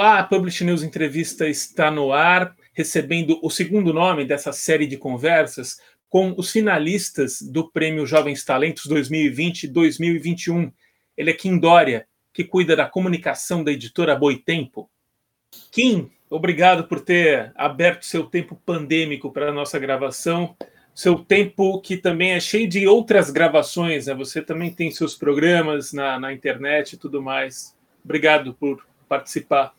Olá, 0.00 0.20
a 0.20 0.22
Publish 0.22 0.62
News 0.62 0.84
Entrevista 0.84 1.48
está 1.48 1.90
no 1.90 2.12
ar, 2.12 2.54
recebendo 2.72 3.36
o 3.42 3.50
segundo 3.50 3.92
nome 3.92 4.24
dessa 4.24 4.52
série 4.52 4.86
de 4.86 4.96
conversas 4.96 5.80
com 6.08 6.32
os 6.38 6.52
finalistas 6.52 7.42
do 7.42 7.68
Prêmio 7.68 8.06
Jovens 8.06 8.44
Talentos 8.44 8.86
2020-2021. 8.86 10.72
Ele 11.16 11.30
é 11.30 11.34
Kim 11.34 11.58
Dória, 11.58 12.06
que 12.32 12.44
cuida 12.44 12.76
da 12.76 12.86
comunicação 12.86 13.64
da 13.64 13.72
editora 13.72 14.14
Boitempo. 14.14 14.88
Kim, 15.72 16.08
obrigado 16.30 16.86
por 16.86 17.00
ter 17.00 17.50
aberto 17.56 18.06
seu 18.06 18.22
tempo 18.22 18.54
pandêmico 18.54 19.32
para 19.32 19.48
a 19.48 19.52
nossa 19.52 19.80
gravação, 19.80 20.56
seu 20.94 21.18
tempo 21.18 21.80
que 21.80 21.96
também 21.96 22.34
é 22.34 22.40
cheio 22.40 22.68
de 22.68 22.86
outras 22.86 23.32
gravações, 23.32 24.06
né? 24.06 24.14
Você 24.14 24.42
também 24.42 24.72
tem 24.72 24.92
seus 24.92 25.16
programas 25.16 25.92
na, 25.92 26.20
na 26.20 26.32
internet 26.32 26.92
e 26.92 26.96
tudo 26.96 27.20
mais. 27.20 27.76
Obrigado 28.04 28.54
por 28.54 28.86
participar. 29.08 29.76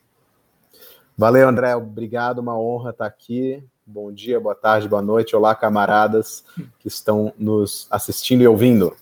Valeu, 1.20 1.46
André. 1.46 1.76
Obrigado, 1.76 2.38
uma 2.38 2.58
honra 2.58 2.92
estar 2.92 3.04
aqui. 3.04 3.62
Bom 3.84 4.10
dia, 4.10 4.40
boa 4.40 4.54
tarde, 4.54 4.88
boa 4.88 5.02
noite. 5.02 5.36
Olá, 5.36 5.54
camaradas 5.54 6.42
que 6.78 6.88
estão 6.88 7.30
nos 7.38 7.86
assistindo 7.90 8.40
e 8.40 8.48
ouvindo. 8.48 8.96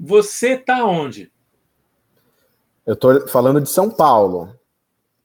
Você 0.00 0.54
está 0.54 0.86
onde? 0.86 1.30
Eu 2.86 2.94
estou 2.94 3.28
falando 3.28 3.60
de 3.60 3.68
São 3.68 3.90
Paulo. 3.90 4.56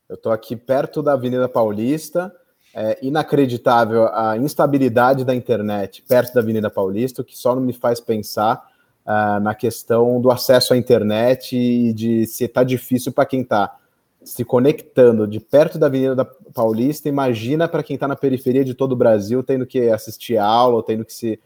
Eu 0.09 0.15
estou 0.15 0.33
aqui 0.33 0.57
perto 0.57 1.01
da 1.01 1.13
Avenida 1.13 1.47
Paulista. 1.47 2.35
É 2.75 2.99
inacreditável 3.01 4.13
a 4.13 4.35
instabilidade 4.35 5.23
da 5.23 5.33
internet 5.33 6.03
perto 6.05 6.33
da 6.33 6.41
Avenida 6.41 6.69
Paulista, 6.69 7.21
o 7.21 7.25
que 7.25 7.37
só 7.37 7.55
não 7.55 7.61
me 7.61 7.71
faz 7.71 8.01
pensar 8.01 8.61
uh, 9.05 9.39
na 9.39 9.55
questão 9.55 10.19
do 10.19 10.29
acesso 10.29 10.73
à 10.73 10.77
internet 10.77 11.55
e 11.55 11.93
de 11.93 12.27
se 12.27 12.43
está 12.43 12.61
difícil 12.61 13.13
para 13.13 13.25
quem 13.25 13.39
está 13.39 13.77
se 14.23 14.43
conectando 14.43 15.27
de 15.27 15.39
perto 15.39 15.77
da 15.77 15.87
Avenida 15.87 16.15
da 16.15 16.25
Paulista, 16.25 17.07
imagina 17.07 17.67
para 17.67 17.83
quem 17.83 17.95
está 17.95 18.07
na 18.07 18.15
periferia 18.15 18.65
de 18.65 18.73
todo 18.73 18.91
o 18.91 18.95
Brasil, 18.95 19.43
tendo 19.43 19.65
que 19.65 19.89
assistir 19.89 20.37
aula, 20.37 20.83
tendo 20.83 21.05
que 21.05 21.13
se 21.13 21.39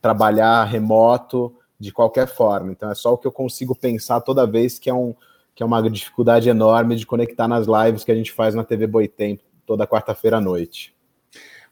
trabalhar 0.00 0.64
remoto 0.64 1.54
de 1.78 1.92
qualquer 1.92 2.28
forma. 2.28 2.72
Então 2.72 2.90
é 2.90 2.94
só 2.94 3.12
o 3.12 3.18
que 3.18 3.26
eu 3.26 3.32
consigo 3.32 3.74
pensar 3.74 4.20
toda 4.20 4.46
vez 4.46 4.78
que 4.78 4.90
é, 4.90 4.94
um, 4.94 5.14
que 5.54 5.62
é 5.62 5.66
uma 5.66 5.88
dificuldade 5.90 6.48
enorme 6.48 6.96
de 6.96 7.06
conectar 7.06 7.48
nas 7.48 7.66
lives 7.66 8.04
que 8.04 8.12
a 8.12 8.14
gente 8.14 8.32
faz 8.32 8.54
na 8.54 8.64
TV 8.64 8.86
Boitempo 8.86 9.42
toda 9.66 9.86
quarta-feira 9.86 10.36
à 10.36 10.40
noite. 10.40 10.94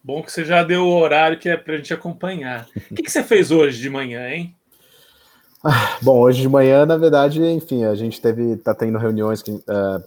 Bom 0.02 0.22
que 0.22 0.32
você 0.32 0.44
já 0.44 0.62
deu 0.62 0.86
o 0.86 0.98
horário 0.98 1.38
que 1.38 1.48
é 1.48 1.56
para 1.56 1.74
a 1.74 1.76
gente 1.76 1.92
acompanhar. 1.92 2.66
O 2.90 2.94
que, 2.94 3.02
que 3.02 3.10
você 3.10 3.22
fez 3.22 3.50
hoje 3.50 3.80
de 3.80 3.90
manhã, 3.90 4.28
hein? 4.30 4.56
Ah, 5.62 5.98
bom, 6.00 6.18
hoje 6.18 6.40
de 6.40 6.48
manhã, 6.48 6.86
na 6.86 6.96
verdade, 6.96 7.42
enfim, 7.42 7.84
a 7.84 7.94
gente 7.94 8.18
teve, 8.18 8.56
tá 8.56 8.74
tendo 8.74 8.96
reuniões 8.96 9.42
que, 9.42 9.50
uh, 9.50 10.02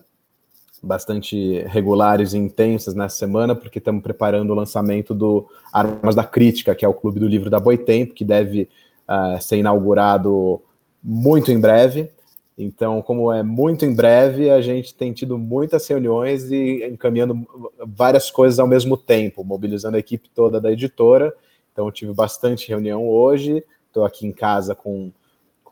bastante 0.84 1.64
regulares 1.67 2.34
e 2.34 2.38
intensas 2.38 2.94
nessa 2.94 3.16
semana, 3.16 3.56
porque 3.56 3.80
estamos 3.80 4.03
preparando 4.03 4.52
o 4.52 4.56
lançamento 4.56 5.14
do 5.14 5.48
Armas 5.72 6.14
da 6.14 6.26
Crítica, 6.26 6.76
que 6.76 6.84
é 6.84 6.88
o 6.88 6.94
clube 6.94 7.22
do 7.22 7.28
livro 7.28 7.50
da 7.50 7.59
Boitempo, 7.59 8.14
que 8.14 8.26
deve 8.26 8.67
uh, 9.08 9.42
ser 9.42 9.58
inaugurado 9.58 10.61
muito 11.02 11.52
em 11.52 11.59
breve. 11.59 12.11
Então, 12.58 13.02
como 13.02 13.31
é 13.31 13.42
muito 13.42 13.86
em 13.86 13.95
breve, 13.95 14.50
a 14.52 14.61
gente 14.61 14.94
tem 14.94 15.14
tido 15.14 15.38
muitas 15.38 15.88
reuniões 15.88 16.52
e 16.52 16.86
encaminhando 16.86 17.48
várias 17.88 18.30
coisas 18.30 18.59
ao 18.59 18.67
mesmo 18.67 18.98
tempo, 18.98 19.44
mobilizando 19.44 19.95
a 19.95 20.00
equipe 20.00 20.30
toda 20.30 20.59
da 20.59 20.72
editora. 20.72 21.34
Então, 21.72 21.89
tive 21.92 22.14
bastante 22.14 22.67
reunião 22.67 23.08
hoje. 23.08 23.64
Estou 23.88 24.04
aqui 24.04 24.28
em 24.28 24.31
casa 24.31 24.76
com 24.76 25.11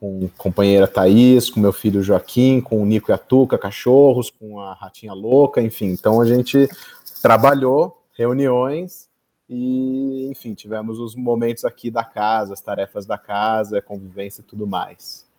com 0.01 0.25
a 0.25 0.41
companheira 0.41 0.87
Thaís, 0.87 1.47
com 1.47 1.59
meu 1.59 1.71
filho 1.71 2.01
Joaquim, 2.01 2.59
com 2.59 2.81
o 2.81 2.85
Nico 2.87 3.11
e 3.11 3.13
a 3.13 3.19
Tuca, 3.19 3.55
cachorros, 3.55 4.31
com 4.31 4.59
a 4.59 4.73
Ratinha 4.73 5.13
Louca, 5.13 5.61
enfim. 5.61 5.89
Então 5.89 6.19
a 6.19 6.25
gente 6.25 6.67
trabalhou, 7.21 8.03
reuniões 8.17 9.07
e, 9.47 10.27
enfim, 10.31 10.55
tivemos 10.55 10.97
os 10.97 11.15
momentos 11.15 11.63
aqui 11.63 11.91
da 11.91 12.03
casa, 12.03 12.53
as 12.53 12.61
tarefas 12.61 13.05
da 13.05 13.15
casa, 13.15 13.77
a 13.77 13.81
convivência 13.81 14.41
e 14.41 14.43
tudo 14.43 14.65
mais. 14.65 15.29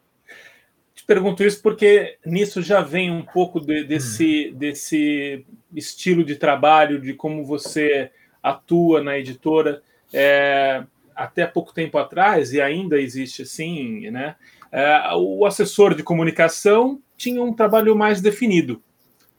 Te 0.94 1.04
pergunto 1.04 1.42
isso 1.42 1.60
porque 1.60 2.16
nisso 2.24 2.62
já 2.62 2.82
vem 2.82 3.10
um 3.10 3.22
pouco 3.22 3.58
de, 3.58 3.82
desse, 3.82 4.52
hum. 4.54 4.58
desse 4.58 5.44
estilo 5.74 6.22
de 6.22 6.36
trabalho, 6.36 7.00
de 7.00 7.14
como 7.14 7.44
você 7.44 8.12
atua 8.40 9.02
na 9.02 9.18
editora. 9.18 9.82
É, 10.12 10.84
até 11.22 11.46
pouco 11.46 11.72
tempo 11.72 11.98
atrás, 11.98 12.52
e 12.52 12.60
ainda 12.60 13.00
existe 13.00 13.42
assim, 13.42 14.10
né? 14.10 14.36
É, 14.70 15.14
o 15.14 15.44
assessor 15.44 15.94
de 15.94 16.02
comunicação 16.02 17.00
tinha 17.16 17.42
um 17.42 17.52
trabalho 17.52 17.94
mais 17.94 18.20
definido. 18.20 18.82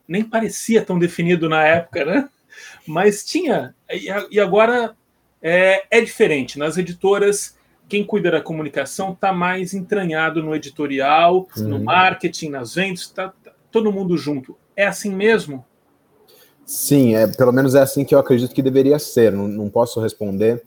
Nem 0.07 0.23
parecia 0.23 0.83
tão 0.83 0.99
definido 0.99 1.49
na 1.49 1.63
época, 1.63 2.05
né? 2.05 2.29
Mas 2.85 3.25
tinha. 3.25 3.73
E 4.29 4.39
agora 4.39 4.95
é, 5.41 5.85
é 5.89 6.01
diferente. 6.01 6.59
Nas 6.59 6.77
editoras, 6.77 7.57
quem 7.89 8.03
cuida 8.03 8.31
da 8.31 8.41
comunicação 8.41 9.11
está 9.11 9.33
mais 9.33 9.73
entranhado 9.73 10.43
no 10.43 10.55
editorial, 10.55 11.47
uhum. 11.57 11.67
no 11.67 11.83
marketing, 11.83 12.49
nas 12.49 12.75
vendas, 12.75 13.01
está 13.01 13.29
tá 13.29 13.51
todo 13.71 13.91
mundo 13.91 14.15
junto. 14.17 14.55
É 14.75 14.85
assim 14.85 15.13
mesmo? 15.13 15.65
Sim, 16.65 17.15
é, 17.15 17.27
pelo 17.27 17.51
menos 17.51 17.75
é 17.75 17.81
assim 17.81 18.05
que 18.05 18.13
eu 18.13 18.19
acredito 18.19 18.53
que 18.53 18.61
deveria 18.61 18.99
ser. 18.99 19.31
Não, 19.31 19.47
não 19.47 19.69
posso 19.69 19.99
responder 19.99 20.63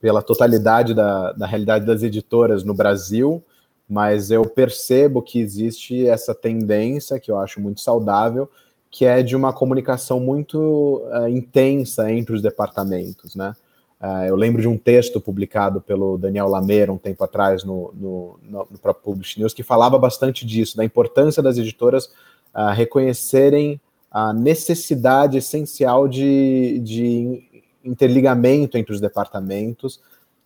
pela 0.00 0.22
totalidade 0.22 0.94
da, 0.94 1.32
da 1.32 1.46
realidade 1.46 1.86
das 1.86 2.02
editoras 2.02 2.62
no 2.62 2.74
Brasil, 2.74 3.42
mas 3.88 4.30
eu 4.30 4.44
percebo 4.44 5.22
que 5.22 5.40
existe 5.40 6.06
essa 6.06 6.34
tendência, 6.34 7.20
que 7.20 7.30
eu 7.30 7.38
acho 7.38 7.60
muito 7.60 7.80
saudável, 7.80 8.50
que 8.90 9.04
é 9.04 9.22
de 9.22 9.36
uma 9.36 9.52
comunicação 9.52 10.18
muito 10.18 11.02
uh, 11.12 11.28
intensa 11.28 12.10
entre 12.10 12.34
os 12.34 12.42
departamentos, 12.42 13.34
né? 13.34 13.54
Uh, 14.00 14.26
eu 14.26 14.36
lembro 14.36 14.60
de 14.60 14.68
um 14.68 14.76
texto 14.76 15.20
publicado 15.20 15.80
pelo 15.80 16.18
Daniel 16.18 16.48
Lameira 16.48 16.92
um 16.92 16.98
tempo 16.98 17.24
atrás 17.24 17.64
no, 17.64 17.92
no, 17.94 18.38
no, 18.42 18.66
no 18.70 18.78
próprio 18.78 19.02
Publish 19.02 19.40
News 19.40 19.54
que 19.54 19.62
falava 19.62 19.98
bastante 19.98 20.44
disso, 20.44 20.76
da 20.76 20.84
importância 20.84 21.42
das 21.42 21.56
editoras 21.56 22.06
uh, 22.54 22.72
reconhecerem 22.74 23.80
a 24.10 24.32
necessidade 24.32 25.38
essencial 25.38 26.08
de, 26.08 26.78
de 26.82 27.45
interligamento 27.86 28.76
entre 28.76 28.92
os 28.92 29.00
departamentos, 29.00 30.00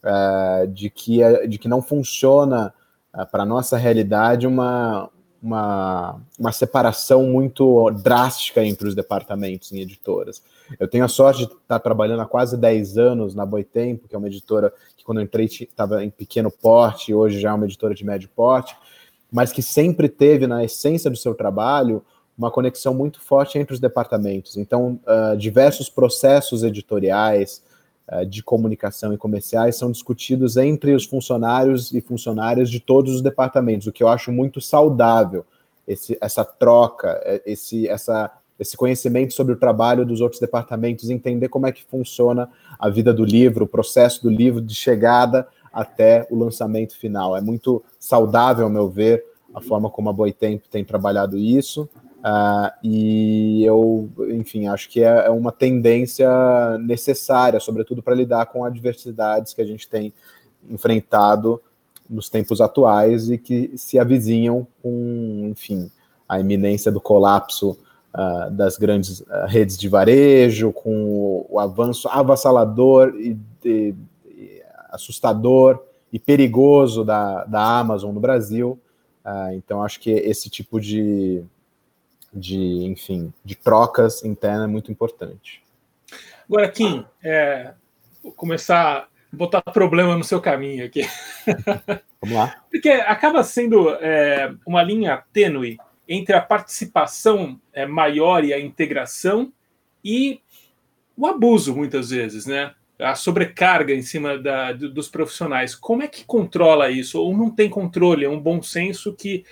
uh, 0.04 0.66
de, 0.68 0.90
que, 0.90 1.46
de 1.46 1.58
que 1.58 1.68
não 1.68 1.82
funciona 1.82 2.72
uh, 3.14 3.26
para 3.30 3.42
a 3.42 3.46
nossa 3.46 3.76
realidade 3.76 4.46
uma, 4.46 5.10
uma, 5.42 6.20
uma 6.38 6.52
separação 6.52 7.24
muito 7.24 7.90
drástica 7.90 8.64
entre 8.64 8.88
os 8.88 8.94
departamentos 8.94 9.72
em 9.72 9.80
editoras. 9.80 10.42
Eu 10.78 10.86
tenho 10.86 11.04
a 11.04 11.08
sorte 11.08 11.46
de 11.46 11.52
estar 11.52 11.78
trabalhando 11.80 12.20
há 12.20 12.26
quase 12.26 12.56
10 12.56 12.98
anos 12.98 13.34
na 13.34 13.44
Boitempo, 13.44 14.06
que 14.06 14.14
é 14.14 14.18
uma 14.18 14.28
editora 14.28 14.72
que 14.96 15.04
quando 15.04 15.18
eu 15.18 15.24
entrei 15.24 15.46
estava 15.46 16.04
em 16.04 16.10
pequeno 16.10 16.50
porte, 16.50 17.14
hoje 17.14 17.40
já 17.40 17.50
é 17.50 17.52
uma 17.52 17.64
editora 17.64 17.94
de 17.94 18.04
médio 18.04 18.28
porte, 18.34 18.76
mas 19.32 19.52
que 19.52 19.62
sempre 19.62 20.08
teve 20.08 20.46
na 20.46 20.64
essência 20.64 21.10
do 21.10 21.16
seu 21.16 21.34
trabalho 21.34 22.04
uma 22.40 22.50
conexão 22.50 22.94
muito 22.94 23.20
forte 23.20 23.58
entre 23.58 23.74
os 23.74 23.80
departamentos. 23.80 24.56
Então, 24.56 24.98
uh, 25.04 25.36
diversos 25.36 25.90
processos 25.90 26.62
editoriais, 26.62 27.62
uh, 28.10 28.24
de 28.24 28.42
comunicação 28.42 29.12
e 29.12 29.18
comerciais 29.18 29.76
são 29.76 29.92
discutidos 29.92 30.56
entre 30.56 30.94
os 30.94 31.04
funcionários 31.04 31.92
e 31.92 32.00
funcionárias 32.00 32.70
de 32.70 32.80
todos 32.80 33.14
os 33.14 33.20
departamentos, 33.20 33.86
o 33.86 33.92
que 33.92 34.02
eu 34.02 34.08
acho 34.08 34.32
muito 34.32 34.58
saudável, 34.58 35.44
esse, 35.86 36.16
essa 36.18 36.42
troca, 36.42 37.20
é, 37.24 37.42
esse, 37.44 37.86
essa, 37.86 38.30
esse 38.58 38.74
conhecimento 38.74 39.34
sobre 39.34 39.52
o 39.52 39.58
trabalho 39.58 40.06
dos 40.06 40.22
outros 40.22 40.40
departamentos, 40.40 41.10
entender 41.10 41.50
como 41.50 41.66
é 41.66 41.72
que 41.72 41.84
funciona 41.84 42.48
a 42.78 42.88
vida 42.88 43.12
do 43.12 43.24
livro, 43.24 43.66
o 43.66 43.68
processo 43.68 44.22
do 44.22 44.30
livro 44.30 44.62
de 44.62 44.74
chegada 44.74 45.46
até 45.70 46.26
o 46.30 46.38
lançamento 46.38 46.96
final. 46.96 47.36
É 47.36 47.40
muito 47.42 47.84
saudável, 47.98 48.64
ao 48.64 48.70
meu 48.70 48.88
ver, 48.88 49.24
a 49.54 49.60
forma 49.60 49.90
como 49.90 50.08
a 50.08 50.12
Boitempo 50.12 50.68
tem 50.70 50.84
trabalhado 50.84 51.36
isso. 51.36 51.88
Uh, 52.20 52.70
e 52.84 53.64
eu, 53.64 54.10
enfim, 54.30 54.66
acho 54.66 54.90
que 54.90 55.02
é, 55.02 55.26
é 55.26 55.30
uma 55.30 55.50
tendência 55.50 56.28
necessária, 56.78 57.58
sobretudo 57.58 58.02
para 58.02 58.14
lidar 58.14 58.46
com 58.46 58.62
adversidades 58.62 59.54
que 59.54 59.62
a 59.62 59.66
gente 59.66 59.88
tem 59.88 60.12
enfrentado 60.68 61.60
nos 62.08 62.28
tempos 62.28 62.60
atuais 62.60 63.30
e 63.30 63.38
que 63.38 63.72
se 63.76 63.98
avizinham 63.98 64.66
com, 64.82 65.48
enfim, 65.50 65.90
a 66.28 66.38
iminência 66.38 66.92
do 66.92 67.00
colapso 67.00 67.78
uh, 68.14 68.50
das 68.50 68.76
grandes 68.76 69.20
uh, 69.20 69.46
redes 69.46 69.78
de 69.78 69.88
varejo, 69.88 70.72
com 70.72 71.46
o, 71.48 71.58
avanço 71.58 72.06
avassalador 72.08 73.14
e, 73.16 73.38
e, 73.64 73.94
e, 74.26 74.62
assustador 74.90 75.82
e 76.12 76.18
perigoso 76.18 77.02
da, 77.02 77.44
da 77.44 77.78
Amazon 77.78 78.12
no 78.12 78.20
Brasil. 78.20 78.78
então, 79.54 79.82
acho 79.82 80.00
que 80.00 80.10
esse 80.10 80.50
tipo 80.50 80.80
de 80.80 81.44
de, 82.32 82.84
enfim, 82.84 83.32
de 83.44 83.54
trocas 83.54 84.24
internas 84.24 84.64
é 84.64 84.66
muito 84.66 84.90
importante. 84.90 85.62
Agora, 86.48 86.68
Kim, 86.70 87.04
é, 87.22 87.74
vou 88.22 88.32
começar 88.32 88.98
a 88.98 89.08
botar 89.32 89.62
problema 89.62 90.16
no 90.16 90.24
seu 90.24 90.40
caminho 90.40 90.84
aqui. 90.84 91.02
Vamos 92.20 92.36
lá. 92.36 92.62
Porque 92.70 92.90
acaba 92.90 93.42
sendo 93.42 93.90
é, 93.94 94.52
uma 94.66 94.82
linha 94.82 95.22
tênue 95.32 95.78
entre 96.08 96.34
a 96.34 96.40
participação 96.40 97.60
é, 97.72 97.86
maior 97.86 98.44
e 98.44 98.52
a 98.52 98.60
integração 98.60 99.52
e 100.04 100.40
o 101.16 101.26
abuso, 101.26 101.74
muitas 101.74 102.10
vezes, 102.10 102.46
né? 102.46 102.74
A 102.98 103.14
sobrecarga 103.14 103.94
em 103.94 104.02
cima 104.02 104.36
da, 104.36 104.72
dos 104.72 105.08
profissionais. 105.08 105.74
Como 105.74 106.02
é 106.02 106.08
que 106.08 106.24
controla 106.24 106.90
isso? 106.90 107.20
Ou 107.20 107.36
não 107.36 107.50
tem 107.50 107.70
controle? 107.70 108.24
É 108.24 108.28
um 108.28 108.40
bom 108.40 108.60
senso 108.60 109.14
que 109.14 109.44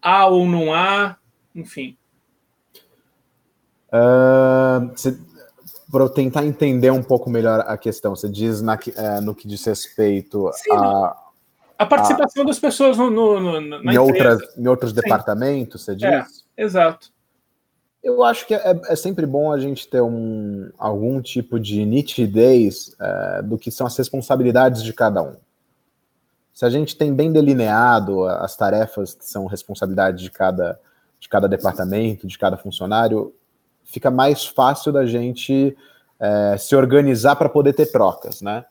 há 0.00 0.26
ou 0.26 0.46
não 0.46 0.72
há, 0.72 1.16
enfim. 1.54 1.96
Uh, 3.92 4.92
para 5.90 6.04
eu 6.04 6.08
tentar 6.08 6.46
entender 6.46 6.90
um 6.90 7.02
pouco 7.02 7.28
melhor 7.28 7.60
a 7.66 7.76
questão, 7.76 8.16
você 8.16 8.28
diz 8.28 8.62
na, 8.62 8.74
uh, 8.74 9.20
no 9.20 9.34
que 9.34 9.46
diz 9.46 9.64
respeito 9.64 10.50
Sim, 10.54 10.72
a. 10.72 11.16
A 11.78 11.86
participação 11.86 12.44
a, 12.44 12.46
das 12.46 12.60
pessoas 12.60 12.96
no, 12.96 13.10
no, 13.10 13.60
no 13.60 13.92
em, 13.92 13.98
outras, 13.98 14.40
em 14.56 14.68
outros 14.68 14.92
Sim. 14.92 15.00
departamentos, 15.00 15.84
você 15.84 15.92
é, 15.92 15.94
diz? 15.94 16.44
É, 16.56 16.62
exato. 16.62 17.12
Eu 18.02 18.24
acho 18.24 18.46
que 18.46 18.54
é, 18.54 18.80
é, 18.88 18.96
sempre 18.96 19.24
bom 19.26 19.52
a 19.52 19.58
gente 19.60 19.88
ter 19.88 20.00
um, 20.00 20.70
algum 20.76 21.20
tipo 21.20 21.60
de 21.60 21.84
nitidez 21.84 22.96
é, 23.00 23.42
do 23.42 23.56
que 23.56 23.70
são 23.70 23.86
as 23.86 23.96
responsabilidades 23.96 24.82
de 24.82 24.92
cada 24.92 25.22
um. 25.22 25.36
Se 26.52 26.64
a 26.64 26.70
gente 26.70 26.96
tem 26.96 27.14
bem 27.14 27.32
delineado 27.32 28.24
as 28.24 28.56
tarefas 28.56 29.14
que 29.14 29.24
são 29.24 29.46
responsabilidade 29.46 30.22
de 30.22 30.30
cada, 30.30 30.80
de 31.18 31.28
cada 31.28 31.48
departamento, 31.48 32.26
de 32.26 32.36
cada 32.36 32.56
funcionário, 32.56 33.34
fica 33.92 34.10
mais 34.10 34.46
fácil 34.46 34.90
da 34.90 35.04
gente 35.04 35.76
é, 36.18 36.56
se 36.56 36.74
organizar 36.74 37.36
para 37.36 37.48
poder 37.48 37.74
ter 37.74 37.86
trocas, 37.86 38.40
né? 38.40 38.64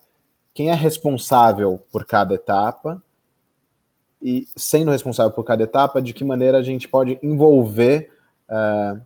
Quem 0.54 0.70
é 0.70 0.74
responsável 0.74 1.80
por 1.92 2.06
cada 2.06 2.34
etapa 2.34 3.02
e 4.22 4.48
sendo 4.56 4.92
responsável 4.92 5.32
por 5.32 5.44
cada 5.44 5.64
etapa, 5.64 6.02
de 6.02 6.14
que 6.14 6.24
maneira 6.24 6.58
a 6.58 6.64
gente 6.64 6.88
pode 6.88 7.20
envolver 7.24 8.12
é, 8.50 8.98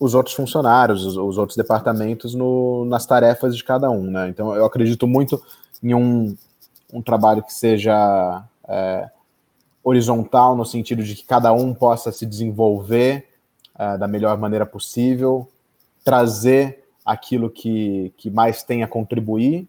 os 0.00 0.14
outros 0.14 0.34
funcionários, 0.34 1.04
os, 1.04 1.16
os 1.16 1.38
outros 1.38 1.56
departamentos 1.56 2.34
no, 2.34 2.84
nas 2.84 3.04
tarefas 3.04 3.56
de 3.56 3.64
cada 3.64 3.90
um, 3.90 4.10
né? 4.10 4.28
Então 4.28 4.54
eu 4.54 4.64
acredito 4.64 5.06
muito 5.06 5.42
em 5.82 5.92
um, 5.92 6.36
um 6.92 7.02
trabalho 7.02 7.42
que 7.42 7.52
seja 7.52 8.44
é, 8.68 9.10
horizontal 9.82 10.56
no 10.56 10.64
sentido 10.64 11.02
de 11.02 11.14
que 11.14 11.24
cada 11.24 11.52
um 11.52 11.74
possa 11.74 12.12
se 12.12 12.24
desenvolver 12.24 13.28
é, 13.78 13.98
da 13.98 14.06
melhor 14.06 14.38
maneira 14.38 14.64
possível, 14.64 15.48
trazer 16.04 16.84
aquilo 17.04 17.50
que, 17.50 18.12
que 18.16 18.30
mais 18.30 18.62
tem 18.62 18.82
a 18.82 18.88
contribuir 18.88 19.66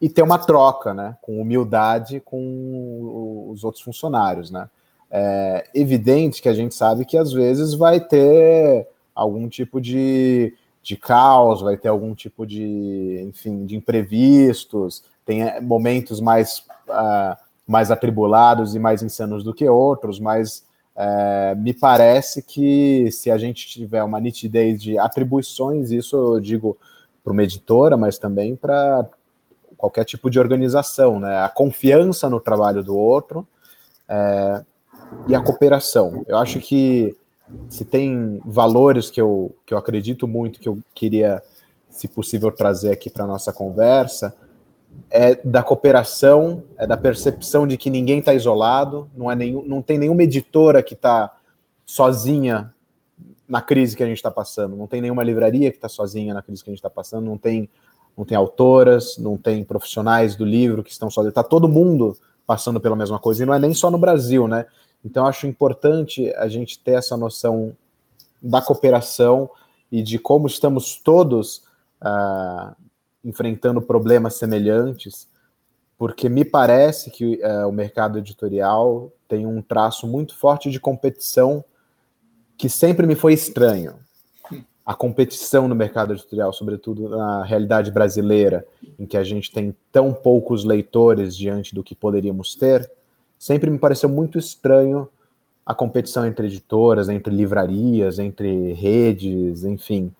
e 0.00 0.08
ter 0.08 0.22
uma 0.22 0.38
troca, 0.38 0.94
né, 0.94 1.16
com 1.20 1.40
humildade 1.40 2.20
com 2.20 3.50
os 3.50 3.64
outros 3.64 3.82
funcionários, 3.82 4.50
né. 4.50 4.70
É 5.10 5.70
evidente 5.74 6.42
que 6.42 6.48
a 6.48 6.54
gente 6.54 6.74
sabe 6.74 7.06
que 7.06 7.16
às 7.16 7.32
vezes 7.32 7.72
vai 7.72 7.98
ter 7.98 8.86
algum 9.14 9.48
tipo 9.48 9.80
de, 9.80 10.54
de 10.82 10.96
caos, 10.96 11.62
vai 11.62 11.78
ter 11.78 11.88
algum 11.88 12.14
tipo 12.14 12.46
de, 12.46 13.24
enfim, 13.26 13.64
de 13.64 13.74
imprevistos, 13.74 15.02
tem 15.24 15.42
é, 15.42 15.60
momentos 15.60 16.20
mais, 16.20 16.58
uh, 16.88 17.36
mais 17.66 17.90
atribulados 17.90 18.74
e 18.74 18.78
mais 18.78 19.02
insanos 19.02 19.42
do 19.42 19.54
que 19.54 19.68
outros, 19.68 20.20
mas 20.20 20.62
é, 21.00 21.54
me 21.54 21.72
parece 21.72 22.42
que 22.42 23.08
se 23.12 23.30
a 23.30 23.38
gente 23.38 23.68
tiver 23.68 24.02
uma 24.02 24.18
nitidez 24.18 24.82
de 24.82 24.98
atribuições, 24.98 25.92
isso 25.92 26.16
eu 26.16 26.40
digo 26.40 26.76
para 27.22 27.32
uma 27.32 27.44
editora, 27.44 27.96
mas 27.96 28.18
também 28.18 28.56
para 28.56 29.08
qualquer 29.76 30.04
tipo 30.04 30.28
de 30.28 30.40
organização, 30.40 31.20
né? 31.20 31.38
A 31.38 31.48
confiança 31.48 32.28
no 32.28 32.40
trabalho 32.40 32.82
do 32.82 32.96
outro 32.96 33.46
é, 34.08 34.64
e 35.28 35.36
a 35.36 35.40
cooperação. 35.40 36.24
Eu 36.26 36.36
acho 36.36 36.58
que 36.58 37.16
se 37.68 37.84
tem 37.84 38.40
valores 38.44 39.08
que 39.08 39.20
eu, 39.20 39.54
que 39.64 39.72
eu 39.72 39.78
acredito 39.78 40.26
muito, 40.26 40.58
que 40.58 40.68
eu 40.68 40.78
queria, 40.92 41.40
se 41.88 42.08
possível, 42.08 42.50
trazer 42.50 42.90
aqui 42.90 43.08
para 43.08 43.22
a 43.22 43.28
nossa 43.28 43.52
conversa, 43.52 44.34
é 45.10 45.34
da 45.36 45.62
cooperação, 45.62 46.62
é 46.76 46.86
da 46.86 46.96
percepção 46.96 47.66
de 47.66 47.76
que 47.76 47.90
ninguém 47.90 48.18
está 48.18 48.34
isolado, 48.34 49.10
não, 49.16 49.30
é 49.30 49.34
nenhum, 49.34 49.62
não 49.64 49.82
tem 49.82 49.98
nenhuma 49.98 50.22
editora 50.22 50.82
que 50.82 50.94
está 50.94 51.34
sozinha 51.84 52.72
na 53.48 53.62
crise 53.62 53.96
que 53.96 54.02
a 54.02 54.06
gente 54.06 54.18
está 54.18 54.30
passando, 54.30 54.76
não 54.76 54.86
tem 54.86 55.00
nenhuma 55.00 55.22
livraria 55.22 55.70
que 55.70 55.78
está 55.78 55.88
sozinha 55.88 56.34
na 56.34 56.42
crise 56.42 56.62
que 56.62 56.70
a 56.70 56.72
gente 56.72 56.78
está 56.78 56.90
passando, 56.90 57.24
não 57.24 57.38
tem, 57.38 57.68
não 58.16 58.24
tem 58.24 58.36
autoras, 58.36 59.16
não 59.16 59.38
tem 59.38 59.64
profissionais 59.64 60.36
do 60.36 60.44
livro 60.44 60.84
que 60.84 60.90
estão 60.90 61.10
sozinhos, 61.10 61.32
está 61.32 61.42
todo 61.42 61.68
mundo 61.68 62.16
passando 62.46 62.80
pela 62.80 62.96
mesma 62.96 63.18
coisa, 63.18 63.42
e 63.42 63.46
não 63.46 63.54
é 63.54 63.58
nem 63.58 63.72
só 63.72 63.90
no 63.90 63.98
Brasil, 63.98 64.46
né? 64.46 64.66
Então 65.04 65.26
acho 65.26 65.46
importante 65.46 66.30
a 66.34 66.48
gente 66.48 66.78
ter 66.78 66.92
essa 66.92 67.16
noção 67.16 67.74
da 68.42 68.60
cooperação 68.60 69.50
e 69.90 70.02
de 70.02 70.18
como 70.18 70.46
estamos 70.46 70.96
todos 70.96 71.62
uh, 72.02 72.74
enfrentando 73.24 73.82
problemas 73.82 74.34
semelhantes, 74.34 75.28
porque 75.96 76.28
me 76.28 76.44
parece 76.44 77.10
que 77.10 77.42
é, 77.42 77.66
o 77.66 77.72
mercado 77.72 78.18
editorial 78.18 79.12
tem 79.26 79.46
um 79.46 79.60
traço 79.60 80.06
muito 80.06 80.36
forte 80.36 80.70
de 80.70 80.78
competição 80.78 81.64
que 82.56 82.68
sempre 82.68 83.06
me 83.06 83.14
foi 83.14 83.34
estranho. 83.34 83.96
A 84.86 84.94
competição 84.94 85.68
no 85.68 85.74
mercado 85.74 86.14
editorial, 86.14 86.52
sobretudo 86.52 87.08
na 87.08 87.44
realidade 87.44 87.90
brasileira, 87.90 88.66
em 88.98 89.04
que 89.04 89.16
a 89.16 89.24
gente 89.24 89.52
tem 89.52 89.76
tão 89.92 90.14
poucos 90.14 90.64
leitores 90.64 91.36
diante 91.36 91.74
do 91.74 91.84
que 91.84 91.94
poderíamos 91.94 92.54
ter, 92.54 92.90
sempre 93.38 93.70
me 93.70 93.78
pareceu 93.78 94.08
muito 94.08 94.38
estranho 94.38 95.08
a 95.64 95.74
competição 95.74 96.26
entre 96.26 96.46
editoras, 96.46 97.10
entre 97.10 97.34
livrarias, 97.34 98.18
entre 98.18 98.72
redes, 98.72 99.64
enfim. 99.64 100.10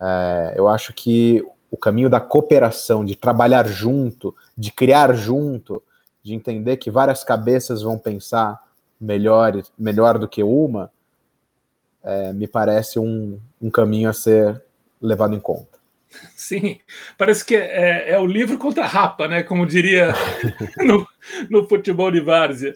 É, 0.00 0.54
eu 0.56 0.66
acho 0.66 0.92
que 0.92 1.46
o 1.76 1.78
caminho 1.78 2.08
da 2.08 2.18
cooperação, 2.18 3.04
de 3.04 3.14
trabalhar 3.14 3.68
junto, 3.68 4.34
de 4.56 4.72
criar 4.72 5.14
junto, 5.14 5.82
de 6.22 6.34
entender 6.34 6.78
que 6.78 6.90
várias 6.90 7.22
cabeças 7.22 7.82
vão 7.82 7.98
pensar 7.98 8.58
melhor, 8.98 9.62
melhor 9.78 10.18
do 10.18 10.26
que 10.26 10.42
uma, 10.42 10.90
é, 12.02 12.32
me 12.32 12.48
parece 12.48 12.98
um, 12.98 13.38
um 13.60 13.70
caminho 13.70 14.08
a 14.08 14.14
ser 14.14 14.62
levado 15.00 15.34
em 15.34 15.40
conta. 15.40 15.76
Sim, 16.34 16.80
parece 17.18 17.44
que 17.44 17.54
é, 17.54 18.12
é, 18.12 18.18
o 18.18 18.24
livro 18.24 18.56
contra 18.56 18.84
a 18.84 18.88
rapa, 18.88 19.28
né? 19.28 19.42
Como 19.42 19.66
diria 19.66 20.14
no, 20.82 21.06
no 21.50 21.68
futebol 21.68 22.10
de 22.10 22.20
várzea. 22.20 22.74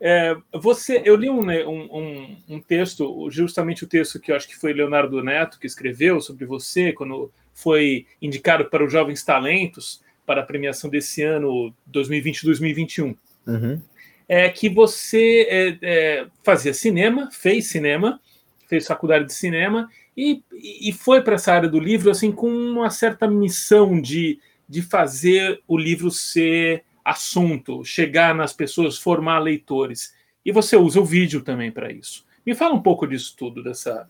É, 0.00 0.34
você, 0.54 1.02
eu 1.04 1.14
li 1.14 1.28
um, 1.28 1.44
né, 1.44 1.62
um, 1.66 2.38
um, 2.48 2.58
texto, 2.58 3.30
justamente 3.30 3.84
o 3.84 3.86
texto 3.86 4.18
que 4.18 4.32
eu 4.32 4.36
acho 4.36 4.48
que 4.48 4.56
foi 4.56 4.72
Leonardo 4.72 5.22
Neto 5.22 5.58
que 5.60 5.66
escreveu 5.66 6.22
sobre 6.22 6.46
você, 6.46 6.90
quando 6.90 7.30
foi 7.52 8.06
indicado 8.20 8.66
para 8.66 8.84
os 8.84 8.92
Jovens 8.92 9.22
Talentos, 9.24 10.02
para 10.26 10.42
a 10.42 10.46
premiação 10.46 10.88
desse 10.88 11.22
ano 11.22 11.74
2020-2021. 11.92 13.16
Uhum. 13.46 13.80
É 14.28 14.48
que 14.48 14.68
você 14.68 15.46
é, 15.50 15.78
é, 15.82 16.26
fazia 16.42 16.72
cinema, 16.72 17.28
fez 17.32 17.66
cinema, 17.66 18.20
fez 18.68 18.86
faculdade 18.86 19.26
de 19.26 19.34
cinema 19.34 19.90
e, 20.16 20.42
e 20.52 20.92
foi 20.92 21.20
para 21.22 21.34
essa 21.34 21.52
área 21.52 21.68
do 21.68 21.80
livro 21.80 22.10
assim 22.10 22.30
com 22.30 22.48
uma 22.48 22.90
certa 22.90 23.26
missão 23.26 24.00
de, 24.00 24.38
de 24.68 24.82
fazer 24.82 25.60
o 25.66 25.76
livro 25.76 26.10
ser 26.10 26.84
assunto, 27.04 27.84
chegar 27.84 28.34
nas 28.34 28.52
pessoas, 28.52 28.96
formar 28.96 29.40
leitores. 29.40 30.14
E 30.44 30.52
você 30.52 30.76
usa 30.76 31.00
o 31.00 31.04
vídeo 31.04 31.42
também 31.42 31.72
para 31.72 31.90
isso. 31.90 32.24
Me 32.46 32.54
fala 32.54 32.74
um 32.74 32.82
pouco 32.82 33.06
disso 33.06 33.34
tudo, 33.36 33.62
dessa, 33.62 34.08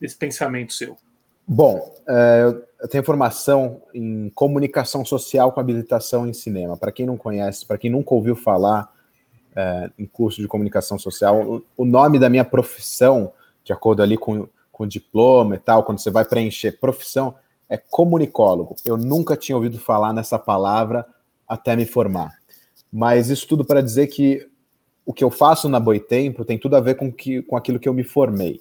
desse 0.00 0.16
pensamento 0.16 0.74
seu. 0.74 0.96
Bom, 1.50 1.94
é, 2.06 2.62
eu 2.78 2.88
tenho 2.88 3.02
formação 3.02 3.80
em 3.94 4.28
comunicação 4.34 5.02
social 5.02 5.50
com 5.50 5.58
habilitação 5.58 6.26
em 6.26 6.34
cinema. 6.34 6.76
Para 6.76 6.92
quem 6.92 7.06
não 7.06 7.16
conhece, 7.16 7.64
para 7.64 7.78
quem 7.78 7.90
nunca 7.90 8.14
ouviu 8.14 8.36
falar 8.36 8.92
é, 9.56 9.90
em 9.98 10.04
curso 10.04 10.42
de 10.42 10.46
comunicação 10.46 10.98
social, 10.98 11.62
o, 11.74 11.84
nome 11.86 12.18
da 12.18 12.28
minha 12.28 12.44
profissão, 12.44 13.32
de 13.64 13.72
acordo 13.72 14.02
ali 14.02 14.18
com, 14.18 14.46
com 14.70 14.84
o 14.84 14.86
diploma 14.86 15.54
e 15.54 15.58
tal, 15.58 15.84
quando 15.84 16.00
você 16.00 16.10
vai 16.10 16.22
preencher 16.22 16.72
profissão, 16.72 17.34
é 17.66 17.78
comunicólogo. 17.78 18.76
Eu 18.84 18.98
nunca 18.98 19.34
tinha 19.34 19.56
ouvido 19.56 19.78
falar 19.78 20.12
nessa 20.12 20.38
palavra 20.38 21.06
até 21.48 21.74
me 21.74 21.86
formar. 21.86 22.36
Mas 22.92 23.30
isso 23.30 23.48
tudo 23.48 23.64
para 23.64 23.80
dizer 23.80 24.08
que 24.08 24.46
o 25.04 25.14
que 25.14 25.24
eu 25.24 25.30
faço 25.30 25.66
na 25.66 25.80
Boitempo 25.80 26.44
tem 26.44 26.58
tudo 26.58 26.76
a 26.76 26.80
ver 26.80 26.96
com, 26.96 27.10
que, 27.10 27.40
com 27.40 27.56
aquilo 27.56 27.80
que 27.80 27.88
eu 27.88 27.94
me 27.94 28.04
formei 28.04 28.60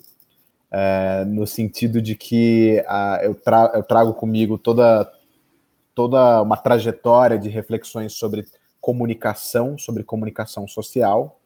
é, 0.72 1.24
no 1.26 1.48
sentido 1.48 2.02
de 2.02 2.16
que 2.16 2.84
a, 2.88 3.20
eu, 3.24 3.36
tra 3.36 3.72
eu, 3.74 3.84
trago 3.84 4.14
comigo 4.14 4.58
toda, 4.58 5.12
toda 5.96 6.42
uma 6.42 6.58
trajetória 6.58 7.38
de 7.38 7.50
reflexões 7.50 8.14
sobre 8.14 8.46
comunicação, 8.82 9.78
sobre 9.78 10.04
comunicação 10.04 10.68
social, 10.68 11.40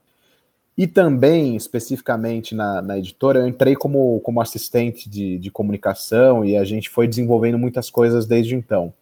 e 0.77 0.87
também, 0.87 1.55
especificamente 1.55 2.55
na, 2.55 2.81
na 2.81 2.97
editora, 2.97 3.39
eu 3.39 3.47
entrei 3.47 3.75
como, 3.75 4.19
como 4.21 4.41
assistente 4.41 5.09
de, 5.09 5.37
de, 5.37 5.51
comunicação 5.51 6.45
e 6.45 6.55
a 6.57 6.63
gente 6.63 6.89
foi 6.89 7.07
desenvolvendo 7.07 7.57
muitas 7.57 7.89
coisas 7.89 8.25
desde 8.25 8.55
então. 8.55 8.93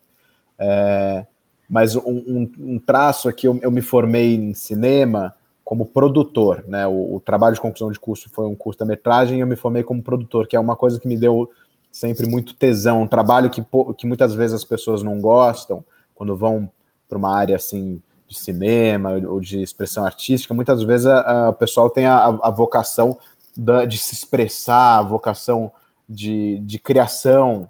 É, 0.57 1.25
mas 1.69 1.95
um, 1.95 2.01
um, 2.01 2.51
um, 2.59 2.79
traço 2.79 3.29
aqui, 3.29 3.47
eu, 3.47 3.57
eu 3.61 3.71
me 3.71 3.81
formei 3.81 4.35
em 4.35 4.53
cinema, 4.53 5.35
como 5.69 5.85
produtor, 5.85 6.65
né? 6.67 6.87
O, 6.87 7.17
o, 7.17 7.19
trabalho 7.19 7.53
de 7.53 7.61
conclusão 7.61 7.91
de 7.91 7.99
curso 7.99 8.27
foi 8.33 8.47
um 8.47 8.55
curta-metragem 8.55 9.37
e 9.37 9.41
eu 9.41 9.45
me 9.45 9.55
formei 9.55 9.83
como 9.83 10.01
produtor, 10.01 10.47
que 10.47 10.55
é 10.55 10.59
uma 10.59 10.75
coisa 10.75 10.99
que 10.99 11.07
me 11.07 11.15
deu 11.15 11.47
sempre 11.91 12.25
muito 12.25 12.55
tesão, 12.55 13.03
um 13.03 13.07
trabalho 13.07 13.51
que, 13.51 13.63
que 13.95 14.07
muitas 14.07 14.33
vezes 14.33 14.55
as 14.55 14.63
pessoas 14.63 15.03
não 15.03 15.21
gostam, 15.21 15.85
quando 16.15 16.35
vão 16.35 16.71
para 17.07 17.19
uma 17.19 17.37
área 17.37 17.55
assim 17.55 18.01
de 18.27 18.35
cinema 18.35 19.11
ou 19.27 19.39
de 19.39 19.61
expressão 19.61 20.03
artística, 20.03 20.55
muitas 20.55 20.81
vezes 20.81 21.05
o 21.05 21.53
pessoal 21.53 21.87
tem 21.87 22.07
a, 22.07 22.25
a 22.25 22.49
vocação 22.49 23.19
da, 23.55 23.85
de 23.85 23.99
se 23.99 24.15
expressar, 24.15 24.97
a 24.97 25.03
vocação 25.03 25.71
de, 26.09 26.57
de 26.61 26.79
criação, 26.79 27.69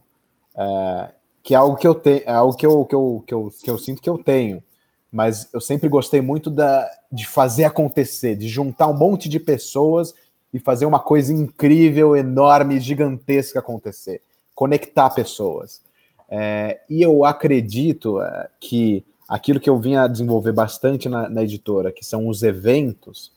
é, 0.56 1.10
que 1.44 1.54
é 1.54 1.58
algo 1.58 1.76
que 1.76 1.86
eu 1.86 1.96
tenho, 1.96 2.22
é 2.26 2.32
algo 2.32 2.56
que 2.56 2.66
eu, 2.66 2.86
que, 2.86 2.96
eu, 2.96 3.24
que, 3.28 3.34
eu, 3.34 3.52
que 3.62 3.70
eu 3.70 3.78
sinto 3.78 4.02
que 4.02 4.10
eu 4.10 4.18
tenho 4.18 4.64
mas 5.12 5.50
eu 5.54 5.60
sempre 5.60 5.90
gostei 5.90 6.22
muito 6.22 6.50
da, 6.50 6.90
de 7.12 7.26
fazer 7.26 7.64
acontecer, 7.64 8.36
de 8.36 8.48
juntar 8.48 8.88
um 8.88 8.98
monte 8.98 9.28
de 9.28 9.40
pessoas 9.40 10.14
e 10.54 10.60
fazer 10.60 10.86
uma 10.86 11.00
coisa 11.00 11.34
incrível, 11.34 12.16
enorme, 12.16 12.80
gigantesca 12.80 13.60
acontecer, 13.60 14.22
conectar 14.54 15.10
pessoas. 15.10 15.82
É, 16.30 16.82
e 16.90 17.02
eu 17.02 17.26
acredito 17.26 18.22
é, 18.22 18.50
que 18.60 19.04
aquilo 19.28 19.60
que 19.60 19.70
eu 19.70 19.80
vim 19.80 19.96
a 19.96 20.08
desenvolver 20.08 20.52
bastante 20.52 21.10
na, 21.10 21.28
na 21.28 21.44
editora, 21.44 21.92
que 21.92 22.06
são 22.06 22.28
os 22.28 22.44
eventos, 22.44 23.32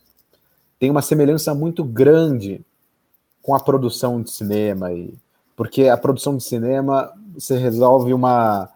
tem 0.79 0.91
uma 0.91 1.03
semelhança 1.03 1.55
muito 1.55 1.85
grande 1.85 2.61
com 3.41 3.55
a 3.55 3.61
produção 3.61 4.23
de 4.23 4.31
cinema, 4.31 4.93
e, 4.93 5.15
porque 5.57 5.89
a 5.89 5.97
produção 5.97 6.37
de 6.37 6.45
cinema 6.45 7.13
você 7.35 7.57
resolve 7.57 8.13
uma 8.13 8.69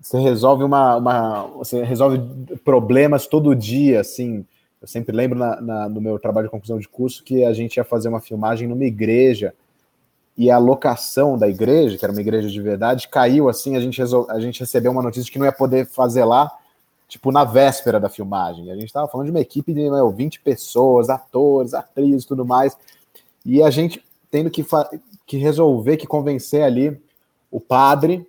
você 0.00 0.18
resolve 0.18 0.64
uma, 0.64 0.96
uma, 0.96 1.42
você 1.48 1.82
resolve 1.84 2.18
problemas 2.64 3.26
todo 3.26 3.54
dia, 3.54 4.00
assim. 4.00 4.46
Eu 4.80 4.88
sempre 4.88 5.14
lembro 5.14 5.38
na, 5.38 5.60
na, 5.60 5.88
no 5.88 6.00
meu 6.00 6.18
trabalho 6.18 6.46
de 6.46 6.50
conclusão 6.50 6.78
de 6.78 6.88
curso 6.88 7.22
que 7.22 7.44
a 7.44 7.52
gente 7.52 7.76
ia 7.76 7.84
fazer 7.84 8.08
uma 8.08 8.20
filmagem 8.20 8.66
numa 8.66 8.84
igreja 8.84 9.54
e 10.36 10.50
a 10.50 10.56
locação 10.56 11.36
da 11.36 11.46
igreja, 11.46 11.98
que 11.98 12.04
era 12.04 12.12
uma 12.12 12.20
igreja 12.20 12.48
de 12.48 12.62
verdade, 12.62 13.08
caiu 13.08 13.46
assim. 13.48 13.76
A 13.76 13.80
gente, 13.80 13.98
resol... 13.98 14.26
a 14.30 14.40
gente 14.40 14.60
recebeu 14.60 14.90
uma 14.90 15.02
notícia 15.02 15.24
de 15.24 15.30
que 15.30 15.38
não 15.38 15.44
ia 15.44 15.52
poder 15.52 15.86
fazer 15.86 16.24
lá, 16.24 16.50
tipo, 17.06 17.30
na 17.30 17.44
véspera 17.44 18.00
da 18.00 18.08
filmagem. 18.08 18.70
A 18.70 18.74
gente 18.74 18.86
estava 18.86 19.06
falando 19.06 19.26
de 19.26 19.32
uma 19.32 19.40
equipe 19.40 19.74
de 19.74 19.90
meu, 19.90 20.10
20 20.10 20.40
pessoas, 20.40 21.10
atores, 21.10 21.74
atrizes 21.74 22.24
tudo 22.24 22.46
mais. 22.46 22.74
E 23.44 23.62
a 23.62 23.68
gente 23.68 24.02
tendo 24.30 24.48
que, 24.50 24.62
fa... 24.62 24.88
que 25.26 25.36
resolver, 25.36 25.98
que 25.98 26.06
convencer 26.06 26.62
ali 26.62 26.98
o 27.50 27.60
padre 27.60 28.26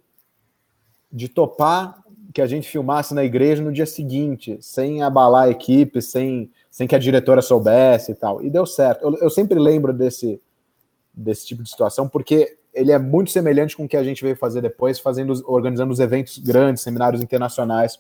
de 1.12 1.28
topar 1.28 2.02
que 2.34 2.42
a 2.42 2.48
gente 2.48 2.70
filmasse 2.70 3.14
na 3.14 3.24
igreja 3.24 3.62
no 3.62 3.74
dia 3.74 3.86
seguinte, 3.86 4.58
sem 4.62 5.04
abalar 5.04 5.44
a 5.44 5.50
equipe, 5.50 6.02
sem, 6.02 6.50
sem 6.70 6.88
que 6.88 6.96
a 6.96 7.00
diretora 7.00 7.42
soubesse 7.42 8.14
e 8.14 8.16
tal. 8.16 8.42
E 8.42 8.50
deu 8.50 8.66
certo. 8.66 9.04
Eu, 9.04 9.18
eu 9.18 9.30
sempre 9.30 9.60
lembro 9.60 9.92
desse, 9.92 10.42
desse 11.14 11.46
tipo 11.46 11.62
de 11.62 11.70
situação, 11.70 12.08
porque 12.08 12.58
ele 12.74 12.92
é 12.92 12.98
muito 12.98 13.32
semelhante 13.32 13.76
com 13.76 13.84
o 13.84 13.88
que 13.88 13.98
a 13.98 14.04
gente 14.04 14.24
veio 14.24 14.36
fazer 14.36 14.62
depois, 14.62 14.98
fazendo, 15.00 15.34
organizando 15.46 15.92
os 15.92 16.00
eventos 16.00 16.38
grandes, 16.38 16.84
seminários 16.84 17.22
internacionais 17.22 18.00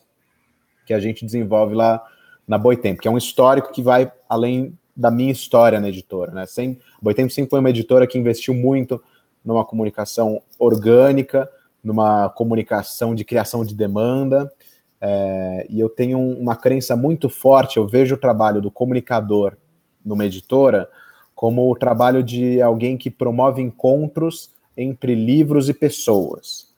que 0.85 0.93
a 0.93 0.99
gente 0.99 1.25
desenvolve 1.25 1.75
lá 1.75 2.01
na 2.47 2.57
Boitempo, 2.57 3.01
que 3.01 3.07
é 3.07 3.11
um 3.11 3.17
histórico 3.17 3.71
que 3.71 3.81
vai 3.81 4.11
além 4.29 4.77
da 4.95 5.11
minha 5.11 5.31
história 5.31 5.79
na 5.79 5.89
editora. 5.89 6.31
Né? 6.31 6.45
Sem, 6.45 6.79
Boitempo 7.01 7.31
sempre 7.31 7.49
foi 7.49 7.59
uma 7.59 7.69
editora 7.69 8.07
que 8.07 8.17
investiu 8.17 8.53
muito 8.53 9.01
numa 9.43 9.65
comunicação 9.65 10.41
orgânica, 10.57 11.49
numa 11.83 12.29
comunicação 12.29 13.15
de 13.15 13.23
criação 13.23 13.65
de 13.65 13.75
demanda. 13.75 14.51
É, 14.99 15.65
e 15.69 15.79
eu 15.79 15.89
tenho 15.89 16.19
uma 16.19 16.55
crença 16.55 16.95
muito 16.95 17.29
forte. 17.29 17.77
Eu 17.77 17.87
vejo 17.87 18.15
o 18.15 18.19
trabalho 18.19 18.61
do 18.61 18.69
comunicador 18.69 19.57
numa 20.03 20.25
editora 20.25 20.89
como 21.33 21.71
o 21.71 21.75
trabalho 21.75 22.21
de 22.21 22.61
alguém 22.61 22.95
que 22.95 23.09
promove 23.09 23.61
encontros 23.61 24.51
entre 24.77 25.15
livros 25.15 25.69
e 25.69 25.73
pessoas. 25.73 26.71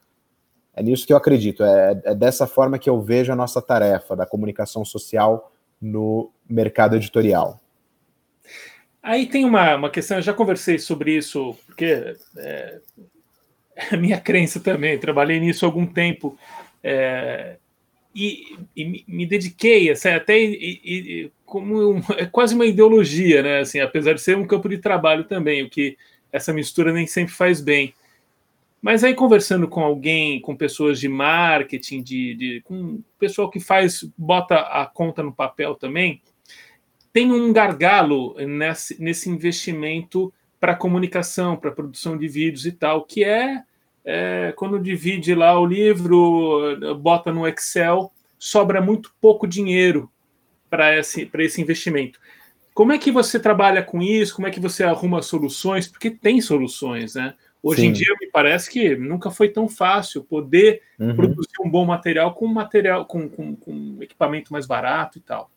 É 0.73 0.81
nisso 0.81 1.05
que 1.05 1.13
eu 1.13 1.17
acredito. 1.17 1.63
É, 1.63 2.01
é 2.05 2.15
dessa 2.15 2.47
forma 2.47 2.79
que 2.79 2.89
eu 2.89 3.01
vejo 3.01 3.31
a 3.31 3.35
nossa 3.35 3.61
tarefa 3.61 4.15
da 4.15 4.25
comunicação 4.25 4.85
social 4.85 5.51
no 5.81 6.31
mercado 6.49 6.95
editorial. 6.95 7.59
Aí 9.01 9.25
tem 9.25 9.43
uma, 9.43 9.75
uma 9.75 9.89
questão, 9.89 10.17
eu 10.17 10.23
já 10.23 10.33
conversei 10.33 10.79
sobre 10.79 11.17
isso, 11.17 11.57
porque 11.65 12.15
é, 12.37 12.79
a 13.91 13.97
minha 13.97 14.19
crença 14.19 14.59
também. 14.59 14.97
Trabalhei 14.97 15.39
nisso 15.39 15.65
há 15.65 15.67
algum 15.67 15.85
tempo 15.85 16.37
é, 16.83 17.57
e, 18.13 18.57
e, 18.75 19.03
me 19.07 19.25
dediquei, 19.25 19.89
assim, 19.89 20.09
até 20.09 20.39
e, 20.39 20.81
e, 20.83 21.31
como 21.45 21.95
um, 21.95 22.01
é 22.17 22.25
quase 22.25 22.53
uma 22.53 22.65
ideologia, 22.65 23.41
né? 23.41 23.59
Assim, 23.59 23.79
apesar 23.79 24.13
de 24.13 24.21
ser 24.21 24.37
um 24.37 24.45
campo 24.45 24.69
de 24.69 24.77
trabalho 24.77 25.23
também, 25.23 25.63
o 25.63 25.69
que 25.69 25.97
essa 26.31 26.53
mistura 26.53 26.91
nem 26.91 27.07
sempre 27.07 27.33
faz 27.33 27.61
bem. 27.61 27.93
Mas 28.81 29.03
aí 29.03 29.13
conversando 29.13 29.67
com 29.67 29.81
alguém, 29.81 30.41
com 30.41 30.57
pessoas 30.57 30.99
de 30.99 31.07
marketing, 31.07 32.03
de, 32.03 32.35
de 32.35 32.61
com 32.65 33.01
pessoal 33.17 33.49
que 33.49 33.59
faz, 33.59 34.03
bota 34.17 34.55
a 34.57 34.85
conta 34.85 35.23
no 35.23 35.31
papel 35.31 35.73
também, 35.75 36.21
tem 37.13 37.31
um 37.31 37.53
gargalo 37.53 38.35
nesse, 38.39 39.01
nesse 39.01 39.29
investimento 39.29 40.33
para 40.63 40.75
comunicação, 40.75 41.57
para 41.57 41.73
produção 41.73 42.17
de 42.17 42.25
vídeos 42.25 42.65
e 42.65 42.71
tal, 42.71 43.03
que 43.03 43.21
é, 43.21 43.63
é, 44.05 44.53
quando 44.55 44.79
divide 44.79 45.35
lá 45.35 45.59
o 45.59 45.65
livro, 45.65 46.95
bota 47.01 47.33
no 47.33 47.45
Excel, 47.45 48.13
sobra 48.39 48.79
muito 48.79 49.13
pouco 49.19 49.45
dinheiro 49.45 50.09
para 50.69 50.97
esse, 50.97 51.29
esse 51.37 51.61
investimento. 51.61 52.17
Como 52.73 52.93
é 52.93 52.97
que 52.97 53.11
você 53.11 53.37
trabalha 53.37 53.83
com 53.83 54.01
isso? 54.01 54.33
Como 54.33 54.47
é 54.47 54.51
que 54.51 54.59
você 54.61 54.85
arruma 54.85 55.21
soluções? 55.21 55.85
Porque 55.85 56.09
tem 56.09 56.39
soluções, 56.39 57.15
né? 57.15 57.33
Hoje 57.61 57.81
Sim. 57.81 57.87
em 57.87 57.91
dia 57.91 58.15
me 58.21 58.27
parece 58.27 58.71
que 58.71 58.95
nunca 58.95 59.29
foi 59.29 59.49
tão 59.49 59.67
fácil 59.67 60.23
poder 60.23 60.81
uhum. 60.97 61.13
produzir 61.13 61.59
um 61.59 61.69
bom 61.69 61.83
material 61.83 62.33
com 62.33 62.47
material 62.47 63.05
com, 63.05 63.27
com, 63.27 63.53
com 63.53 63.97
equipamento 63.99 64.53
mais 64.53 64.65
barato 64.65 65.17
e 65.17 65.21
tal. 65.21 65.51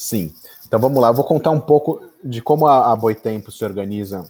Sim. 0.00 0.32
Então 0.66 0.80
vamos 0.80 0.98
lá, 0.98 1.08
eu 1.08 1.14
vou 1.14 1.26
contar 1.26 1.50
um 1.50 1.60
pouco 1.60 2.00
de 2.24 2.40
como 2.40 2.66
a, 2.66 2.90
a 2.90 2.96
Boitempo 2.96 3.52
se 3.52 3.62
organiza 3.62 4.24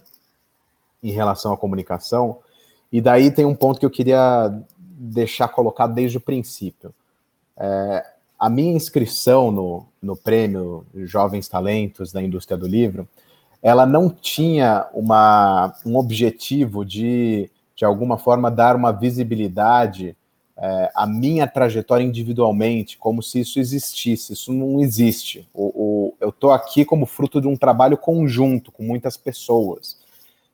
em 1.01 1.11
relação 1.11 1.53
à 1.53 1.57
comunicação. 1.57 2.39
E 2.91 2.99
daí 2.99 3.31
tem 3.31 3.45
um 3.45 3.55
ponto 3.55 3.79
que 3.79 3.85
eu 3.85 3.89
queria 3.89 4.53
deixar 4.77 5.47
colocado 5.47 5.93
desde 5.93 6.17
o 6.17 6.21
princípio. 6.21 6.93
É, 7.55 8.05
a 8.37 8.49
minha 8.49 8.73
inscrição 8.73 9.49
no, 9.49 9.85
no 10.01 10.17
prêmio 10.17 10.85
Jovens 10.93 11.47
Talentos 11.47 12.11
da 12.11 12.21
Indústria 12.21 12.57
do 12.57 12.67
Livro, 12.67 13.07
ela 13.63 13.85
não 13.85 14.09
tinha 14.09 14.89
uma, 14.93 15.73
um 15.85 15.95
objetivo 15.95 16.83
de, 16.83 17.49
de 17.77 17.85
alguma 17.85 18.17
forma, 18.17 18.51
dar 18.51 18.75
uma 18.75 18.91
visibilidade 18.91 20.17
é, 20.63 20.91
a 20.93 21.07
minha 21.07 21.47
trajetória 21.47 22.03
individualmente, 22.03 22.95
como 22.95 23.23
se 23.23 23.39
isso 23.39 23.59
existisse. 23.59 24.33
Isso 24.33 24.53
não 24.53 24.79
existe. 24.79 25.49
O, 25.51 25.65
o 25.65 26.13
eu 26.21 26.29
estou 26.29 26.51
aqui 26.51 26.85
como 26.85 27.07
fruto 27.07 27.41
de 27.41 27.47
um 27.47 27.57
trabalho 27.57 27.97
conjunto 27.97 28.71
com 28.71 28.83
muitas 28.83 29.17
pessoas. 29.17 29.97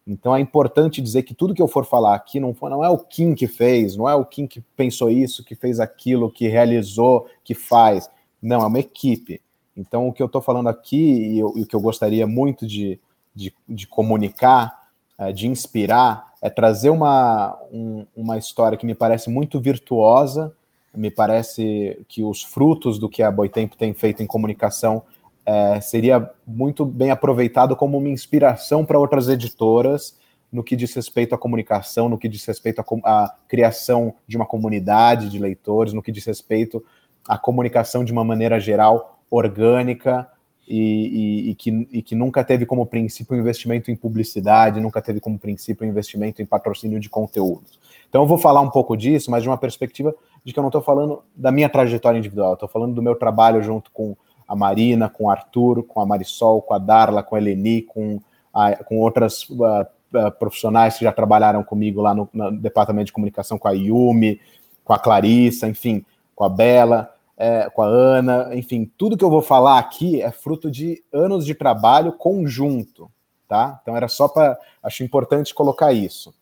Então 0.08 0.34
é 0.34 0.40
importante 0.40 1.02
dizer 1.02 1.24
que 1.24 1.34
tudo 1.34 1.54
que 1.54 1.62
eu 1.62 1.68
for 1.68 1.86
falar 1.86 2.16
aqui 2.16 2.40
não, 2.40 2.56
não 2.62 2.86
é 2.86 2.90
o 2.90 2.98
Kim 2.98 3.36
que 3.36 3.48
fez, 3.48 3.98
não 3.98 4.08
é 4.08 4.16
o 4.16 4.24
Kim 4.24 4.48
que 4.48 4.62
pensou 4.78 5.10
isso, 5.10 5.44
que 5.44 5.54
fez 5.54 5.82
aquilo, 5.82 6.32
que 6.32 6.48
realizou, 6.48 7.28
que 7.44 7.54
faz. 7.54 8.10
Não, 8.42 8.62
é 8.62 8.66
uma 8.66 8.80
equipe. 8.80 9.42
Então 9.76 10.08
o 10.08 10.14
que 10.14 10.24
eu 10.24 10.28
estou 10.28 10.42
falando 10.42 10.70
aqui 10.70 11.36
e, 11.36 11.44
o 11.44 11.66
que 11.66 11.76
eu 11.76 11.82
gostaria 11.82 12.26
muito 12.26 12.66
de, 12.66 12.98
de, 13.36 13.54
de 13.68 13.86
comunicar, 13.86 14.88
é, 15.20 15.34
de 15.34 15.48
inspirar, 15.48 16.27
é 16.42 16.50
trazer 16.50 16.90
uma, 16.90 17.58
um, 17.72 18.06
uma 18.16 18.38
história 18.38 18.78
que 18.78 18.86
me 18.86 18.96
parece 18.96 19.30
muito 19.30 19.60
virtuosa, 19.60 20.54
me 20.96 21.12
parece 21.12 22.00
que 22.08 22.24
os 22.24 22.44
frutos 22.44 22.98
do 22.98 23.10
que 23.10 23.22
a 23.22 23.32
Boitempo 23.32 23.78
tem 23.78 23.94
feito 23.94 24.24
em 24.24 24.28
comunicação 24.28 25.04
é, 25.46 25.80
seria 25.80 26.30
muito 26.46 26.86
bem 26.86 27.12
aproveitado 27.12 27.76
como 27.76 27.98
uma 27.98 28.10
inspiração 28.10 28.86
para 28.86 29.00
outras 29.00 29.30
editoras 29.30 30.18
no 30.52 30.64
que 30.64 30.76
diz 30.76 30.94
respeito 30.94 31.36
à 31.36 31.38
comunicação, 31.38 32.10
no 32.10 32.18
que 32.18 32.28
diz 32.28 32.44
respeito 32.46 32.82
à, 32.82 32.84
à 33.04 33.36
criação 33.48 34.14
de 34.28 34.38
uma 34.38 34.46
comunidade 34.46 35.30
de 35.30 35.40
leitores, 35.40 35.94
no 35.94 36.02
que 36.02 36.12
diz 36.12 36.26
respeito 36.26 36.84
à 37.28 37.38
comunicação 37.38 38.04
de 38.04 38.12
uma 38.12 38.24
maneira 38.24 38.60
geral 38.60 39.20
orgânica, 39.30 40.28
e, 40.68 40.78
e, 40.78 41.50
e, 41.52 41.56
que, 41.56 41.88
e 41.92 42.02
que 42.02 42.16
nunca 42.16 42.44
teve 42.44 42.66
como 42.66 42.86
princípio 42.86 43.38
investimento 43.38 43.90
em 43.90 43.96
publicidade, 43.96 44.82
nunca 44.82 45.02
teve 45.02 45.20
como 45.20 45.40
princípio 45.40 45.88
investimento 45.88 46.42
em 46.42 46.46
patrocínio 46.46 47.00
de 47.00 47.10
conteúdos. 47.10 47.80
Então 48.10 48.22
eu 48.22 48.28
vou 48.28 48.38
falar 48.38 48.62
um 48.62 48.70
pouco 48.70 48.96
disso, 48.96 49.32
mas 49.32 49.44
de 49.44 49.50
uma 49.50 49.58
perspectiva 49.58 50.14
de 50.44 50.54
que 50.54 50.60
eu 50.60 50.62
não 50.62 50.70
estou 50.70 50.82
falando 50.82 51.24
da 51.36 51.52
minha 51.52 51.70
trajetória 51.70 52.18
individual, 52.18 52.54
estou 52.54 52.70
falando 52.70 52.94
do 52.94 53.02
meu 53.02 53.16
trabalho 53.16 53.62
junto 53.62 53.92
com 53.92 54.16
a 54.48 54.56
Marina, 54.56 55.10
com 55.10 55.26
o 55.26 55.30
Arthur, 55.30 55.84
com 55.84 56.00
a 56.00 56.06
Marisol, 56.06 56.62
com 56.62 56.74
a 56.74 56.78
Darla, 56.78 57.22
com 57.22 57.36
a 57.36 57.40
Eleni, 57.40 57.82
com, 57.82 58.22
a, 58.54 58.76
com 58.84 59.00
outras 59.00 59.44
uh, 59.50 59.82
uh, 60.14 60.32
profissionais 60.40 60.98
que 60.98 61.04
já 61.04 61.12
trabalharam 61.12 61.64
comigo 61.64 62.02
lá 62.02 62.16
no, 62.16 62.30
no, 62.32 62.52
departamento 62.52 63.08
de 63.08 63.14
comunicação, 63.14 63.58
com 63.58 63.68
a 63.68 63.72
Yumi, 63.72 64.40
com 64.86 64.94
a 64.94 65.00
Clarissa, 65.00 65.68
enfim, 65.68 66.06
com 66.34 66.46
a 66.46 66.50
Bela. 66.50 67.14
É, 67.38 67.70
com 67.70 67.84
a 67.84 67.86
Ana, 67.86 68.50
enfim, 68.56 68.92
tudo 68.98 69.16
que 69.16 69.24
eu 69.24 69.30
vou 69.30 69.44
falar 69.44 69.78
aqui 69.78 70.22
é 70.22 70.32
fruto 70.32 70.72
de 70.72 71.04
anos 71.14 71.46
de 71.46 71.54
trabalho 71.54 72.12
conjunto, 72.14 73.12
tá? 73.48 73.80
Então 73.82 73.96
era 73.96 74.08
só 74.08 74.28
para. 74.28 74.58
Acho 74.82 75.04
importante 75.04 75.54
colocar 75.54 75.94
isso. 75.94 76.34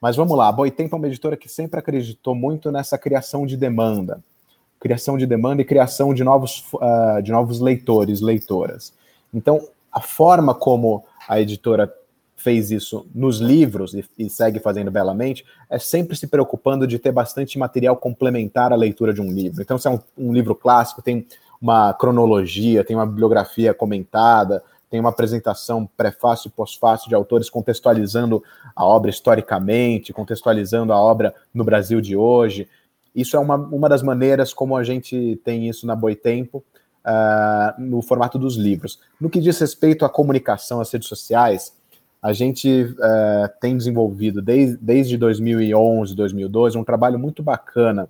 Mas 0.00 0.16
vamos 0.16 0.36
lá, 0.36 0.48
a 0.48 0.52
Boitempo 0.52 0.96
é 0.96 0.98
uma 0.98 1.06
editora 1.06 1.36
que 1.36 1.48
sempre 1.48 1.78
acreditou 1.78 2.34
muito 2.34 2.72
nessa 2.72 2.98
criação 2.98 3.46
de 3.46 3.56
demanda. 3.56 4.20
Criação 4.80 5.16
de 5.16 5.26
demanda 5.26 5.62
e 5.62 5.64
criação 5.64 6.12
de 6.12 6.24
novos, 6.24 6.64
uh, 6.74 7.22
de 7.22 7.30
novos 7.30 7.60
leitores, 7.60 8.20
leitoras. 8.20 8.92
Então, 9.32 9.60
a 9.92 10.00
forma 10.00 10.56
como 10.56 11.04
a 11.28 11.40
editora 11.40 11.92
fez 12.42 12.70
isso 12.70 13.06
nos 13.14 13.38
livros 13.38 13.94
e, 13.94 14.04
e, 14.18 14.28
segue 14.28 14.58
fazendo 14.58 14.90
belamente, 14.90 15.44
é 15.70 15.78
sempre 15.78 16.16
se 16.16 16.26
preocupando 16.26 16.86
de 16.86 16.98
ter 16.98 17.12
bastante 17.12 17.58
material 17.58 17.96
complementar 17.96 18.72
à 18.72 18.76
leitura 18.76 19.14
de 19.14 19.20
um 19.20 19.30
livro. 19.30 19.62
Então, 19.62 19.78
se 19.78 19.86
é 19.86 19.90
um, 19.90 20.00
um 20.18 20.32
livro 20.32 20.54
clássico, 20.54 21.00
tem 21.00 21.26
uma 21.60 21.94
cronologia, 21.94 22.84
tem 22.84 22.96
uma 22.96 23.06
bibliografia 23.06 23.72
comentada, 23.72 24.62
tem 24.90 24.98
uma 24.98 25.10
apresentação 25.10 25.88
prefácio 25.96 26.48
e 26.48 26.50
pós-fácio 26.50 27.08
de 27.08 27.14
autores 27.14 27.48
contextualizando 27.48 28.42
a 28.74 28.84
obra 28.84 29.08
historicamente, 29.08 30.12
contextualizando 30.12 30.92
a 30.92 31.00
obra 31.00 31.34
no 31.54 31.64
Brasil 31.64 32.00
de 32.00 32.16
hoje. 32.16 32.68
Isso 33.14 33.36
é 33.36 33.38
uma, 33.38 33.56
uma 33.56 33.88
das 33.88 34.02
maneiras 34.02 34.52
como 34.52 34.76
a 34.76 34.82
gente 34.82 35.40
tem 35.44 35.68
isso 35.68 35.86
na 35.86 35.94
Boitempo, 35.94 36.62
uh, 37.06 37.80
no 37.80 38.02
formato 38.02 38.38
dos 38.38 38.56
livros. 38.56 39.00
No 39.20 39.30
que 39.30 39.40
diz 39.40 39.58
respeito 39.58 40.04
à 40.04 40.08
comunicação, 40.08 40.80
às 40.80 40.90
redes 40.90 41.08
sociais, 41.08 41.72
a 42.22 42.32
gente 42.32 42.84
uh, 42.84 43.48
tem 43.60 43.76
desenvolvido 43.76 44.40
desde, 44.40 44.76
desde 44.76 45.18
2011, 45.18 46.14
2012, 46.14 46.78
um 46.78 46.84
trabalho 46.84 47.18
muito 47.18 47.42
bacana 47.42 48.08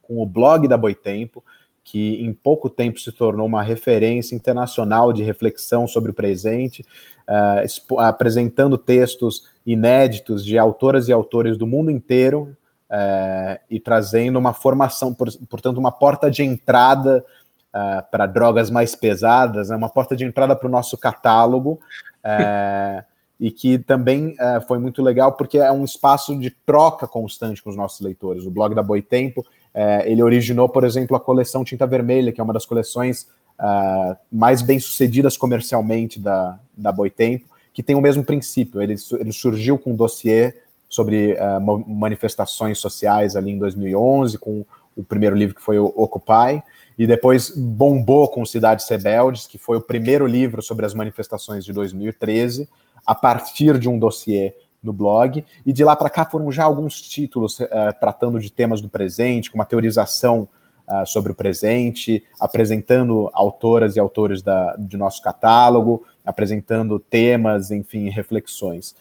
com 0.00 0.22
o 0.22 0.26
blog 0.26 0.66
da 0.66 0.78
Boitempo, 0.78 1.44
que 1.84 2.24
em 2.24 2.32
pouco 2.32 2.70
tempo 2.70 2.98
se 2.98 3.12
tornou 3.12 3.46
uma 3.46 3.62
referência 3.62 4.34
internacional 4.34 5.12
de 5.12 5.22
reflexão 5.22 5.86
sobre 5.86 6.10
o 6.10 6.14
presente, 6.14 6.82
uh, 7.28 8.00
apresentando 8.00 8.78
textos 8.78 9.44
inéditos 9.66 10.42
de 10.42 10.56
autoras 10.56 11.06
e 11.08 11.12
autores 11.12 11.58
do 11.58 11.66
mundo 11.66 11.90
inteiro 11.90 12.56
uh, 12.90 13.60
e 13.68 13.78
trazendo 13.78 14.38
uma 14.38 14.54
formação, 14.54 15.14
portanto, 15.14 15.76
uma 15.76 15.92
porta 15.92 16.30
de 16.30 16.42
entrada 16.42 17.22
uh, 17.68 18.10
para 18.10 18.24
drogas 18.24 18.70
mais 18.70 18.96
pesadas, 18.96 19.68
né, 19.68 19.76
uma 19.76 19.90
porta 19.90 20.16
de 20.16 20.24
entrada 20.24 20.56
para 20.56 20.66
o 20.68 20.70
nosso 20.70 20.96
catálogo. 20.96 21.78
e 23.38 23.50
que 23.50 23.78
também 23.78 24.34
foi 24.66 24.78
muito 24.78 25.02
legal 25.02 25.32
porque 25.32 25.58
é 25.58 25.70
um 25.70 25.84
espaço 25.84 26.38
de 26.38 26.50
troca 26.50 27.06
constante 27.06 27.62
com 27.62 27.68
os 27.68 27.76
nossos 27.76 28.00
leitores. 28.00 28.46
O 28.46 28.50
blog 28.50 28.74
da 28.74 28.82
Boitempo 28.82 29.44
é, 29.76 30.10
ele 30.10 30.22
originou, 30.22 30.70
por 30.70 30.84
exemplo, 30.84 31.14
a 31.14 31.20
coleção 31.20 31.62
Tinta 31.62 31.86
Vermelha, 31.86 32.32
que 32.32 32.40
é 32.40 32.44
uma 32.44 32.54
das 32.54 32.64
coleções 32.64 33.28
uh, 33.60 34.16
mais 34.32 34.62
bem 34.62 34.80
sucedidas 34.80 35.36
comercialmente 35.36 36.18
da, 36.18 36.58
da 36.74 36.90
Boitempo, 36.90 37.44
que 37.74 37.82
tem 37.82 37.94
o 37.94 38.00
mesmo 38.00 38.24
princípio. 38.24 38.80
Ele, 38.80 38.94
ele 39.18 39.32
surgiu 39.32 39.78
com 39.78 39.92
um 39.92 39.94
dossiê 39.96 40.54
sobre 40.88 41.34
uh, 41.34 41.84
manifestações 41.86 42.78
sociais 42.78 43.36
ali 43.36 43.50
em 43.50 43.58
2011, 43.58 44.38
com 44.38 44.64
o 44.96 45.04
primeiro 45.04 45.36
livro 45.36 45.54
que 45.54 45.62
foi 45.62 45.78
o 45.78 45.92
Occupy, 45.94 46.62
e 46.98 47.06
depois 47.06 47.50
bombou 47.50 48.28
com 48.28 48.44
Cidades 48.46 48.88
Rebeldes, 48.88 49.46
que 49.46 49.58
foi 49.58 49.76
o 49.76 49.80
primeiro 49.80 50.26
livro 50.26 50.62
sobre 50.62 50.86
as 50.86 50.94
manifestações 50.94 51.64
de 51.64 51.72
2013, 51.72 52.68
a 53.04 53.14
partir 53.14 53.78
de 53.78 53.88
um 53.88 53.98
dossiê 53.98 54.54
no 54.82 54.92
blog, 54.92 55.44
e 55.64 55.72
de 55.72 55.84
lá 55.84 55.94
para 55.94 56.08
cá 56.08 56.24
foram 56.24 56.50
já 56.50 56.64
alguns 56.64 57.00
títulos 57.00 57.60
uh, 57.60 57.66
tratando 58.00 58.40
de 58.40 58.50
temas 58.50 58.80
do 58.80 58.88
presente, 58.88 59.50
com 59.50 59.58
uma 59.58 59.66
teorização 59.66 60.48
uh, 60.88 61.06
sobre 61.06 61.32
o 61.32 61.34
presente, 61.34 62.24
apresentando 62.40 63.28
autoras 63.32 63.96
e 63.96 64.00
autores 64.00 64.42
da, 64.42 64.74
de 64.76 64.96
nosso 64.96 65.20
catálogo, 65.20 66.04
apresentando 66.24 66.98
temas, 66.98 67.70
enfim, 67.70 68.08
reflexões. 68.08 68.94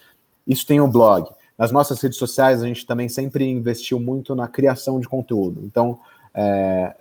Isso 0.45 0.65
tem 0.65 0.81
o 0.81 0.85
um 0.85 0.91
blog. 0.91 1.29
Nas 1.57 1.71
nossas 1.71 2.01
redes 2.01 2.17
sociais, 2.17 2.61
a 2.61 2.67
gente 2.67 2.85
também 2.85 3.07
sempre 3.07 3.49
investiu 3.49 3.99
muito 3.99 4.35
na 4.35 4.47
criação 4.47 4.99
de 4.99 5.07
conteúdo. 5.07 5.61
Então, 5.63 5.99
é, 6.33 6.93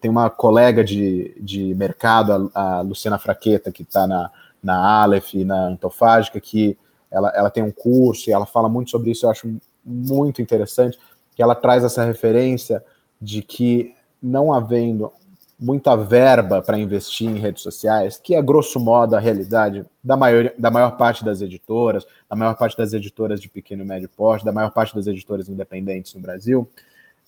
tem 0.00 0.10
uma 0.10 0.28
colega 0.28 0.82
de, 0.82 1.34
de 1.40 1.74
mercado, 1.76 2.50
a, 2.54 2.78
a 2.78 2.80
Luciana 2.80 3.18
Fraqueta, 3.18 3.70
que 3.70 3.82
está 3.82 4.06
na, 4.06 4.30
na 4.62 5.02
Aleph 5.02 5.34
na 5.34 5.68
Antofágica, 5.68 6.40
que 6.40 6.76
ela, 7.10 7.32
ela 7.34 7.50
tem 7.50 7.62
um 7.62 7.70
curso 7.70 8.28
e 8.28 8.32
ela 8.32 8.46
fala 8.46 8.68
muito 8.68 8.90
sobre 8.90 9.10
isso, 9.10 9.26
eu 9.26 9.30
acho 9.30 9.52
muito 9.84 10.42
interessante, 10.42 10.98
que 11.34 11.42
ela 11.42 11.54
traz 11.54 11.84
essa 11.84 12.04
referência 12.04 12.84
de 13.20 13.42
que 13.42 13.94
não 14.22 14.52
havendo 14.52 15.12
muita 15.60 15.94
verba 15.94 16.62
para 16.62 16.78
investir 16.78 17.28
em 17.28 17.38
redes 17.38 17.62
sociais, 17.62 18.18
que 18.22 18.34
é 18.34 18.40
grosso 18.40 18.80
modo 18.80 19.14
a 19.14 19.20
realidade 19.20 19.84
da 20.02 20.16
maior, 20.16 20.50
da 20.58 20.70
maior 20.70 20.96
parte 20.96 21.22
das 21.22 21.42
editoras, 21.42 22.06
da 22.28 22.34
maior 22.34 22.56
parte 22.56 22.76
das 22.78 22.94
editoras 22.94 23.40
de 23.40 23.48
pequeno 23.48 23.84
e 23.84 23.86
médio 23.86 24.08
porte, 24.08 24.44
da 24.44 24.52
maior 24.52 24.70
parte 24.70 24.94
das 24.94 25.06
editoras 25.06 25.48
independentes 25.50 26.14
no 26.14 26.20
Brasil, 26.20 26.66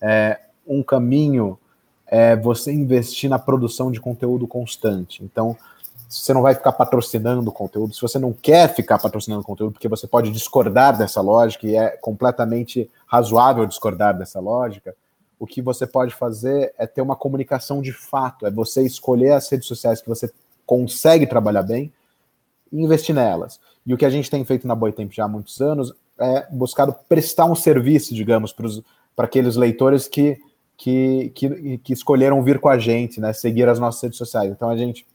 é, 0.01 0.39
um 0.67 0.81
caminho 0.81 1.59
é 2.07 2.35
você 2.35 2.71
investir 2.71 3.29
na 3.29 3.37
produção 3.39 3.91
de 3.91 4.01
conteúdo 4.01 4.47
constante. 4.47 5.23
Então, 5.23 5.55
você 6.09 6.33
não 6.33 6.41
vai 6.41 6.53
ficar 6.53 6.71
patrocinando 6.71 7.51
conteúdo, 7.51 7.93
se 7.93 8.01
você 8.01 8.19
não 8.19 8.33
quer 8.33 8.73
ficar 8.73 8.99
patrocinando 8.99 9.43
conteúdo, 9.43 9.73
porque 9.73 9.87
você 9.87 10.07
pode 10.07 10.31
discordar 10.31 10.97
dessa 10.97 11.21
lógica, 11.21 11.67
e 11.67 11.75
é 11.75 11.89
completamente 11.97 12.89
razoável 13.07 13.65
discordar 13.65 14.17
dessa 14.17 14.39
lógica, 14.39 14.95
o 15.39 15.45
que 15.45 15.61
você 15.61 15.85
pode 15.85 16.13
fazer 16.13 16.73
é 16.77 16.87
ter 16.87 17.01
uma 17.01 17.15
comunicação 17.15 17.81
de 17.81 17.91
fato, 17.91 18.45
é 18.45 18.51
você 18.51 18.83
escolher 18.83 19.31
as 19.31 19.49
redes 19.49 19.67
sociais 19.67 20.01
que 20.01 20.07
você 20.07 20.31
consegue 20.65 21.27
trabalhar 21.27 21.63
bem 21.63 21.91
e 22.71 22.81
investir 22.81 23.13
nelas. 23.13 23.59
E 23.85 23.93
o 23.93 23.97
que 23.97 24.05
a 24.05 24.09
gente 24.09 24.29
tem 24.29 24.43
feito 24.45 24.67
na 24.67 24.75
Boitempo 24.75 25.13
já 25.13 25.25
há 25.25 25.27
muitos 25.27 25.59
anos 25.61 25.93
é 26.19 26.47
buscado 26.51 26.95
prestar 27.09 27.45
um 27.45 27.55
serviço, 27.55 28.13
digamos, 28.13 28.55
para 29.15 29.25
aqueles 29.25 29.55
leitores 29.55 30.07
que, 30.07 30.39
que, 30.77 31.31
que, 31.35 31.77
que 31.79 31.93
escolheram 31.93 32.43
vir 32.43 32.59
com 32.59 32.69
a 32.69 32.77
gente, 32.77 33.19
né, 33.19 33.33
seguir 33.33 33.67
as 33.67 33.79
nossas 33.79 34.01
redes 34.01 34.17
sociais. 34.17 34.51
Então 34.51 34.69
a 34.69 34.77
gente 34.77 35.05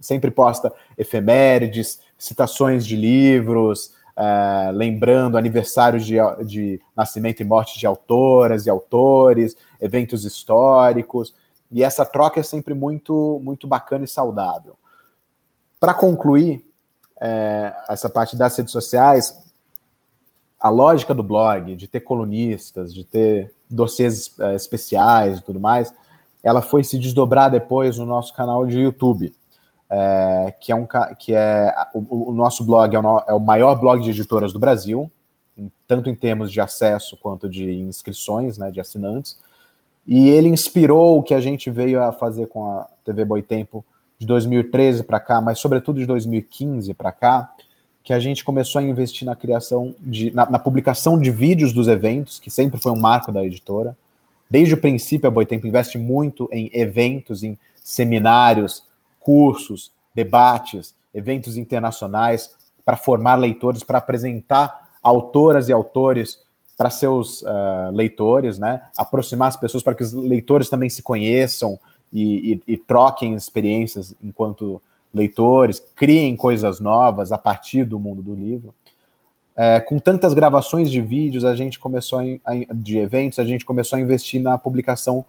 sempre 0.00 0.30
posta 0.30 0.72
efemérides, 0.98 2.00
citações 2.18 2.86
de 2.86 2.96
livros, 2.96 3.94
uh, 4.16 4.72
lembrando 4.72 5.36
aniversários 5.36 6.04
de, 6.04 6.16
de 6.44 6.80
nascimento 6.96 7.40
e 7.40 7.44
morte 7.44 7.78
de 7.78 7.86
autoras 7.86 8.66
e 8.66 8.70
autores, 8.70 9.56
eventos 9.80 10.24
históricos, 10.24 11.34
e 11.70 11.82
essa 11.82 12.04
troca 12.04 12.40
é 12.40 12.42
sempre 12.42 12.74
muito, 12.74 13.40
muito 13.42 13.66
bacana 13.66 14.04
e 14.04 14.08
saudável. 14.08 14.76
Para 15.80 15.94
concluir 15.94 16.64
é, 17.20 17.74
essa 17.88 18.10
parte 18.10 18.36
das 18.36 18.56
redes 18.56 18.72
sociais, 18.72 19.42
a 20.60 20.68
lógica 20.68 21.14
do 21.14 21.22
blog, 21.22 21.74
de 21.74 21.88
ter 21.88 22.00
colunistas, 22.00 22.92
de 22.92 23.04
ter 23.04 23.52
dossiês 23.68 24.38
é, 24.38 24.54
especiais 24.54 25.38
e 25.38 25.42
tudo 25.42 25.58
mais, 25.58 25.92
ela 26.42 26.60
foi 26.60 26.84
se 26.84 26.98
desdobrar 26.98 27.50
depois 27.50 27.96
no 27.96 28.04
nosso 28.04 28.34
canal 28.34 28.66
de 28.66 28.80
YouTube 28.80 29.34
é, 29.94 30.54
que 30.58 30.72
é 30.72 30.74
um 30.74 30.88
que 31.18 31.34
é 31.34 31.70
o, 31.92 32.30
o 32.30 32.32
nosso 32.32 32.64
blog 32.64 32.96
é 32.96 32.98
o, 32.98 33.18
é 33.28 33.34
o, 33.34 33.38
maior 33.38 33.74
blog 33.74 34.02
de 34.02 34.08
editoras 34.08 34.50
do 34.50 34.58
Brasil, 34.58 35.10
em, 35.56 35.70
tanto 35.86 36.08
em 36.08 36.14
termos 36.14 36.50
de 36.50 36.62
acesso 36.62 37.14
quanto 37.18 37.46
de 37.46 37.70
inscrições, 37.74 38.56
né, 38.56 38.70
de 38.70 38.80
assinantes. 38.80 39.38
E 40.06 40.30
ele 40.30 40.48
inspirou 40.48 41.18
o 41.18 41.22
que 41.22 41.34
a 41.34 41.40
gente 41.40 41.70
veio 41.70 42.02
a 42.02 42.10
fazer 42.10 42.46
com 42.46 42.66
a 42.66 42.88
TV 43.04 43.22
Boitempo 43.22 43.84
de 44.18 44.26
2013 44.26 45.02
para 45.02 45.20
cá, 45.20 45.42
mas 45.42 45.58
sobretudo 45.58 45.98
de 45.98 46.06
2015 46.06 46.94
para 46.94 47.12
cá, 47.12 47.52
que 48.02 48.14
a 48.14 48.18
gente 48.18 48.42
começou 48.42 48.80
a 48.80 48.82
investir 48.82 49.26
na 49.26 49.36
criação 49.36 49.94
de 50.00 50.30
na, 50.30 50.48
na, 50.48 50.58
publicação 50.58 51.20
de 51.20 51.30
vídeos 51.30 51.70
dos 51.70 51.86
eventos, 51.86 52.40
que 52.40 52.50
sempre 52.50 52.80
foi 52.80 52.92
um 52.92 52.98
marco 52.98 53.30
da 53.30 53.44
editora. 53.44 53.94
Desde 54.48 54.72
o 54.72 54.78
princípio 54.78 55.28
a 55.28 55.30
Boitempo 55.30 55.66
investe 55.66 55.98
muito 55.98 56.48
em 56.50 56.70
eventos, 56.72 57.42
em 57.42 57.58
seminários, 57.76 58.84
cursos, 59.22 59.92
debates, 60.14 60.94
eventos 61.14 61.56
internacionais 61.56 62.54
para 62.84 62.96
formar 62.96 63.36
leitores, 63.36 63.82
para 63.82 63.98
apresentar 63.98 64.90
autoras 65.02 65.68
e 65.68 65.72
autores 65.72 66.38
para 66.76 66.90
seus 66.90 67.42
uh, 67.42 67.90
leitores, 67.92 68.58
né? 68.58 68.82
Aproximar 68.96 69.48
as 69.48 69.56
pessoas 69.56 69.82
para 69.82 69.94
que 69.94 70.02
os 70.02 70.12
leitores 70.12 70.68
também 70.68 70.88
se 70.88 71.02
conheçam 71.02 71.78
e, 72.12 72.60
e, 72.66 72.72
e 72.74 72.76
troquem 72.76 73.34
experiências 73.34 74.14
enquanto 74.22 74.80
leitores, 75.12 75.82
criem 75.94 76.34
coisas 76.36 76.80
novas 76.80 77.32
a 77.32 77.38
partir 77.38 77.84
do 77.84 77.98
mundo 77.98 78.22
do 78.22 78.34
livro. 78.34 78.74
É, 79.54 79.80
com 79.80 79.98
tantas 79.98 80.32
gravações 80.32 80.90
de 80.90 81.00
vídeos, 81.02 81.44
a 81.44 81.54
gente 81.54 81.78
começou 81.78 82.20
a, 82.20 82.74
de 82.74 82.98
eventos, 82.98 83.38
a 83.38 83.44
gente 83.44 83.64
começou 83.64 83.98
a 83.98 84.00
investir 84.00 84.40
na 84.40 84.56
publicação 84.56 85.24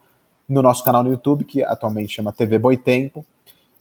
no 0.47 0.61
nosso 0.61 0.83
canal 0.83 1.03
no 1.03 1.11
YouTube, 1.11 1.43
que 1.43 1.63
atualmente 1.63 2.13
chama 2.13 2.31
TV 2.31 2.57
Boitempo, 2.57 3.25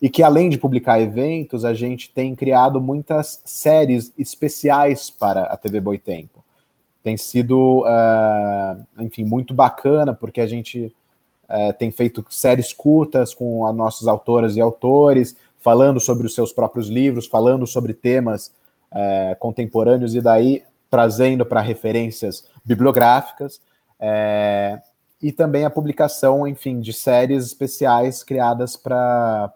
e 0.02 0.10
que 0.10 0.20
além 0.20 0.50
de 0.50 0.58
publicar 0.58 1.00
eventos, 1.00 1.64
a 1.64 1.72
gente 1.72 2.10
tem 2.10 2.34
criado 2.34 2.80
muitas 2.80 3.40
séries 3.44 4.12
especiais 4.18 5.08
para 5.08 5.44
a 5.44 5.56
TV 5.56 5.80
Boitempo. 5.80 6.42
Tem 7.04 7.16
sido, 7.16 7.82
uh, 7.82 8.84
enfim, 8.98 9.24
muito 9.24 9.54
bacana, 9.54 10.12
porque 10.12 10.40
a 10.40 10.46
gente 10.46 10.92
é, 11.48 11.72
tem 11.72 11.92
feito 11.92 12.24
séries 12.30 12.72
curtas 12.72 13.32
com 13.32 13.64
as 13.64 13.74
nossas 13.76 14.08
autoras 14.08 14.56
e 14.56 14.60
autores, 14.60 15.36
falando 15.60 16.00
sobre 16.00 16.26
os 16.26 16.34
seus 16.34 16.52
próprios 16.52 16.88
livros, 16.88 17.28
falando 17.28 17.64
sobre 17.64 17.94
temas 17.94 18.52
é, 18.90 19.36
contemporâneos 19.38 20.16
e 20.16 20.20
daí 20.20 20.64
trazendo 20.90 21.46
para 21.46 21.60
referências 21.60 22.44
bibliográficas. 22.64 23.60
E 25.22 25.30
também 25.30 25.64
a 25.64 25.70
publicação, 25.70 26.48
enfim, 26.48 26.80
de 26.80 26.92
séries 26.92 27.46
especiais 27.46 28.24
criadas 28.24 28.76
para 28.76 29.52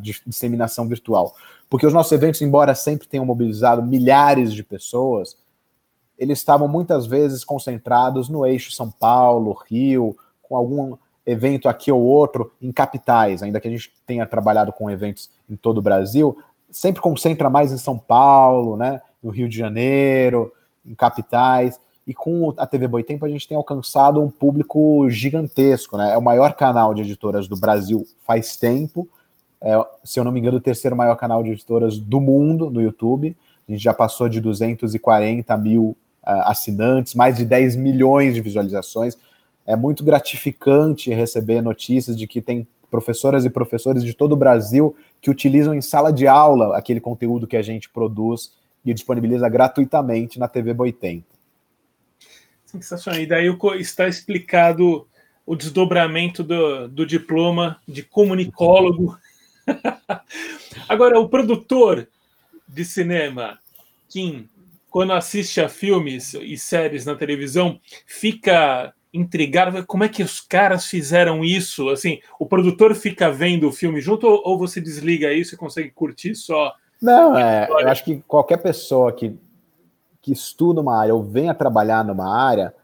disseminação 0.00 0.86
virtual. 0.86 1.34
Porque 1.68 1.86
os 1.86 1.92
nossos 1.92 2.12
eventos, 2.12 2.40
embora 2.40 2.74
sempre 2.74 3.06
tenham 3.06 3.26
mobilizado 3.26 3.82
milhares 3.82 4.52
de 4.52 4.62
pessoas, 4.62 5.36
eles 6.18 6.38
estavam 6.38 6.66
muitas 6.66 7.06
vezes 7.06 7.44
concentrados 7.44 8.28
no 8.28 8.44
eixo 8.44 8.72
São 8.72 8.90
Paulo, 8.90 9.56
Rio, 9.68 10.16
com 10.42 10.56
algum 10.56 10.96
evento 11.24 11.68
aqui 11.68 11.92
ou 11.92 12.02
outro 12.02 12.52
em 12.60 12.72
capitais, 12.72 13.42
ainda 13.42 13.60
que 13.60 13.68
a 13.68 13.70
gente 13.70 13.92
tenha 14.06 14.26
trabalhado 14.26 14.72
com 14.72 14.90
eventos 14.90 15.30
em 15.48 15.56
todo 15.56 15.78
o 15.78 15.82
Brasil, 15.82 16.36
sempre 16.70 17.02
concentra 17.02 17.50
mais 17.50 17.70
em 17.70 17.78
São 17.78 17.98
Paulo, 17.98 18.76
né, 18.76 19.00
no 19.22 19.30
Rio 19.30 19.48
de 19.48 19.56
Janeiro, 19.56 20.52
em 20.84 20.94
capitais. 20.94 21.78
E 22.08 22.14
com 22.14 22.54
a 22.56 22.66
TV 22.66 22.88
Boitempo 22.88 23.26
a 23.26 23.28
gente 23.28 23.46
tem 23.46 23.54
alcançado 23.54 24.18
um 24.18 24.30
público 24.30 25.10
gigantesco, 25.10 25.98
né? 25.98 26.14
É 26.14 26.16
o 26.16 26.22
maior 26.22 26.54
canal 26.54 26.94
de 26.94 27.02
editoras 27.02 27.46
do 27.46 27.54
Brasil 27.54 28.06
faz 28.26 28.56
tempo. 28.56 29.06
É, 29.60 29.74
se 30.02 30.18
eu 30.18 30.24
não 30.24 30.32
me 30.32 30.40
engano, 30.40 30.56
o 30.56 30.60
terceiro 30.60 30.96
maior 30.96 31.16
canal 31.16 31.42
de 31.42 31.50
editoras 31.50 31.98
do 31.98 32.18
mundo 32.18 32.70
no 32.70 32.80
YouTube. 32.80 33.36
A 33.68 33.72
gente 33.72 33.84
já 33.84 33.92
passou 33.92 34.26
de 34.26 34.40
240 34.40 35.54
mil 35.58 35.94
uh, 36.22 36.30
assinantes, 36.46 37.14
mais 37.14 37.36
de 37.36 37.44
10 37.44 37.76
milhões 37.76 38.34
de 38.34 38.40
visualizações. 38.40 39.18
É 39.66 39.76
muito 39.76 40.02
gratificante 40.02 41.12
receber 41.12 41.60
notícias 41.60 42.16
de 42.16 42.26
que 42.26 42.40
tem 42.40 42.66
professoras 42.90 43.44
e 43.44 43.50
professores 43.50 44.02
de 44.02 44.14
todo 44.14 44.32
o 44.32 44.36
Brasil 44.36 44.96
que 45.20 45.30
utilizam 45.30 45.74
em 45.74 45.82
sala 45.82 46.10
de 46.10 46.26
aula 46.26 46.74
aquele 46.74 47.00
conteúdo 47.00 47.46
que 47.46 47.56
a 47.58 47.60
gente 47.60 47.90
produz 47.90 48.50
e 48.82 48.94
disponibiliza 48.94 49.46
gratuitamente 49.46 50.38
na 50.38 50.48
TV 50.48 50.72
Boitempo. 50.72 51.37
Sensacional. 52.68 53.18
E 53.18 53.26
daí 53.26 53.46
está 53.78 54.06
explicado 54.06 55.06
o 55.46 55.56
desdobramento 55.56 56.42
do, 56.42 56.86
do 56.86 57.06
diploma 57.06 57.80
de 57.88 58.02
comunicólogo. 58.02 59.16
Agora, 60.86 61.18
o 61.18 61.30
produtor 61.30 62.06
de 62.68 62.84
cinema, 62.84 63.58
Kim, 64.06 64.46
quando 64.90 65.14
assiste 65.14 65.62
a 65.62 65.68
filmes 65.68 66.34
e 66.34 66.58
séries 66.58 67.06
na 67.06 67.14
televisão, 67.14 67.80
fica 68.06 68.92
intrigado. 69.14 69.86
Como 69.86 70.04
é 70.04 70.08
que 70.08 70.22
os 70.22 70.38
caras 70.38 70.84
fizeram 70.84 71.42
isso? 71.42 71.88
Assim, 71.88 72.20
o 72.38 72.44
produtor 72.44 72.94
fica 72.94 73.32
vendo 73.32 73.66
o 73.66 73.72
filme 73.72 74.02
junto 74.02 74.26
ou, 74.26 74.42
ou 74.44 74.58
você 74.58 74.78
desliga 74.78 75.32
isso 75.32 75.54
e 75.54 75.58
consegue 75.58 75.90
curtir 75.90 76.34
só? 76.34 76.74
Não, 77.00 77.34
é, 77.38 77.66
eu 77.70 77.88
acho 77.88 78.04
que 78.04 78.22
qualquer 78.28 78.58
pessoa 78.58 79.10
que 79.10 79.34
que 80.28 80.32
estuda 80.32 80.82
uma 80.82 81.00
área 81.00 81.14
ou 81.14 81.22
venha 81.22 81.54
trabalhar 81.54 82.04
numa 82.04 82.28
área, 82.28 82.74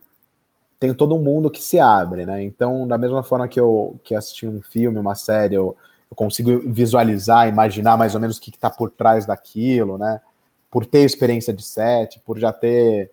tem 0.81 0.95
todo 0.95 1.15
um 1.15 1.23
mundo 1.23 1.51
que 1.51 1.63
se 1.63 1.79
abre, 1.79 2.25
né? 2.25 2.43
Então, 2.43 2.89
da 2.89 2.97
mesma 2.97 3.23
forma 3.23 3.47
que 3.47 3.61
eu 3.61 4.01
que 4.03 4.15
assisti 4.15 4.47
um 4.47 4.63
filme, 4.63 4.99
uma 4.99 5.15
série, 5.15 5.55
eu, 5.55 5.77
eu 6.11 6.17
consigo 6.17 6.61
visualizar, 6.73 7.47
imaginar 7.47 7.99
mais 7.99 8.15
ou 8.15 8.21
menos 8.21 8.39
o 8.39 8.41
que 8.41 8.49
está 8.49 8.71
por 8.71 8.91
trás 8.91 9.27
daquilo, 9.27 9.99
né? 9.99 10.21
Por 10.71 10.87
ter 10.87 11.05
experiência 11.05 11.53
de 11.53 11.63
set, 11.63 12.19
por 12.25 12.39
já 12.39 12.51
ter 12.51 13.11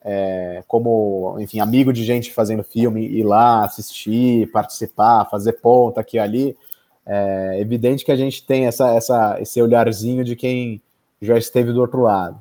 é, 0.00 0.62
como, 0.68 1.36
enfim, 1.40 1.58
amigo 1.58 1.92
de 1.92 2.04
gente 2.04 2.32
fazendo 2.32 2.62
filme, 2.62 3.04
ir 3.04 3.24
lá, 3.24 3.64
assistir, 3.64 4.50
participar, 4.52 5.28
fazer 5.28 5.54
ponta 5.54 6.00
aqui 6.00 6.18
e 6.18 6.20
ali, 6.20 6.56
é 7.04 7.60
evidente 7.60 8.04
que 8.04 8.12
a 8.12 8.16
gente 8.16 8.46
tem 8.46 8.66
essa, 8.66 8.94
essa, 8.94 9.40
esse 9.40 9.60
olharzinho 9.60 10.24
de 10.24 10.36
quem 10.36 10.80
já 11.20 11.36
esteve 11.36 11.72
do 11.72 11.80
outro 11.80 12.02
lado. 12.02 12.40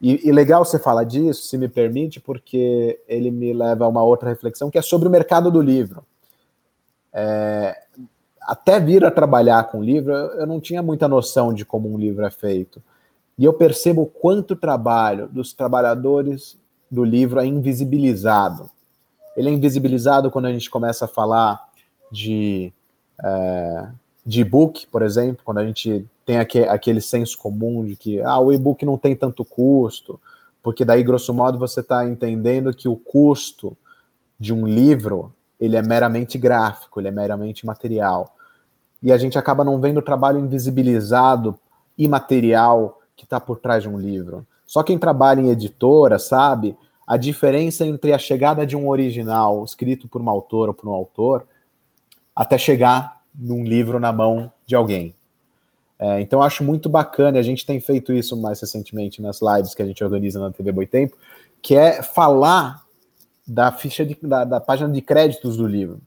E, 0.00 0.28
e, 0.28 0.32
legal 0.32 0.64
você 0.64 0.78
falar 0.78 1.04
disso, 1.04 1.42
se 1.42 1.58
me 1.58 1.68
permite, 1.68 2.20
porque 2.20 3.00
ele 3.08 3.30
me 3.30 3.52
leva 3.52 3.84
a 3.84 3.88
uma 3.88 4.02
outra 4.02 4.28
reflexão, 4.28 4.70
que 4.70 4.78
é 4.78 4.82
sobre 4.82 5.08
o 5.08 5.10
mercado 5.10 5.50
do 5.50 5.60
livro. 5.60 6.04
É, 7.12 7.76
até 8.40 8.78
vir 8.78 9.04
a 9.04 9.10
trabalhar 9.10 9.64
com 9.64 9.82
livro, 9.82 10.12
eu 10.12 10.46
não 10.46 10.60
tinha 10.60 10.82
muita 10.82 11.08
noção 11.08 11.52
de 11.52 11.64
como 11.64 11.92
um 11.92 11.98
livro 11.98 12.24
é 12.24 12.30
feito. 12.30 12.80
E 13.36 13.44
eu 13.44 13.52
percebo 13.52 14.06
quanto 14.06 14.56
trabalho 14.56 15.28
dos 15.28 15.52
trabalhadores 15.52 16.56
do 16.90 17.04
livro 17.04 17.40
é 17.40 17.46
invisibilizado. 17.46 18.70
Ele 19.36 19.50
é 19.50 19.52
invisibilizado 19.52 20.30
quando 20.30 20.46
a 20.46 20.52
gente 20.52 20.70
começa 20.70 21.04
a 21.04 21.08
falar 21.08 21.68
de, 22.10 22.72
é, 23.22 23.88
de 24.24 24.40
e-book, 24.40 24.86
por 24.86 25.02
exemplo, 25.02 25.42
quando 25.44 25.58
a 25.58 25.66
gente 25.66 26.06
tem 26.28 26.36
aquele, 26.36 26.68
aquele 26.68 27.00
senso 27.00 27.38
comum 27.38 27.82
de 27.86 27.96
que 27.96 28.20
ah, 28.20 28.38
o 28.38 28.52
e-book 28.52 28.84
não 28.84 28.98
tem 28.98 29.16
tanto 29.16 29.46
custo, 29.46 30.20
porque 30.62 30.84
daí, 30.84 31.02
grosso 31.02 31.32
modo, 31.32 31.58
você 31.58 31.80
está 31.80 32.06
entendendo 32.06 32.74
que 32.74 32.86
o 32.86 32.96
custo 32.96 33.74
de 34.38 34.52
um 34.52 34.66
livro 34.66 35.32
ele 35.58 35.74
é 35.74 35.80
meramente 35.80 36.36
gráfico, 36.36 37.00
ele 37.00 37.08
é 37.08 37.10
meramente 37.10 37.64
material. 37.64 38.36
E 39.02 39.10
a 39.10 39.16
gente 39.16 39.38
acaba 39.38 39.64
não 39.64 39.80
vendo 39.80 40.00
o 40.00 40.02
trabalho 40.02 40.38
invisibilizado, 40.38 41.58
imaterial, 41.96 43.00
que 43.16 43.24
está 43.24 43.40
por 43.40 43.58
trás 43.58 43.84
de 43.84 43.88
um 43.88 43.98
livro. 43.98 44.46
Só 44.66 44.82
quem 44.82 44.98
trabalha 44.98 45.40
em 45.40 45.48
editora 45.48 46.18
sabe 46.18 46.76
a 47.06 47.16
diferença 47.16 47.86
entre 47.86 48.12
a 48.12 48.18
chegada 48.18 48.66
de 48.66 48.76
um 48.76 48.90
original 48.90 49.64
escrito 49.64 50.06
por 50.06 50.20
uma 50.20 50.30
autora 50.30 50.72
ou 50.72 50.74
por 50.74 50.90
um 50.90 50.92
autor 50.92 51.48
até 52.36 52.58
chegar 52.58 53.22
num 53.34 53.64
livro 53.64 53.98
na 53.98 54.12
mão 54.12 54.52
de 54.66 54.76
alguém. 54.76 55.16
É, 55.98 56.20
então, 56.20 56.42
acho 56.42 56.62
muito 56.62 56.88
bacana, 56.88 57.38
a 57.38 57.42
gente 57.42 57.66
tem 57.66 57.80
feito 57.80 58.12
isso 58.12 58.36
mais 58.36 58.60
recentemente 58.60 59.20
nas 59.20 59.40
lives 59.40 59.74
que 59.74 59.82
a 59.82 59.86
gente 59.86 60.02
organiza 60.04 60.38
na 60.38 60.52
TV 60.52 60.70
Boitempo, 60.70 61.16
que 61.60 61.74
é 61.74 62.02
falar 62.02 62.84
da 63.46 63.72
ficha 63.72 64.04
de, 64.04 64.16
da, 64.22 64.44
da 64.44 64.60
página 64.60 64.90
de 64.90 65.00
créditos 65.00 65.56
do 65.56 65.66
livro. 65.66 66.00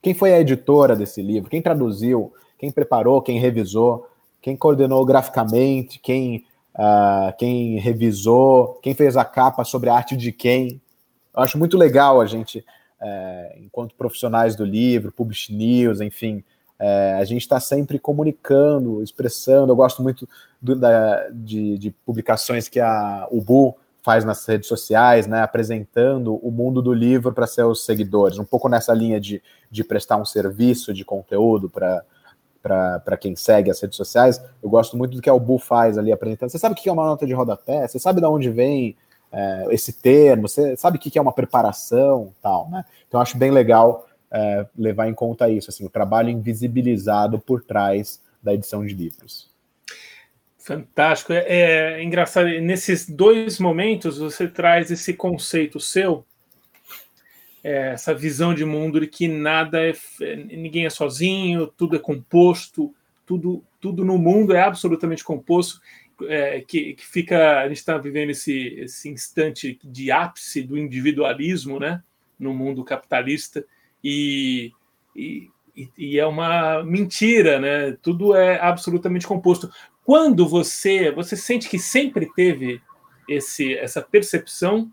Quem 0.00 0.14
foi 0.14 0.32
a 0.32 0.40
editora 0.40 0.94
desse 0.94 1.20
livro? 1.20 1.50
Quem 1.50 1.60
traduziu? 1.60 2.32
Quem 2.58 2.70
preparou? 2.70 3.20
Quem 3.20 3.38
revisou? 3.38 4.08
Quem 4.40 4.56
coordenou 4.56 5.04
graficamente? 5.04 5.98
Quem, 5.98 6.44
uh, 6.74 7.34
quem 7.38 7.78
revisou? 7.78 8.78
Quem 8.82 8.94
fez 8.94 9.16
a 9.16 9.24
capa 9.24 9.64
sobre 9.64 9.90
a 9.90 9.94
arte 9.94 10.16
de 10.16 10.30
quem? 10.30 10.80
Eu 11.34 11.42
acho 11.42 11.58
muito 11.58 11.76
legal 11.76 12.20
a 12.20 12.26
gente, 12.26 12.64
é, 13.00 13.58
enquanto 13.60 13.94
profissionais 13.94 14.54
do 14.54 14.64
livro, 14.64 15.10
Publish 15.10 15.52
News, 15.52 16.00
enfim, 16.00 16.44
é, 16.78 17.16
a 17.18 17.24
gente 17.24 17.42
está 17.42 17.60
sempre 17.60 17.98
comunicando, 17.98 19.02
expressando. 19.02 19.72
Eu 19.72 19.76
gosto 19.76 20.02
muito 20.02 20.28
do, 20.60 20.74
da, 20.76 21.28
de, 21.30 21.78
de, 21.78 21.90
publicações 21.90 22.68
que 22.68 22.80
a 22.80 23.28
Ubu 23.30 23.76
faz 24.02 24.24
nas 24.24 24.44
redes 24.44 24.68
sociais, 24.68 25.26
né, 25.26 25.40
apresentando 25.40 26.34
o 26.36 26.50
mundo 26.50 26.82
do 26.82 26.92
livro 26.92 27.32
para 27.32 27.46
seus 27.46 27.84
seguidores, 27.86 28.38
um 28.38 28.44
pouco 28.44 28.68
nessa 28.68 28.92
linha 28.92 29.18
de, 29.18 29.42
de 29.70 29.82
prestar 29.82 30.18
um 30.18 30.26
serviço 30.26 30.92
de 30.92 31.04
conteúdo 31.04 31.70
para 31.70 32.02
para 32.64 33.18
quem 33.18 33.36
segue 33.36 33.70
as 33.70 33.78
redes 33.78 33.94
sociais, 33.94 34.42
eu 34.62 34.70
gosto 34.70 34.96
muito 34.96 35.14
do 35.14 35.20
que 35.20 35.28
a 35.28 35.34
Ubu 35.34 35.58
faz 35.58 35.98
ali 35.98 36.10
apresentando. 36.10 36.48
Você 36.48 36.58
sabe 36.58 36.72
o 36.72 36.76
que 36.76 36.88
é 36.88 36.92
uma 36.92 37.04
nota 37.04 37.26
de 37.26 37.34
rodapé? 37.34 37.86
Você 37.86 37.98
sabe 37.98 38.22
de 38.22 38.26
onde 38.26 38.48
vem 38.48 38.96
é, 39.30 39.66
esse 39.68 39.92
termo? 39.92 40.48
Você 40.48 40.74
sabe 40.74 40.96
o 40.96 41.00
que 41.00 41.18
é 41.18 41.20
uma 41.20 41.34
preparação? 41.34 42.32
tal, 42.40 42.70
né? 42.70 42.86
Então, 43.06 43.20
acho 43.20 43.36
bem 43.36 43.50
legal 43.50 44.06
é, 44.34 44.66
levar 44.76 45.08
em 45.08 45.14
conta 45.14 45.48
isso, 45.48 45.70
assim, 45.70 45.86
o 45.86 45.88
trabalho 45.88 46.28
invisibilizado 46.28 47.38
por 47.38 47.62
trás 47.62 48.20
da 48.42 48.52
edição 48.52 48.84
de 48.84 48.92
livros. 48.92 49.48
Fantástico. 50.58 51.32
É, 51.32 51.44
é, 51.46 52.02
engraçado, 52.02 52.48
nesses 52.60 53.08
dois 53.08 53.60
momentos 53.60 54.18
você 54.18 54.48
traz 54.48 54.90
esse 54.90 55.14
conceito 55.14 55.78
seu, 55.78 56.26
é, 57.62 57.92
essa 57.92 58.12
visão 58.12 58.52
de 58.52 58.64
mundo 58.64 58.98
de 58.98 59.06
que 59.06 59.28
nada 59.28 59.78
é. 59.80 59.92
ninguém 60.36 60.84
é 60.84 60.90
sozinho, 60.90 61.68
tudo 61.68 61.94
é 61.94 61.98
composto, 61.98 62.92
tudo, 63.24 63.62
tudo 63.80 64.04
no 64.04 64.18
mundo 64.18 64.52
é 64.52 64.60
absolutamente 64.60 65.22
composto. 65.22 65.80
É, 66.28 66.60
que, 66.60 66.94
que, 66.94 67.06
fica. 67.06 67.60
A 67.60 67.68
gente 67.68 67.78
está 67.78 67.98
vivendo 67.98 68.30
esse, 68.30 68.68
esse 68.78 69.08
instante 69.08 69.78
de 69.82 70.12
ápice 70.12 70.62
do 70.62 70.78
individualismo 70.78 71.80
né, 71.80 72.02
no 72.38 72.54
mundo 72.54 72.84
capitalista 72.84 73.64
e, 74.04 74.72
e, 75.16 75.50
e 75.96 76.18
é 76.18 76.26
uma 76.26 76.84
mentira, 76.84 77.58
né? 77.58 77.96
Tudo 78.02 78.36
é 78.36 78.60
absolutamente 78.60 79.26
composto. 79.26 79.70
Quando 80.04 80.46
você 80.46 81.10
você 81.10 81.34
sente 81.36 81.68
que 81.68 81.78
sempre 81.78 82.30
teve 82.34 82.82
esse 83.26 83.74
essa 83.78 84.02
percepção 84.02 84.92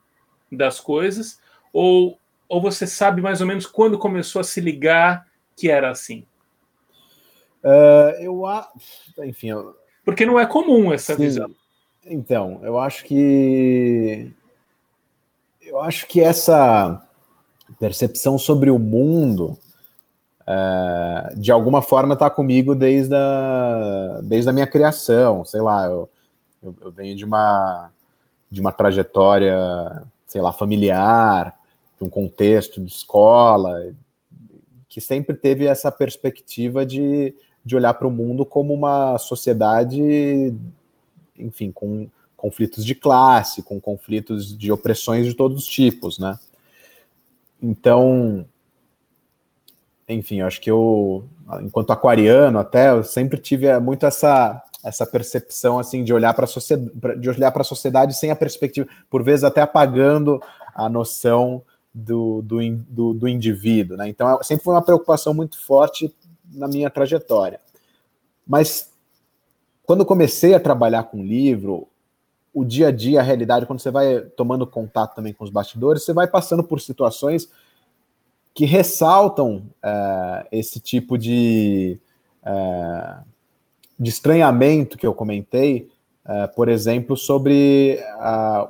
das 0.49 0.79
coisas 0.79 1.41
ou 1.73 2.17
ou 2.47 2.61
você 2.61 2.87
sabe 2.87 3.21
mais 3.21 3.41
ou 3.41 3.47
menos 3.47 3.65
quando 3.65 3.99
começou 3.99 4.39
a 4.39 4.43
se 4.43 4.61
ligar 4.61 5.27
que 5.57 5.69
era 5.69 5.91
assim? 5.91 6.25
Uh, 7.63 8.15
eu 8.21 8.43
enfim, 9.25 9.49
eu... 9.49 9.75
porque 10.03 10.25
não 10.25 10.39
é 10.39 10.45
comum 10.45 10.93
essa 10.93 11.15
Sim. 11.15 11.21
visão. 11.21 11.55
Então, 12.05 12.59
eu 12.63 12.79
acho 12.79 13.03
que 13.03 14.33
eu 15.61 15.79
acho 15.79 16.07
que 16.07 16.19
essa 16.21 17.07
percepção 17.79 18.37
sobre 18.37 18.69
o 18.69 18.79
mundo, 18.79 19.57
é, 20.47 21.33
de 21.35 21.51
alguma 21.51 21.81
forma 21.81 22.13
está 22.13 22.29
comigo 22.29 22.75
desde 22.75 23.15
a, 23.15 24.19
desde 24.23 24.49
a 24.49 24.53
minha 24.53 24.67
criação. 24.67 25.45
Sei 25.45 25.61
lá, 25.61 25.85
eu, 25.85 26.09
eu, 26.61 26.75
eu, 26.81 26.91
venho 26.91 27.15
de 27.15 27.25
uma, 27.25 27.89
de 28.49 28.59
uma 28.59 28.71
trajetória, 28.71 29.55
sei 30.27 30.41
lá, 30.41 30.51
familiar, 30.51 31.55
de 31.97 32.05
um 32.05 32.09
contexto 32.09 32.81
de 32.81 32.91
escola, 32.91 33.93
que 34.89 34.99
sempre 34.99 35.35
teve 35.35 35.65
essa 35.65 35.91
perspectiva 35.91 36.85
de, 36.85 37.33
de 37.63 37.75
olhar 37.75 37.93
para 37.93 38.07
o 38.07 38.11
mundo 38.11 38.45
como 38.45 38.73
uma 38.73 39.17
sociedade, 39.17 40.53
enfim, 41.37 41.71
com 41.71 42.09
conflitos 42.35 42.83
de 42.83 42.95
classe, 42.95 43.61
com 43.61 43.79
conflitos 43.79 44.57
de 44.57 44.71
opressões 44.71 45.27
de 45.27 45.35
todos 45.35 45.63
os 45.63 45.67
tipos, 45.67 46.17
né? 46.17 46.37
Então, 47.61 48.45
enfim, 50.07 50.41
acho 50.41 50.59
que 50.59 50.71
eu, 50.71 51.25
enquanto 51.61 51.91
aquariano, 51.91 52.59
até 52.59 52.91
eu 52.91 53.03
sempre 53.03 53.39
tive 53.39 53.77
muito 53.79 54.05
essa 54.05 54.63
essa 54.83 55.05
percepção 55.05 55.77
assim 55.77 56.03
de 56.03 56.11
olhar 56.11 56.33
para 56.33 56.45
a 56.45 56.47
sociedade, 56.47 57.19
de 57.19 57.29
olhar 57.29 57.51
para 57.51 57.61
a 57.61 57.65
sociedade 57.65 58.17
sem 58.17 58.31
a 58.31 58.35
perspectiva, 58.35 58.87
por 59.09 59.23
vezes 59.23 59.43
até 59.43 59.61
apagando 59.61 60.41
a 60.73 60.89
noção 60.89 61.61
do, 61.93 62.41
do, 62.41 62.57
do, 62.89 63.13
do 63.13 63.27
indivíduo, 63.27 63.97
né? 63.97 64.07
Então, 64.07 64.41
sempre 64.41 64.63
foi 64.63 64.73
uma 64.73 64.81
preocupação 64.81 65.33
muito 65.33 65.59
forte 65.63 66.13
na 66.51 66.67
minha 66.67 66.89
trajetória. 66.89 67.59
Mas 68.47 68.91
quando 69.83 70.05
comecei 70.05 70.53
a 70.53 70.59
trabalhar 70.59 71.03
com 71.03 71.23
livro, 71.23 71.87
o 72.53 72.65
dia 72.65 72.89
a 72.89 72.91
dia, 72.91 73.19
a 73.19 73.23
realidade, 73.23 73.65
quando 73.65 73.79
você 73.79 73.91
vai 73.91 74.21
tomando 74.35 74.67
contato 74.67 75.15
também 75.15 75.33
com 75.33 75.43
os 75.43 75.49
bastidores, 75.49 76.03
você 76.03 76.13
vai 76.13 76.27
passando 76.27 76.63
por 76.63 76.81
situações 76.81 77.49
que 78.53 78.65
ressaltam 78.65 79.63
é, 79.81 80.47
esse 80.51 80.79
tipo 80.79 81.17
de, 81.17 81.97
é, 82.43 83.15
de 83.97 84.09
estranhamento 84.09 84.97
que 84.97 85.07
eu 85.07 85.13
comentei, 85.13 85.89
é, 86.25 86.47
por 86.47 86.67
exemplo, 86.67 87.15
sobre 87.15 87.99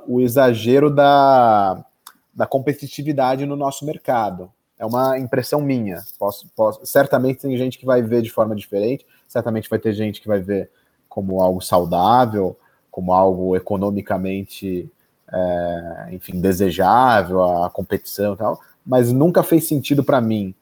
o 0.06 0.20
exagero 0.20 0.90
da, 0.90 1.84
da 2.32 2.46
competitividade 2.46 3.44
no 3.44 3.56
nosso 3.56 3.84
mercado. 3.84 4.50
É 4.78 4.86
uma 4.86 5.18
impressão 5.18 5.60
minha. 5.60 6.02
Posso, 6.18 6.48
posso, 6.56 6.86
certamente 6.86 7.40
tem 7.40 7.56
gente 7.56 7.78
que 7.78 7.86
vai 7.86 8.02
ver 8.02 8.22
de 8.22 8.30
forma 8.30 8.54
diferente, 8.54 9.06
certamente 9.28 9.68
vai 9.68 9.78
ter 9.78 9.92
gente 9.92 10.20
que 10.20 10.28
vai 10.28 10.40
ver 10.40 10.70
como 11.08 11.42
algo 11.42 11.60
saudável, 11.60 12.56
como 12.92 13.12
algo 13.12 13.56
economicamente, 13.56 14.88
é, 15.32 16.08
enfim, 16.12 16.40
desejável, 16.40 17.64
a 17.64 17.68
competição 17.68 18.34
e 18.34 18.36
tal 18.36 18.60
mas 18.84 19.12
nunca 19.12 19.42
fez 19.42 19.66
sentido 19.66 20.02
para 20.02 20.20
mim, 20.20 20.54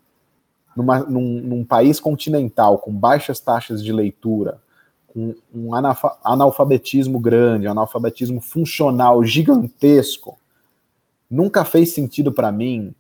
numa, 0.77 1.01
num, 1.01 1.41
num, 1.41 1.65
país 1.65 1.99
continental 1.99 2.79
com 2.79 2.93
baixas 2.93 3.41
taxas 3.41 3.83
de 3.83 3.93
leitura, 3.93 4.61
com 5.07 5.35
um 5.53 5.75
analfabetismo 5.75 7.19
grande, 7.19 7.67
um 7.67 7.73
analfabetismo 7.73 8.41
funcional 8.41 9.25
gigantesco, 9.25 10.39
nunca 11.29 11.65
fez 11.65 11.93
sentido 11.93 12.31
para 12.31 12.53
mim 12.53 12.95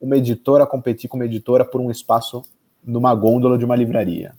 uma 0.00 0.16
editora 0.16 0.66
competir 0.66 1.10
com 1.10 1.16
uma 1.16 1.26
editora 1.26 1.64
por 1.64 1.80
um 1.80 1.90
espaço 1.90 2.42
numa 2.84 3.14
gôndola 3.14 3.58
de 3.58 3.64
uma 3.64 3.76
livraria. 3.76 4.32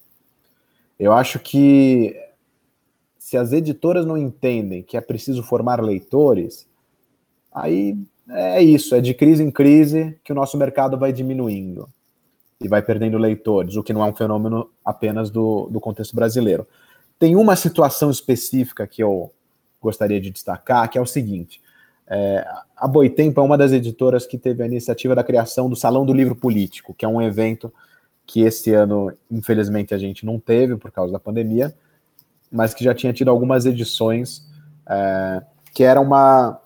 Eu 0.97 1.13
acho 1.13 1.37
que 1.39 2.15
se 3.19 3.37
as 3.37 3.51
editoras 3.51 4.05
não 4.05 4.17
entendem 4.17 4.81
que 4.81 4.95
é 4.95 5.01
preciso 5.01 5.43
formar 5.43 5.83
leitores, 5.83 6.65
aí 7.53 7.95
é 8.29 8.63
isso, 8.63 8.95
é 8.95 9.01
de 9.01 9.13
crise 9.13 9.43
em 9.43 9.51
crise 9.51 10.17
que 10.23 10.31
o 10.31 10.35
nosso 10.35 10.57
mercado 10.57 10.97
vai 10.97 11.11
diminuindo 11.11 11.89
e 12.61 12.67
vai 12.67 12.81
perdendo 12.81 13.17
leitores, 13.17 13.75
o 13.75 13.83
que 13.83 13.93
não 13.93 14.03
é 14.03 14.09
um 14.09 14.15
fenômeno 14.15 14.69
apenas 14.83 15.29
do, 15.29 15.67
do 15.69 15.79
contexto 15.79 16.15
brasileiro. 16.15 16.65
Tem 17.19 17.35
uma 17.35 17.55
situação 17.55 18.09
específica 18.09 18.87
que 18.87 19.03
eu 19.03 19.31
gostaria 19.81 20.19
de 20.19 20.29
destacar, 20.29 20.89
que 20.89 20.97
é 20.97 21.01
o 21.01 21.05
seguinte: 21.05 21.61
é, 22.07 22.45
a 22.75 22.87
Boitempo 22.87 23.41
é 23.41 23.43
uma 23.43 23.57
das 23.57 23.73
editoras 23.73 24.25
que 24.25 24.37
teve 24.37 24.63
a 24.63 24.65
iniciativa 24.65 25.13
da 25.13 25.23
criação 25.23 25.69
do 25.69 25.75
Salão 25.75 26.05
do 26.05 26.13
Livro 26.13 26.35
Político, 26.35 26.93
que 26.93 27.03
é 27.03 27.07
um 27.07 27.21
evento 27.21 27.71
que 28.25 28.41
esse 28.41 28.73
ano, 28.73 29.11
infelizmente, 29.29 29.93
a 29.93 29.97
gente 29.97 30.25
não 30.25 30.39
teve 30.39 30.77
por 30.77 30.91
causa 30.91 31.11
da 31.11 31.19
pandemia, 31.19 31.73
mas 32.51 32.73
que 32.73 32.83
já 32.83 32.93
tinha 32.93 33.13
tido 33.13 33.29
algumas 33.29 33.65
edições, 33.65 34.47
é, 34.87 35.43
que 35.73 35.83
era 35.83 35.99
uma, 35.99 36.59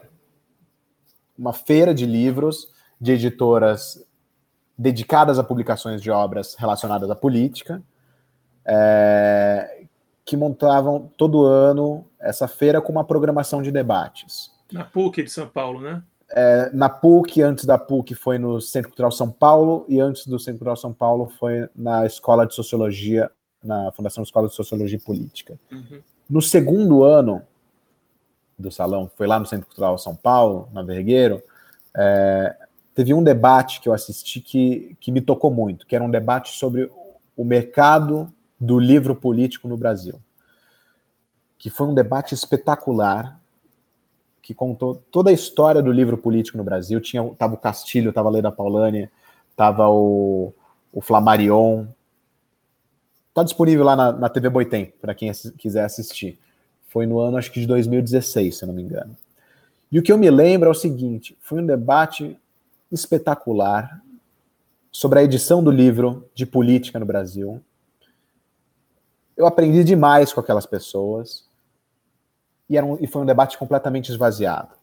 uma 1.38 1.54
feira 1.54 1.94
de 1.94 2.06
livros 2.06 2.68
de 3.00 3.14
editoras 3.14 4.06
dedicadas 4.78 5.38
a 5.38 5.44
publicações 5.44 6.02
de 6.02 6.10
obras 6.10 6.56
relacionadas 6.56 7.10
à 7.10 7.16
política, 7.16 7.82
é, 8.66 9.86
que 10.26 10.38
montavam 10.38 11.12
todo 11.18 11.46
ano 11.46 12.06
essa 12.20 12.48
feira 12.48 12.82
com 12.82 12.92
uma 12.92 13.04
programação 13.04 13.62
de 13.62 13.72
debates. 13.72 14.52
Na 14.72 14.86
PUC 14.86 15.24
de 15.24 15.30
São 15.30 15.48
Paulo, 15.48 15.82
né? 15.82 16.02
É, 16.36 16.72
na 16.74 16.90
PUC, 16.90 17.42
antes 17.42 17.66
da 17.66 17.78
PUC 17.78 18.16
foi 18.16 18.40
no 18.40 18.60
Centro 18.60 18.90
Cultural 18.90 19.12
São 19.12 19.30
Paulo, 19.30 19.86
e 19.88 20.00
antes 20.00 20.26
do 20.26 20.40
Centro 20.40 20.60
Cultural 20.60 20.78
São 20.78 20.94
Paulo 20.94 21.30
foi 21.38 21.70
na 21.76 22.06
Escola 22.06 22.48
de 22.48 22.56
Sociologia, 22.56 23.30
na 23.64 23.92
Fundação 23.92 24.24
Escola 24.24 24.48
de 24.48 24.56
Sociologia 24.56 24.98
e 24.98 25.02
Política. 25.02 25.58
Uhum. 25.72 26.02
No 26.30 26.42
segundo 26.42 27.04
ano, 27.04 27.42
do 28.58 28.72
salão, 28.72 29.10
foi 29.16 29.28
lá 29.28 29.40
no 29.40 29.46
Centro 29.46 29.68
Cultural 29.68 29.98
São 29.98 30.16
Paulo, 30.16 30.70
na 30.72 30.82
Vergueiro, 30.82 31.42
é, 31.96 32.56
teve 32.96 33.14
um 33.14 33.24
debate 33.24 33.82
que 33.82 33.90
eu 33.90 33.94
assisti 33.94 34.40
que, 34.40 34.96
que 35.00 35.12
me 35.12 35.22
tocou 35.22 35.52
muito, 35.52 35.86
que 35.86 35.96
era 35.96 36.04
um 36.04 36.10
debate 36.10 36.58
sobre 36.58 36.90
o 37.36 37.44
mercado 37.44 38.32
do 38.60 38.80
livro 38.80 39.16
político 39.16 39.68
no 39.68 39.78
Brasil. 39.78 40.20
Que 41.58 41.70
foi 41.70 41.88
um 41.88 41.94
debate 41.94 42.34
espetacular, 42.34 43.40
que 44.42 44.54
contou 44.54 45.02
toda 45.10 45.30
a 45.30 45.34
história 45.34 45.82
do 45.82 45.92
livro 45.92 46.18
político 46.18 46.58
no 46.58 46.64
Brasil. 46.64 47.00
Tinha, 47.00 47.24
tava 47.36 47.56
o 47.56 47.58
Castilho, 47.58 48.12
tava 48.12 48.28
a 48.28 48.32
Leda 48.32 48.52
Paulani, 48.52 49.10
tava 49.56 49.88
o, 49.88 50.54
o 50.92 51.02
Flamarion. 51.02 51.86
Está 53.34 53.42
disponível 53.42 53.84
lá 53.84 53.96
na, 53.96 54.12
na 54.12 54.30
TV 54.30 54.48
Boitem, 54.48 54.94
para 55.02 55.16
quem 55.16 55.32
quiser 55.58 55.84
assistir. 55.84 56.38
Foi 56.88 57.08
no 57.08 57.18
ano, 57.18 57.36
acho 57.36 57.52
que 57.52 57.60
de 57.60 57.66
2016, 57.66 58.60
se 58.60 58.64
não 58.64 58.76
me 58.76 58.84
engano. 58.84 59.18
E 59.92 59.98
o 59.98 60.04
que 60.04 60.12
eu 60.12 60.20
me 60.20 60.30
lembro 60.30 60.70
é 60.70 60.72
o 60.72 60.76
seguinte: 60.76 61.36
foi 61.42 61.60
um 61.60 61.66
debate 61.66 62.40
espetacular 62.92 64.04
sobre 64.92 65.18
a 65.18 65.24
edição 65.24 65.64
do 65.64 65.72
livro 65.72 66.30
de 66.36 66.46
política 66.46 67.00
no 67.00 67.08
Brasil. 67.08 67.60
Eu 69.36 69.48
aprendi 69.48 69.84
demais 69.84 70.32
com 70.32 70.40
aquelas 70.40 70.68
pessoas 70.68 71.50
e, 72.70 72.80
um, 72.80 73.00
e 73.02 73.08
foi 73.08 73.24
um 73.24 73.26
debate 73.26 73.58
completamente 73.58 74.10
esvaziado. 74.12 74.76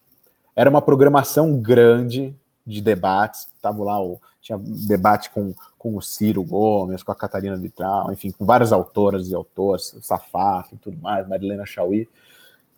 Era 0.56 0.68
uma 0.68 0.82
programação 0.82 1.56
grande 1.56 2.34
de 2.70 2.80
debates. 2.80 3.48
Tava 3.61 3.83
lá, 3.85 4.00
o, 4.00 4.20
tinha 4.40 4.59
debate 4.59 5.30
com, 5.30 5.54
com 5.78 5.96
o 5.96 6.02
Ciro 6.02 6.42
Gomes, 6.42 7.02
com 7.02 7.12
a 7.12 7.14
Catarina 7.14 7.56
Vitral, 7.56 8.12
enfim, 8.12 8.30
com 8.30 8.44
várias 8.44 8.72
autoras 8.72 9.28
e 9.28 9.35
autores, 9.35 9.96
Safaf 10.00 10.74
e 10.74 10.78
tudo 10.78 10.96
mais, 10.98 11.28
Marilena 11.28 11.66
Chauí. 11.66 12.09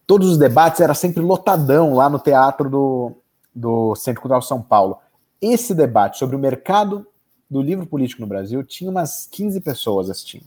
Todos 0.07 0.29
os 0.29 0.39
debates 0.39 0.81
era 0.81 0.95
sempre 0.95 1.23
lotadão 1.23 1.95
lá 1.95 2.11
no 2.11 2.19
teatro 2.19 2.69
do, 2.69 3.13
do 3.55 3.95
Centro 3.95 4.21
Cultural 4.21 4.43
São 4.43 4.61
Paulo. 4.61 4.99
Esse 5.41 5.75
debate 5.75 6.19
sobre 6.19 6.35
o 6.35 6.39
mercado 6.39 7.07
do 7.49 7.63
livro 7.63 7.87
político 7.87 8.23
no 8.23 8.27
Brasil 8.27 8.65
tinha 8.65 8.91
umas 8.91 9.27
15 9.31 9.61
pessoas 9.61 10.11
assistindo. 10.11 10.47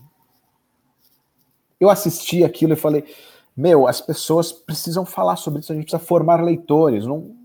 Eu 1.79 1.89
assisti 1.89 2.43
aquilo 2.43 2.73
e 2.73 2.77
falei: 2.77 3.05
meu, 3.55 3.87
as 3.87 4.01
pessoas 4.01 4.51
precisam 4.51 5.05
falar 5.05 5.37
sobre 5.37 5.61
isso, 5.61 5.71
a 5.71 5.75
gente 5.75 5.85
precisa 5.85 6.03
formar 6.03 6.43
leitores. 6.43 7.05
Não, 7.05 7.35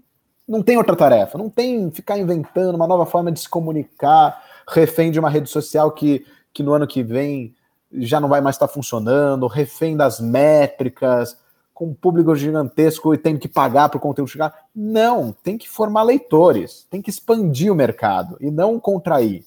não 0.50 0.64
tem 0.64 0.76
outra 0.76 0.96
tarefa, 0.96 1.38
não 1.38 1.48
tem 1.48 1.92
ficar 1.92 2.18
inventando 2.18 2.74
uma 2.74 2.86
nova 2.88 3.06
forma 3.06 3.30
de 3.30 3.38
se 3.38 3.48
comunicar, 3.48 4.42
refém 4.66 5.12
de 5.12 5.20
uma 5.20 5.30
rede 5.30 5.48
social 5.48 5.92
que, 5.92 6.26
que 6.52 6.60
no 6.60 6.72
ano 6.72 6.88
que 6.88 7.04
vem 7.04 7.54
já 7.92 8.18
não 8.18 8.28
vai 8.28 8.40
mais 8.40 8.56
estar 8.56 8.66
funcionando, 8.66 9.46
refém 9.46 9.96
das 9.96 10.18
métricas, 10.18 11.36
com 11.72 11.86
um 11.86 11.94
público 11.94 12.34
gigantesco 12.34 13.14
e 13.14 13.18
tendo 13.18 13.38
que 13.38 13.46
pagar 13.46 13.88
para 13.88 13.98
o 13.98 14.00
conteúdo 14.00 14.28
chegar. 14.28 14.52
Não, 14.74 15.32
tem 15.32 15.56
que 15.56 15.68
formar 15.68 16.02
leitores, 16.02 16.84
tem 16.90 17.00
que 17.00 17.10
expandir 17.10 17.72
o 17.72 17.76
mercado 17.76 18.36
e 18.40 18.50
não 18.50 18.80
contrair. 18.80 19.44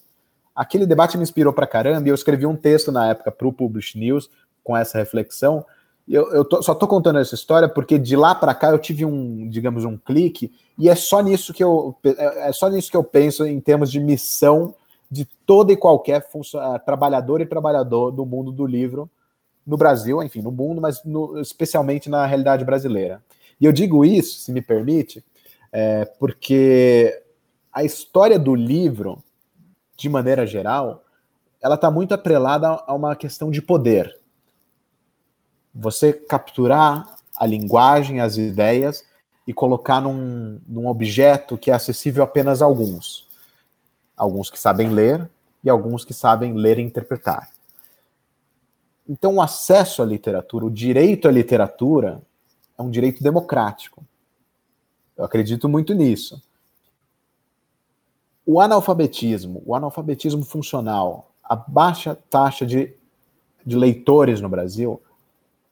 Aquele 0.56 0.86
debate 0.86 1.18
me 1.18 1.24
inspirou 1.24 1.52
para 1.52 1.68
caramba 1.68 2.08
e 2.08 2.12
eu 2.12 2.16
escrevi 2.16 2.46
um 2.46 2.56
texto 2.56 2.94
na 2.94 3.10
época 3.10 3.30
para 3.30 3.48
o 3.48 3.52
Publish 3.52 4.00
News 4.00 4.30
com 4.64 4.76
essa 4.76 4.98
reflexão 4.98 5.66
eu, 6.08 6.32
eu 6.34 6.44
tô, 6.44 6.62
só 6.62 6.76
tô 6.76 6.88
contando 6.88 7.20
essa 7.20 7.36
história 7.36 7.70
porque 7.70 7.98
de 7.98 8.16
lá 8.16 8.36
para 8.36 8.54
cá 8.54 8.72
eu 8.72 8.80
tive 8.80 9.06
um, 9.06 9.48
digamos, 9.48 9.86
um 9.86 9.98
clique, 9.98 10.52
e 10.78 10.90
é 10.90 10.96
só 10.96 11.22
nisso 11.22 11.54
que 11.54 11.64
eu 11.64 11.96
é, 12.04 12.50
é 12.50 12.52
só 12.52 12.70
nisso 12.70 12.92
que 12.92 12.98
eu 12.98 13.04
penso 13.04 13.46
em 13.46 13.60
termos 13.60 13.92
de 13.92 14.00
missão 14.00 14.76
de 15.10 15.26
todo 15.46 15.72
e 15.72 15.78
qualquer 15.78 16.28
uh, 16.34 16.80
trabalhador 16.86 17.40
e 17.40 17.46
trabalhador 17.46 18.12
do 18.12 18.26
mundo 18.26 18.52
do 18.52 18.66
livro 18.66 19.10
no 19.66 19.78
Brasil, 19.78 20.22
enfim, 20.22 20.42
no 20.42 20.52
mundo, 20.52 20.82
mas 20.82 21.04
no, 21.06 21.40
especialmente 21.40 22.10
na 22.10 22.26
realidade 22.26 22.66
brasileira. 22.66 23.24
E 23.62 23.66
eu 23.66 23.72
digo 23.72 24.04
isso, 24.04 24.40
se 24.40 24.52
me 24.52 24.62
permite, 24.62 25.24
é, 25.72 26.06
porque 26.20 27.22
a 27.72 27.84
história 27.84 28.38
do 28.38 28.54
livro, 28.54 29.24
de 29.96 30.10
maneira 30.10 30.46
geral, 30.46 31.04
ela 31.62 31.76
está 31.76 31.90
muito 31.90 32.14
atrelada 32.14 32.68
a 32.68 32.94
uma 32.94 33.16
questão 33.16 33.50
de 33.50 33.62
poder. 33.62 34.14
Você 35.74 36.14
capturar 36.14 37.16
a 37.36 37.46
linguagem, 37.46 38.20
as 38.20 38.38
ideias 38.38 39.06
e 39.48 39.54
colocar 39.54 40.00
num, 40.02 40.60
num 40.68 40.88
objeto 40.88 41.58
que 41.58 41.72
é 41.72 41.74
acessível 41.74 42.24
apenas 42.24 42.62
a 42.62 42.66
alguns. 42.66 43.28
Alguns 44.16 44.50
que 44.50 44.60
sabem 44.60 44.90
ler 44.90 45.30
e 45.64 45.70
alguns 45.70 46.06
que 46.06 46.14
sabem 46.14 46.54
ler 46.54 46.78
e 46.78 46.82
interpretar. 46.82 47.50
Então, 49.08 49.36
o 49.36 49.42
acesso 49.42 50.02
à 50.02 50.06
literatura, 50.06 50.66
o 50.66 50.72
direito 50.72 51.28
à 51.28 51.32
literatura, 51.32 52.22
é 52.78 52.82
um 52.82 52.90
direito 52.90 53.22
democrático. 53.22 54.06
Eu 55.18 55.26
acredito 55.26 55.68
muito 55.68 55.94
nisso. 55.94 56.42
O 58.46 58.60
analfabetismo, 58.60 59.62
o 59.66 59.76
analfabetismo 59.76 60.44
funcional, 60.44 61.32
a 61.44 61.56
baixa 61.56 62.16
taxa 62.30 62.66
de, 62.66 62.94
de 63.66 63.76
leitores 63.76 64.42
no 64.42 64.50
Brasil, 64.50 65.02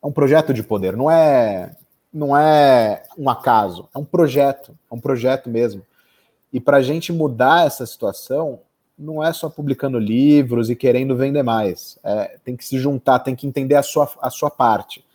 é 0.04 0.08
um 0.08 0.12
projeto 0.12 0.54
de 0.54 0.64
poder, 0.64 0.96
não 0.96 1.10
é 1.10 1.76
não 2.14 2.36
é 2.36 3.04
um 3.18 3.30
acaso, 3.30 3.88
é 3.96 3.98
um 3.98 4.04
projeto, 4.04 4.78
é 4.90 4.94
um 4.94 5.00
projeto 5.00 5.50
mesmo. 5.50 5.86
E 6.52 6.60
para 6.60 6.78
a 6.78 6.82
gente 6.82 7.14
mudar 7.14 7.66
essa 7.66 7.86
situação, 7.86 8.60
não 8.98 9.24
é 9.24 9.32
só 9.32 9.50
publicando 9.50 9.98
livros 9.98 10.70
e 10.70 10.76
querendo 10.76 11.16
vender 11.16 11.42
mais. 11.42 11.98
É, 12.04 12.38
tem 12.44 12.58
que 12.58 12.66
se 12.66 12.78
juntar, 12.78 13.20
tem 13.20 13.36
que 13.36 13.48
entender 13.48 13.76
a 13.76 13.84
sua, 13.84 14.10
a 14.22 14.30
sua 14.30 14.52
parte. 14.52 15.06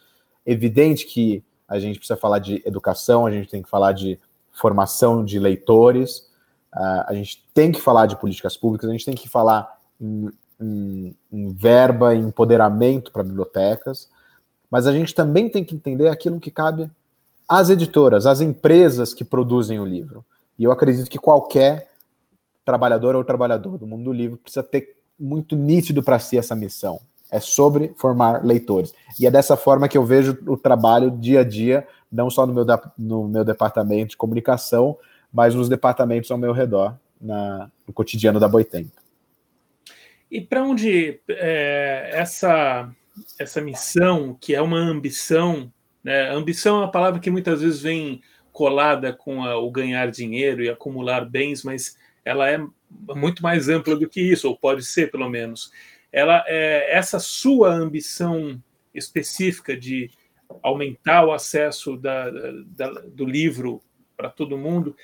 Evidente 0.44 1.05
que 1.07 1.44
a 1.68 1.79
gente 1.79 1.99
precisa 1.99 2.16
falar 2.16 2.38
de 2.38 2.62
educação, 2.64 3.27
a 3.27 3.31
gente 3.31 3.51
tem 3.51 3.62
que 3.62 3.68
falar 3.68 3.92
de 3.92 4.18
formação 4.53 5.25
de 5.25 5.38
leitores, 5.38 6.31
a 6.72 7.14
gente 7.14 7.44
tem 7.55 7.72
que 7.72 7.81
falar 7.81 8.07
de 8.07 8.16
políticas 8.16 8.57
públicas, 8.57 8.88
a 8.88 8.92
gente 8.92 9.05
tem 9.05 9.14
que 9.14 9.29
falar 9.29 9.79
em, 10.01 10.31
em, 10.61 11.16
em 11.33 11.53
verba, 11.53 12.14
em 12.14 12.20
empoderamento 12.20 13.11
para 13.11 13.22
bibliotecas, 13.22 14.11
mas 14.70 14.87
a 14.87 14.92
gente 14.92 15.14
também 15.14 15.48
tem 15.48 15.64
que 15.64 15.74
entender 15.74 16.09
aquilo 16.09 16.40
que 16.40 16.50
cabe 16.50 16.90
às 17.48 17.70
editoras, 17.70 18.26
às 18.26 18.40
empresas 18.40 19.14
que 19.14 19.24
produzem 19.24 19.79
o 19.79 19.85
livro. 19.85 20.24
E 20.59 20.64
eu 20.64 20.72
acredito 20.72 21.11
que 21.11 21.18
qualquer 21.18 21.90
trabalhador 22.64 23.14
ou 23.14 23.24
trabalhador 23.24 23.79
do 23.79 23.87
mundo 23.87 24.05
do 24.05 24.12
livro 24.12 24.37
precisa 24.37 24.62
ter 24.62 24.96
muito 25.18 25.55
nítido 25.55 26.02
para 26.02 26.18
si 26.18 26.37
essa 26.37 26.55
missão. 26.55 27.00
É 27.31 27.40
sobre 27.40 27.92
formar 27.96 28.44
leitores. 28.44 28.94
E 29.18 29.26
é 29.26 29.31
dessa 29.31 29.57
forma 29.57 29.88
que 29.88 29.98
eu 29.98 30.05
vejo 30.05 30.38
o 30.46 30.57
trabalho 30.57 31.11
dia 31.11 31.40
a 31.40 31.44
dia, 31.44 31.87
não 32.11 32.31
só 32.31 32.46
no 32.46 32.52
meu, 32.52 32.64
no 32.96 33.29
meu 33.29 33.44
departamento 33.44 34.11
de 34.11 34.16
comunicação, 34.16 34.96
mas 35.33 35.55
nos 35.55 35.68
departamentos 35.68 36.31
ao 36.31 36.38
meu 36.38 36.52
redor, 36.52 36.96
na, 37.20 37.70
no 37.87 37.92
cotidiano 37.92 38.38
da 38.38 38.48
Boitempo. 38.48 38.92
E 40.31 40.40
para 40.40 40.64
onde 40.64 41.20
é, 41.29 42.11
essa 42.12 42.88
essa 43.38 43.61
missão, 43.61 44.37
que 44.40 44.55
é 44.55 44.61
uma 44.61 44.79
ambição, 44.79 45.72
né? 46.02 46.31
ambição 46.31 46.76
é 46.76 46.79
uma 46.81 46.90
palavra 46.90 47.20
que 47.20 47.31
muitas 47.31 47.61
vezes 47.62 47.81
vem 47.81 48.20
colada 48.52 49.12
com 49.12 49.44
a, 49.44 49.57
o 49.59 49.70
ganhar 49.70 50.11
dinheiro 50.11 50.62
e 50.62 50.68
acumular 50.68 51.24
bens, 51.24 51.62
mas 51.62 51.98
ela 52.24 52.50
é 52.50 52.59
muito 53.14 53.42
mais 53.42 53.68
ampla 53.68 53.96
do 53.96 54.09
que 54.09 54.20
isso, 54.20 54.48
ou 54.48 54.57
pode 54.57 54.85
ser 54.85 55.11
pelo 55.11 55.29
menos. 55.29 55.70
Ela 56.12 56.44
é 56.46 56.96
essa 56.96 57.18
sua 57.18 57.72
ambição 57.72 58.61
específica 58.94 59.76
de 59.76 60.11
aumentar 60.62 61.24
o 61.24 61.33
acesso 61.33 61.96
da, 61.96 62.31
da, 62.66 62.90
do 63.09 63.24
livro 63.24 63.83
para 64.16 64.31
todo 64.31 64.57
mundo, 64.57 64.96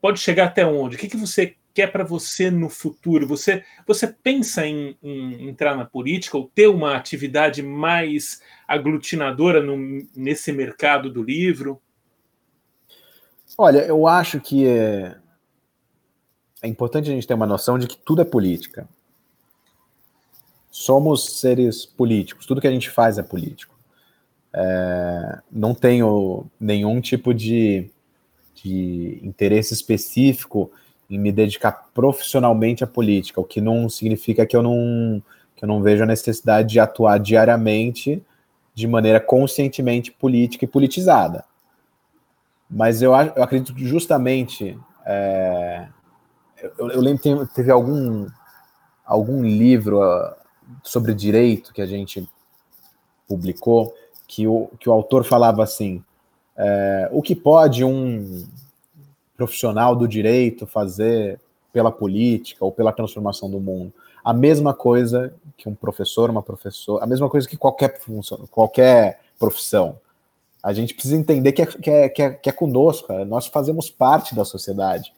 pode 0.00 0.20
chegar 0.20 0.46
até 0.46 0.64
onde? 0.64 0.96
O 0.96 0.98
que, 0.98 1.08
que 1.08 1.16
você 1.16 1.56
quer 1.74 1.90
para 1.90 2.04
você 2.04 2.50
no 2.50 2.70
futuro? 2.70 3.26
Você, 3.26 3.64
você 3.84 4.06
pensa 4.06 4.64
em, 4.64 4.96
em, 5.02 5.48
entrar 5.48 5.76
na 5.76 5.84
política 5.84 6.38
ou 6.38 6.48
ter 6.54 6.68
uma 6.68 6.96
atividade 6.96 7.62
mais 7.62 8.40
aglutinadora 8.66 9.60
no, 9.60 10.06
nesse 10.14 10.52
mercado 10.52 11.10
do 11.10 11.22
livro? 11.22 11.82
Olha, 13.58 13.80
eu 13.80 14.06
acho 14.06 14.40
que 14.40 14.66
é, 14.66 15.16
é 16.62 16.68
importante 16.68 17.10
a 17.10 17.12
gente 17.12 17.26
ter 17.26 17.34
uma 17.34 17.46
noção 17.46 17.78
de 17.78 17.88
que 17.88 17.96
tudo 17.96 18.22
é 18.22 18.24
política. 18.24 18.88
Somos 20.70 21.40
seres 21.40 21.84
políticos, 21.84 22.46
tudo 22.46 22.60
que 22.60 22.68
a 22.68 22.72
gente 22.72 22.88
faz 22.88 23.18
é 23.18 23.22
político. 23.22 23.74
É, 24.52 25.40
não 25.50 25.74
tenho 25.74 26.46
nenhum 26.58 27.00
tipo 27.00 27.34
de, 27.34 27.90
de 28.54 29.18
interesse 29.22 29.74
específico 29.74 30.70
em 31.08 31.18
me 31.18 31.30
dedicar 31.30 31.88
profissionalmente 31.92 32.82
à 32.82 32.86
política, 32.86 33.40
o 33.40 33.44
que 33.44 33.60
não 33.60 33.88
significa 33.88 34.46
que 34.46 34.56
eu 34.56 34.62
não, 34.62 35.22
que 35.54 35.64
eu 35.64 35.68
não 35.68 35.82
vejo 35.82 36.02
a 36.02 36.06
necessidade 36.06 36.70
de 36.70 36.80
atuar 36.80 37.18
diariamente 37.18 38.22
de 38.74 38.88
maneira 38.88 39.20
conscientemente 39.20 40.10
política 40.10 40.64
e 40.64 40.68
politizada. 40.68 41.44
Mas 42.68 43.02
eu, 43.02 43.12
eu 43.12 43.42
acredito 43.42 43.74
que 43.74 43.86
justamente. 43.86 44.78
É, 45.06 45.86
eu, 46.78 46.90
eu, 46.90 47.00
lembro 47.00 47.22
que 47.22 47.54
teve 47.54 47.70
algum, 47.70 48.26
algum 49.04 49.42
livro 49.42 50.00
uh, 50.00 50.34
sobre 50.82 51.14
direito 51.14 51.72
que 51.72 51.82
a 51.82 51.86
gente 51.86 52.26
publicou 53.28 53.94
que 54.26 54.46
o, 54.46 54.70
que 54.80 54.88
o 54.88 54.92
autor 54.92 55.24
falava 55.24 55.62
assim: 55.62 56.02
é, 56.56 57.08
o 57.12 57.22
que 57.22 57.34
pode 57.34 57.84
um, 57.84 58.46
profissional 59.36 59.96
do 59.96 60.06
direito 60.06 60.66
fazer 60.66 61.40
pela 61.72 61.90
política 61.90 62.64
ou 62.64 62.70
pela 62.70 62.92
transformação 62.92 63.50
do 63.50 63.60
mundo. 63.60 63.92
A 64.24 64.32
mesma 64.32 64.72
coisa 64.72 65.34
que 65.56 65.68
um 65.68 65.74
professor, 65.74 66.30
uma 66.30 66.42
professora, 66.42 67.04
a 67.04 67.06
mesma 67.06 67.28
coisa 67.28 67.48
que 67.48 67.56
qualquer 67.56 68.00
função, 68.00 68.46
qualquer 68.50 69.20
profissão. 69.38 69.98
A 70.62 70.72
gente 70.72 70.94
precisa 70.94 71.16
entender 71.16 71.52
que 71.52 71.62
é, 71.62 71.66
que 71.66 71.90
é, 71.90 72.08
que 72.08 72.22
é, 72.22 72.30
que 72.30 72.48
é 72.48 72.52
conosco, 72.52 73.12
é, 73.12 73.24
nós 73.24 73.46
fazemos 73.48 73.90
parte 73.90 74.34
da 74.34 74.44
sociedade. 74.44 75.12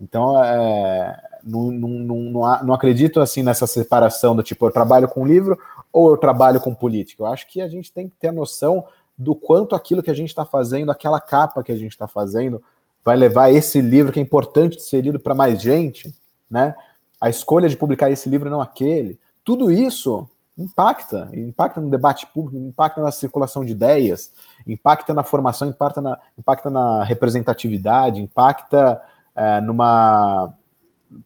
Então, 0.00 0.42
é, 0.44 1.20
não, 1.42 1.70
não, 1.70 1.88
não, 1.88 2.62
não, 2.62 2.74
acredito 2.74 3.20
assim 3.20 3.42
nessa 3.42 3.66
separação 3.66 4.36
do 4.36 4.42
tipo, 4.42 4.66
eu 4.66 4.70
trabalho 4.70 5.08
com 5.08 5.26
livro 5.26 5.58
ou 5.92 6.10
eu 6.10 6.16
trabalho 6.16 6.60
com 6.60 6.74
política. 6.74 7.22
Eu 7.22 7.26
acho 7.26 7.48
que 7.48 7.60
a 7.60 7.68
gente 7.68 7.92
tem 7.92 8.08
que 8.08 8.14
ter 8.16 8.28
a 8.28 8.32
noção 8.32 8.84
do 9.16 9.34
quanto 9.34 9.74
aquilo 9.74 10.02
que 10.02 10.10
a 10.10 10.14
gente 10.14 10.28
está 10.28 10.44
fazendo, 10.44 10.90
aquela 10.90 11.20
capa 11.20 11.62
que 11.62 11.72
a 11.72 11.76
gente 11.76 11.92
está 11.92 12.06
fazendo, 12.06 12.62
vai 13.04 13.16
levar 13.16 13.52
esse 13.52 13.80
livro 13.80 14.12
que 14.12 14.18
é 14.18 14.22
importante 14.22 14.76
de 14.76 14.82
ser 14.82 15.02
lido 15.02 15.20
para 15.20 15.34
mais 15.34 15.60
gente, 15.60 16.14
né? 16.50 16.74
A 17.20 17.28
escolha 17.28 17.68
de 17.68 17.76
publicar 17.76 18.10
esse 18.10 18.28
livro 18.28 18.50
não 18.50 18.60
aquele, 18.60 19.18
tudo 19.44 19.70
isso 19.70 20.28
impacta, 20.56 21.28
impacta 21.34 21.80
no 21.80 21.90
debate 21.90 22.26
público, 22.26 22.56
impacta 22.56 23.02
na 23.02 23.10
circulação 23.10 23.64
de 23.64 23.72
ideias, 23.72 24.32
impacta 24.66 25.12
na 25.12 25.22
formação, 25.22 25.68
impacta 25.68 26.00
na, 26.00 26.18
impacta 26.38 26.70
na 26.70 27.02
representatividade, 27.02 28.20
impacta 28.20 29.02
é, 29.34 29.60
numa 29.60 30.54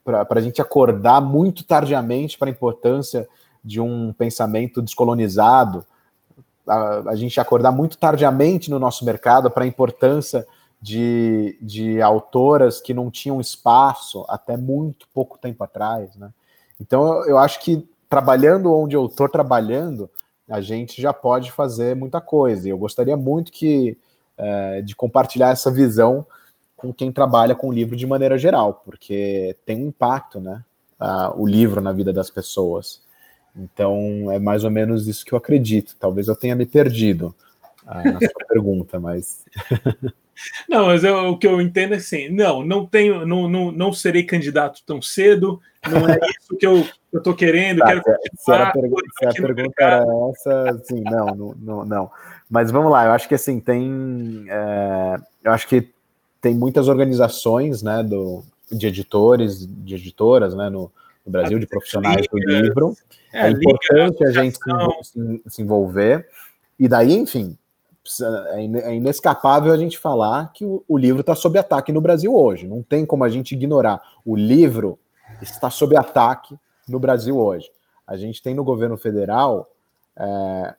para 0.04 0.38
a 0.38 0.42
gente 0.42 0.60
acordar 0.60 1.20
muito 1.20 1.64
tardiamente 1.64 2.36
para 2.36 2.48
a 2.48 2.50
importância 2.50 3.26
de 3.64 3.80
um 3.80 4.12
pensamento 4.12 4.82
descolonizado, 4.82 5.84
a, 6.66 7.10
a 7.10 7.16
gente 7.16 7.40
acordar 7.40 7.72
muito 7.72 7.96
tardiamente 7.96 8.70
no 8.70 8.78
nosso 8.78 9.04
mercado 9.04 9.50
para 9.50 9.64
a 9.64 9.66
importância 9.66 10.46
de, 10.80 11.58
de 11.60 12.00
autoras 12.00 12.80
que 12.80 12.94
não 12.94 13.10
tinham 13.10 13.40
espaço 13.40 14.24
até 14.28 14.56
muito 14.56 15.08
pouco 15.12 15.38
tempo 15.38 15.62
atrás, 15.64 16.14
né? 16.16 16.30
Então 16.80 17.24
eu 17.26 17.38
acho 17.38 17.60
que 17.60 17.88
trabalhando 18.08 18.72
onde 18.72 18.96
eu 18.96 19.06
estou 19.06 19.28
trabalhando, 19.28 20.08
a 20.48 20.60
gente 20.60 21.02
já 21.02 21.12
pode 21.12 21.52
fazer 21.52 21.94
muita 21.96 22.20
coisa. 22.20 22.68
E 22.68 22.70
eu 22.70 22.78
gostaria 22.78 23.16
muito 23.16 23.52
que 23.52 23.98
é, 24.36 24.80
de 24.82 24.94
compartilhar 24.94 25.50
essa 25.50 25.70
visão 25.70 26.24
com 26.76 26.92
quem 26.92 27.10
trabalha 27.10 27.56
com 27.56 27.68
o 27.68 27.72
livro 27.72 27.96
de 27.96 28.06
maneira 28.06 28.38
geral, 28.38 28.82
porque 28.84 29.56
tem 29.66 29.84
um 29.84 29.88
impacto, 29.88 30.40
né? 30.40 30.64
o 31.36 31.46
livro 31.46 31.80
na 31.80 31.92
vida 31.92 32.12
das 32.12 32.30
pessoas. 32.30 33.00
Então 33.54 34.30
é 34.30 34.38
mais 34.38 34.64
ou 34.64 34.70
menos 34.70 35.06
isso 35.06 35.24
que 35.24 35.32
eu 35.32 35.38
acredito. 35.38 35.96
Talvez 35.98 36.28
eu 36.28 36.36
tenha 36.36 36.56
me 36.56 36.66
perdido 36.66 37.34
ah, 37.86 38.02
na 38.04 38.18
sua 38.18 38.28
pergunta, 38.48 38.98
mas 38.98 39.44
Não, 40.68 40.86
mas 40.86 41.04
eu, 41.04 41.30
o 41.30 41.38
que 41.38 41.46
eu 41.46 41.60
entendo 41.60 41.94
é 41.94 41.96
assim, 41.96 42.28
não, 42.28 42.64
não 42.64 42.86
tenho, 42.86 43.26
não, 43.26 43.48
não, 43.48 43.72
não 43.72 43.92
serei 43.92 44.22
candidato 44.22 44.82
tão 44.86 45.00
cedo, 45.02 45.60
não 45.88 46.08
é 46.08 46.18
isso 46.28 46.56
que 46.56 46.66
eu 46.66 46.86
estou 47.12 47.34
querendo, 47.34 47.78
tá, 47.78 47.86
quero 47.86 48.02
se, 48.38 48.52
a, 48.52 48.70
pergu 48.70 48.96
se 49.18 49.26
a 49.26 49.32
pergunta 49.32 49.74
era 49.78 50.04
essa, 50.30 50.82
sim, 50.84 51.02
não, 51.02 51.26
não, 51.26 51.54
não, 51.58 51.84
não, 51.84 52.10
Mas 52.48 52.70
vamos 52.70 52.90
lá, 52.90 53.06
eu 53.06 53.12
acho 53.12 53.28
que 53.28 53.34
assim, 53.34 53.60
tem. 53.60 54.44
É, 54.48 55.16
eu 55.44 55.52
acho 55.52 55.66
que 55.66 55.88
tem 56.40 56.54
muitas 56.54 56.88
organizações 56.88 57.82
né, 57.82 58.02
do, 58.02 58.44
de 58.70 58.86
editores, 58.86 59.66
de 59.66 59.94
editoras, 59.94 60.54
né, 60.54 60.68
no, 60.68 60.92
no 61.24 61.32
Brasil, 61.32 61.58
de 61.58 61.66
profissionais 61.66 62.26
do 62.30 62.38
livro. 62.38 62.94
É, 63.32 63.48
é 63.48 63.50
importante 63.50 64.24
a 64.24 64.30
gente 64.30 64.58
se, 65.02 65.42
se 65.46 65.62
envolver. 65.62 66.26
E 66.78 66.86
daí, 66.86 67.12
enfim, 67.12 67.58
é, 68.20 68.90
é 68.90 68.94
inescapável 68.94 69.72
a 69.72 69.76
gente 69.76 69.98
falar 69.98 70.52
que 70.52 70.64
o, 70.64 70.98
livro 70.98 71.20
está 71.20 71.34
sob 71.34 71.58
ataque 71.58 71.92
no 71.92 72.00
Brasil 72.00 72.34
hoje. 72.34 72.66
Não 72.66 72.82
tem 72.82 73.04
como 73.04 73.24
a 73.24 73.28
gente 73.28 73.52
ignorar. 73.52 74.00
O 74.24 74.36
livro 74.36 74.98
está 75.40 75.70
sob 75.70 75.96
ataque 75.96 76.56
no 76.88 76.98
Brasil 76.98 77.38
hoje. 77.38 77.70
A 78.06 78.16
gente 78.16 78.42
tem 78.42 78.54
no 78.54 78.64
governo 78.64 78.96
federal 78.96 79.70
é, 80.16 80.74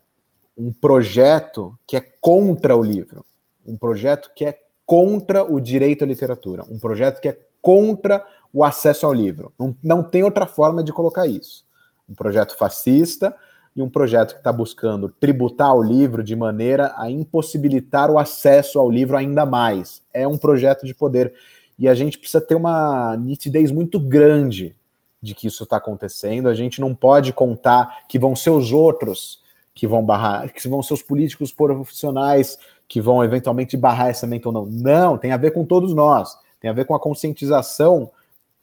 um 0.57 0.73
projeto 0.73 1.77
que 1.87 1.95
é 1.95 2.01
contra 2.19 2.75
o 2.75 2.83
livro, 2.83 3.25
um 3.65 3.77
projeto 3.77 4.31
que 4.35 4.45
é 4.45 4.59
contra 4.85 5.43
o 5.43 5.59
direito 5.59 6.03
à 6.03 6.07
literatura, 6.07 6.63
um 6.69 6.79
projeto 6.79 7.21
que 7.21 7.29
é 7.29 7.39
contra 7.61 8.25
o 8.51 8.63
acesso 8.63 9.05
ao 9.05 9.13
livro. 9.13 9.53
Não, 9.57 9.75
não 9.83 10.03
tem 10.03 10.23
outra 10.23 10.45
forma 10.45 10.83
de 10.83 10.91
colocar 10.91 11.27
isso. 11.27 11.65
Um 12.09 12.15
projeto 12.15 12.57
fascista 12.57 13.35
e 13.75 13.81
um 13.81 13.89
projeto 13.89 14.33
que 14.33 14.39
está 14.39 14.51
buscando 14.51 15.09
tributar 15.19 15.75
o 15.75 15.83
livro 15.83 16.23
de 16.23 16.35
maneira 16.35 16.93
a 16.97 17.09
impossibilitar 17.09 18.09
o 18.11 18.17
acesso 18.17 18.79
ao 18.79 18.89
livro 18.89 19.15
ainda 19.15 19.45
mais. 19.45 20.01
É 20.13 20.27
um 20.27 20.37
projeto 20.37 20.85
de 20.85 20.93
poder. 20.93 21.33
E 21.77 21.87
a 21.87 21.95
gente 21.95 22.17
precisa 22.17 22.41
ter 22.41 22.55
uma 22.55 23.15
nitidez 23.17 23.71
muito 23.71 23.99
grande 23.99 24.75
de 25.21 25.33
que 25.33 25.47
isso 25.47 25.63
está 25.63 25.77
acontecendo. 25.77 26.49
A 26.49 26.53
gente 26.53 26.81
não 26.81 26.93
pode 26.93 27.31
contar 27.31 28.07
que 28.07 28.19
vão 28.19 28.35
ser 28.35 28.49
os 28.49 28.71
outros 28.71 29.41
que 29.73 29.87
vão 29.87 30.03
barrar, 30.03 30.51
que 30.51 30.67
vão 30.67 30.83
ser 30.83 30.93
os 30.93 31.01
políticos 31.01 31.53
profissionais 31.53 32.57
que 32.89 32.99
vão 32.99 33.23
eventualmente 33.23 33.77
barrar 33.77 34.09
essa 34.09 34.25
meta 34.25 34.49
ou 34.49 34.53
não. 34.53 34.65
Não, 34.65 35.17
tem 35.17 35.31
a 35.31 35.37
ver 35.37 35.51
com 35.51 35.63
todos 35.63 35.93
nós. 35.93 36.35
Tem 36.59 36.69
a 36.69 36.73
ver 36.73 36.85
com 36.85 36.95
a 36.95 36.99
conscientização 36.99 38.09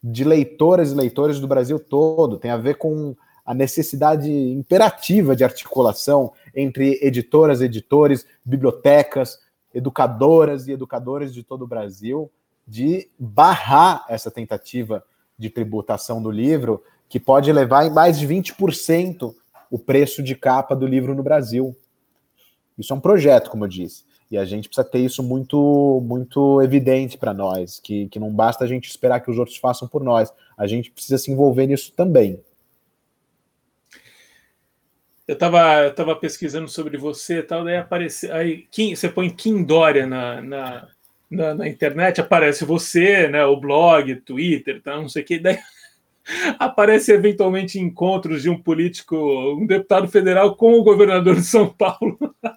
de 0.02 0.24
leitoras 0.24 0.92
e 0.92 0.94
leitores 0.94 1.40
do 1.40 1.46
Brasil 1.46 1.78
todo. 1.78 2.36
Tem 2.36 2.50
a 2.50 2.56
ver 2.56 2.76
com 2.76 3.16
a 3.46 3.54
necessidade 3.54 4.28
imperativa 4.28 5.36
de 5.36 5.44
articulação 5.44 6.32
entre 6.54 6.98
editoras, 7.00 7.60
editores, 7.60 8.26
bibliotecas, 8.44 9.38
educadoras 9.72 10.66
e 10.66 10.72
educadores 10.72 11.32
de 11.32 11.44
todo 11.44 11.62
o 11.62 11.66
Brasil, 11.66 12.30
de 12.66 13.08
barrar 13.16 14.04
essa 14.08 14.30
tentativa 14.30 15.04
de 15.38 15.48
tributação 15.48 16.20
do 16.20 16.30
livro, 16.30 16.82
que 17.08 17.20
pode 17.20 17.52
levar 17.52 17.86
em 17.86 17.90
mais 17.90 18.18
de 18.18 18.26
20% 18.26 19.32
o 19.70 19.78
preço 19.78 20.22
de 20.22 20.34
capa 20.34 20.74
do 20.74 20.86
livro 20.86 21.14
no 21.14 21.22
Brasil. 21.22 21.76
Isso 22.76 22.92
é 22.92 22.96
um 22.96 23.00
projeto, 23.00 23.50
como 23.50 23.64
eu 23.64 23.68
disse. 23.68 24.04
E 24.28 24.36
a 24.36 24.44
gente 24.44 24.68
precisa 24.68 24.88
ter 24.88 24.98
isso 24.98 25.22
muito 25.22 26.02
muito 26.04 26.60
evidente 26.60 27.16
para 27.16 27.32
nós, 27.32 27.78
que, 27.78 28.08
que 28.08 28.18
não 28.18 28.34
basta 28.34 28.64
a 28.64 28.66
gente 28.66 28.88
esperar 28.88 29.20
que 29.20 29.30
os 29.30 29.38
outros 29.38 29.56
façam 29.56 29.86
por 29.86 30.02
nós, 30.02 30.32
a 30.56 30.66
gente 30.66 30.90
precisa 30.90 31.16
se 31.16 31.30
envolver 31.30 31.66
nisso 31.66 31.92
também. 31.92 32.40
Eu 35.26 35.34
estava 35.34 35.84
eu 35.84 35.94
tava 35.94 36.14
pesquisando 36.14 36.68
sobre 36.68 36.96
você 36.96 37.42
tal, 37.42 37.64
daí 37.64 37.76
aparece. 37.76 38.30
Aí 38.30 38.66
Kim, 38.70 38.94
você 38.94 39.08
põe 39.08 39.28
Kim 39.28 39.64
Dória 39.64 40.06
na, 40.06 40.40
na, 40.40 40.88
na, 41.30 41.54
na, 41.54 41.68
internet, 41.68 42.20
aparece 42.20 42.64
você, 42.64 43.28
né? 43.28 43.44
O 43.44 43.56
blog, 43.56 44.14
Twitter, 44.16 44.80
tá, 44.80 44.96
não 44.96 45.08
sei 45.08 45.22
o 45.22 45.26
que. 45.26 45.38
Daí 45.40 45.58
aparece 46.58 47.12
eventualmente 47.12 47.78
encontros 47.80 48.42
de 48.42 48.48
um 48.48 48.60
político, 48.60 49.16
um 49.16 49.66
deputado 49.66 50.06
federal 50.06 50.54
com 50.54 50.74
o 50.74 50.84
governador 50.84 51.34
de 51.34 51.44
São 51.44 51.68
Paulo. 51.68 52.18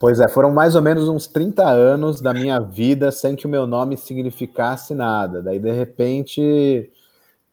Pois 0.00 0.20
é, 0.20 0.28
foram 0.28 0.50
mais 0.50 0.74
ou 0.74 0.82
menos 0.82 1.08
uns 1.08 1.26
30 1.26 1.62
anos 1.62 2.20
da 2.20 2.34
minha 2.34 2.58
vida 2.58 3.10
sem 3.10 3.36
que 3.36 3.46
o 3.46 3.48
meu 3.48 3.66
nome 3.66 3.96
significasse 3.96 4.94
nada. 4.94 5.42
Daí, 5.42 5.58
de 5.58 5.70
repente, 5.72 6.90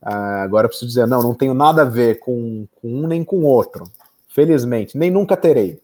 ah, 0.01 0.41
agora 0.43 0.65
eu 0.65 0.69
preciso 0.69 0.87
dizer, 0.87 1.07
não, 1.07 1.21
não 1.21 1.33
tenho 1.33 1.53
nada 1.53 1.83
a 1.83 1.85
ver 1.85 2.19
com, 2.19 2.67
com 2.81 2.87
um 2.87 3.07
nem 3.07 3.23
com 3.23 3.43
outro. 3.43 3.83
Felizmente, 4.33 4.97
nem 4.97 5.11
nunca 5.11 5.35
terei. 5.35 5.81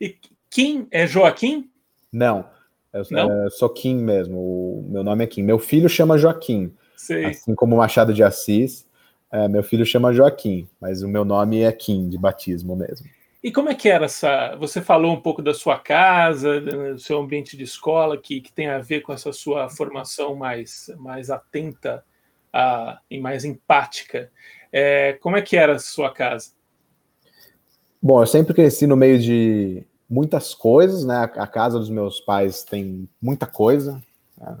E 0.00 0.16
Kim 0.48 0.86
é 0.90 1.06
Joaquim? 1.06 1.70
Não, 2.12 2.46
eu, 2.92 3.02
Não? 3.10 3.44
eu 3.44 3.50
sou 3.50 3.68
Kim 3.68 3.96
mesmo. 3.96 4.38
O 4.38 4.86
meu 4.88 5.02
nome 5.02 5.24
é 5.24 5.26
Kim. 5.26 5.42
Meu 5.42 5.58
filho 5.58 5.88
chama 5.88 6.18
Joaquim. 6.18 6.72
Sei. 6.96 7.24
Assim 7.24 7.54
como 7.54 7.76
Machado 7.76 8.14
de 8.14 8.22
Assis, 8.22 8.86
é, 9.32 9.48
meu 9.48 9.62
filho 9.62 9.84
chama 9.84 10.12
Joaquim, 10.12 10.68
mas 10.80 11.02
o 11.02 11.08
meu 11.08 11.24
nome 11.24 11.62
é 11.62 11.72
Kim, 11.72 12.08
de 12.08 12.16
batismo 12.16 12.76
mesmo. 12.76 13.08
E 13.42 13.50
como 13.50 13.68
é 13.68 13.74
que 13.74 13.88
era 13.88 14.04
essa? 14.04 14.54
Você 14.56 14.80
falou 14.80 15.12
um 15.12 15.20
pouco 15.20 15.42
da 15.42 15.52
sua 15.52 15.76
casa, 15.76 16.60
do 16.60 16.98
seu 17.00 17.18
ambiente 17.18 17.56
de 17.56 17.64
escola, 17.64 18.16
que, 18.16 18.40
que 18.40 18.52
tem 18.52 18.68
a 18.68 18.78
ver 18.78 19.00
com 19.00 19.12
essa 19.12 19.32
sua 19.32 19.68
formação 19.68 20.36
mais, 20.36 20.88
mais 20.96 21.28
atenta 21.28 22.04
a, 22.52 23.00
e 23.10 23.18
mais 23.18 23.44
empática. 23.44 24.30
É, 24.70 25.14
como 25.14 25.36
é 25.36 25.42
que 25.42 25.56
era 25.56 25.74
a 25.74 25.78
sua 25.80 26.12
casa? 26.12 26.52
Bom, 28.02 28.20
eu 28.20 28.26
sempre 28.26 28.52
cresci 28.52 28.84
no 28.84 28.96
meio 28.96 29.16
de 29.20 29.84
muitas 30.10 30.54
coisas, 30.54 31.04
né? 31.04 31.30
A 31.36 31.46
casa 31.46 31.78
dos 31.78 31.88
meus 31.88 32.20
pais 32.20 32.64
tem 32.64 33.08
muita 33.20 33.46
coisa. 33.46 34.02
Né? 34.36 34.56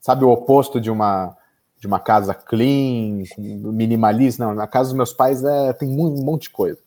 Sabe 0.00 0.24
o 0.24 0.30
oposto 0.30 0.80
de 0.80 0.90
uma 0.90 1.36
de 1.76 1.88
uma 1.88 1.98
casa 1.98 2.32
clean, 2.32 3.24
minimalista? 3.36 4.46
Não, 4.46 4.54
na 4.54 4.66
casa 4.66 4.90
dos 4.90 4.96
meus 4.96 5.12
pais 5.12 5.42
é, 5.44 5.72
tem 5.72 5.88
um 5.88 6.24
monte 6.24 6.44
de 6.44 6.50
coisa. 6.50 6.78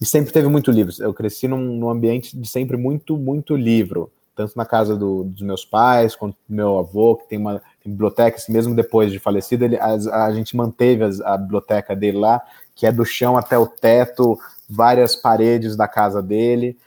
E 0.00 0.04
sempre 0.04 0.32
teve 0.32 0.48
muito 0.48 0.70
livros. 0.70 1.00
Eu 1.00 1.14
cresci 1.14 1.48
num, 1.48 1.58
num 1.58 1.88
ambiente 1.88 2.38
de 2.38 2.46
sempre 2.46 2.76
muito, 2.76 3.16
muito 3.16 3.56
livro. 3.56 4.12
Tanto 4.38 4.52
na 4.56 4.64
casa 4.64 4.94
do, 4.94 5.24
dos 5.24 5.42
meus 5.42 5.64
pais, 5.64 6.14
quanto 6.14 6.36
do 6.48 6.54
meu 6.54 6.78
avô, 6.78 7.16
que 7.16 7.28
tem 7.28 7.40
uma 7.40 7.60
tem 7.82 7.90
biblioteca, 7.90 8.40
mesmo 8.48 8.72
depois 8.72 9.10
de 9.10 9.18
falecido, 9.18 9.64
ele, 9.64 9.76
a, 9.76 10.26
a 10.26 10.32
gente 10.32 10.56
manteve 10.56 11.02
a, 11.02 11.34
a 11.34 11.36
biblioteca 11.36 11.96
dele 11.96 12.18
lá, 12.18 12.40
que 12.72 12.86
é 12.86 12.92
do 12.92 13.04
chão 13.04 13.36
até 13.36 13.58
o 13.58 13.66
teto, 13.66 14.38
várias 14.70 15.16
paredes 15.16 15.74
da 15.74 15.88
casa 15.88 16.22
dele. 16.22 16.78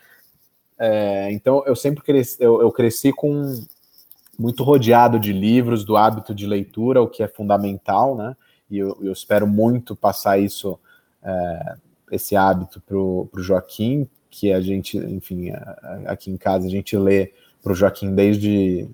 É, 0.80 1.30
então 1.34 1.62
eu 1.66 1.76
sempre 1.76 2.02
cresci, 2.02 2.38
eu, 2.39 2.62
eu, 2.62 2.72
cresci 2.72 3.12
com 3.12 3.62
muito 4.39 4.64
rodeado 4.64 5.20
de 5.20 5.34
livros, 5.34 5.84
do 5.84 5.97
hábito 5.97 6.34
de 6.34 6.47
leitura, 6.47 7.02
o 7.02 7.08
que 7.10 7.22
é 7.22 7.28
fundamental, 7.28 8.16
né? 8.16 8.34
E 8.70 8.78
eu, 8.78 8.97
eu 9.02 9.12
espero 9.12 9.45
muito 9.45 9.93
passar 9.93 10.39
isso, 10.39 10.80
é, 11.22 11.76
esse 12.14 12.34
hábito 12.34 12.80
para 12.80 12.95
o 12.95 13.30
Joaquim, 13.39 14.08
que 14.32 14.54
a 14.54 14.62
gente, 14.62 14.98
enfim, 14.98 15.52
aqui 16.06 16.32
em 16.32 16.38
casa 16.38 16.66
a 16.66 16.70
gente 16.70 16.98
lê 16.98 17.32
para 17.62 17.74
o 17.74 17.76
Joaquim 17.76 18.16
desde, 18.16 18.88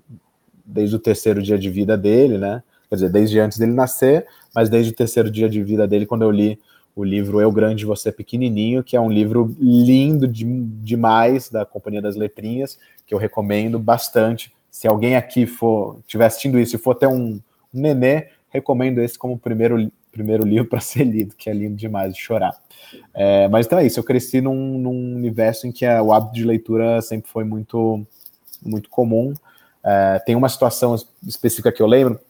desde 0.66 0.96
o 0.96 0.98
terceiro 0.98 1.40
dia 1.40 1.56
de 1.56 1.70
vida 1.70 1.96
dele, 1.96 2.36
né? 2.36 2.62
Quer 2.88 2.96
dizer, 2.96 3.10
desde 3.10 3.38
antes 3.38 3.56
dele 3.56 3.72
nascer, 3.72 4.26
mas 4.54 4.68
desde 4.68 4.92
o 4.92 4.94
terceiro 4.94 5.30
dia 5.30 5.48
de 5.48 5.62
vida 5.62 5.86
dele, 5.86 6.06
quando 6.06 6.22
eu 6.22 6.30
li 6.30 6.58
o 6.96 7.04
livro 7.04 7.40
Eu 7.40 7.52
Grande 7.52 7.86
Você 7.86 8.10
Pequenininho, 8.10 8.82
que 8.82 8.96
é 8.96 9.00
um 9.00 9.10
livro 9.10 9.54
lindo 9.60 10.26
de, 10.26 10.44
demais 10.44 11.48
da 11.48 11.64
Companhia 11.64 12.02
das 12.02 12.16
Letrinhas, 12.16 12.78
que 13.06 13.14
eu 13.14 13.18
recomendo 13.18 13.78
bastante. 13.78 14.52
Se 14.70 14.88
alguém 14.88 15.14
aqui 15.14 15.46
for 15.46 15.98
estiver 16.00 16.26
assistindo 16.26 16.58
isso 16.58 16.74
e 16.74 16.78
for 16.78 16.96
ter 16.96 17.06
um, 17.06 17.34
um 17.72 17.80
nenê, 17.80 18.28
recomendo 18.48 18.98
esse 19.00 19.16
como 19.16 19.38
primeiro, 19.38 19.90
primeiro 20.18 20.44
livro 20.44 20.68
para 20.68 20.80
ser 20.80 21.04
lido, 21.04 21.34
que 21.36 21.48
é 21.48 21.52
lindo 21.52 21.76
demais 21.76 22.12
de 22.12 22.20
chorar. 22.20 22.54
É, 23.14 23.48
mas 23.48 23.66
então 23.66 23.78
é 23.78 23.86
isso, 23.86 24.00
eu 24.00 24.04
cresci 24.04 24.40
num, 24.40 24.78
num 24.78 25.14
universo 25.16 25.66
em 25.66 25.72
que 25.72 25.86
a, 25.86 26.02
o 26.02 26.12
hábito 26.12 26.34
de 26.34 26.44
leitura 26.44 27.00
sempre 27.00 27.30
foi 27.30 27.44
muito, 27.44 28.04
muito 28.62 28.88
comum. 28.90 29.32
É, 29.84 30.18
tem 30.18 30.34
uma 30.34 30.48
situação 30.48 30.96
específica 31.26 31.72
que 31.72 31.82
eu 31.82 31.86
lembro, 31.86 32.20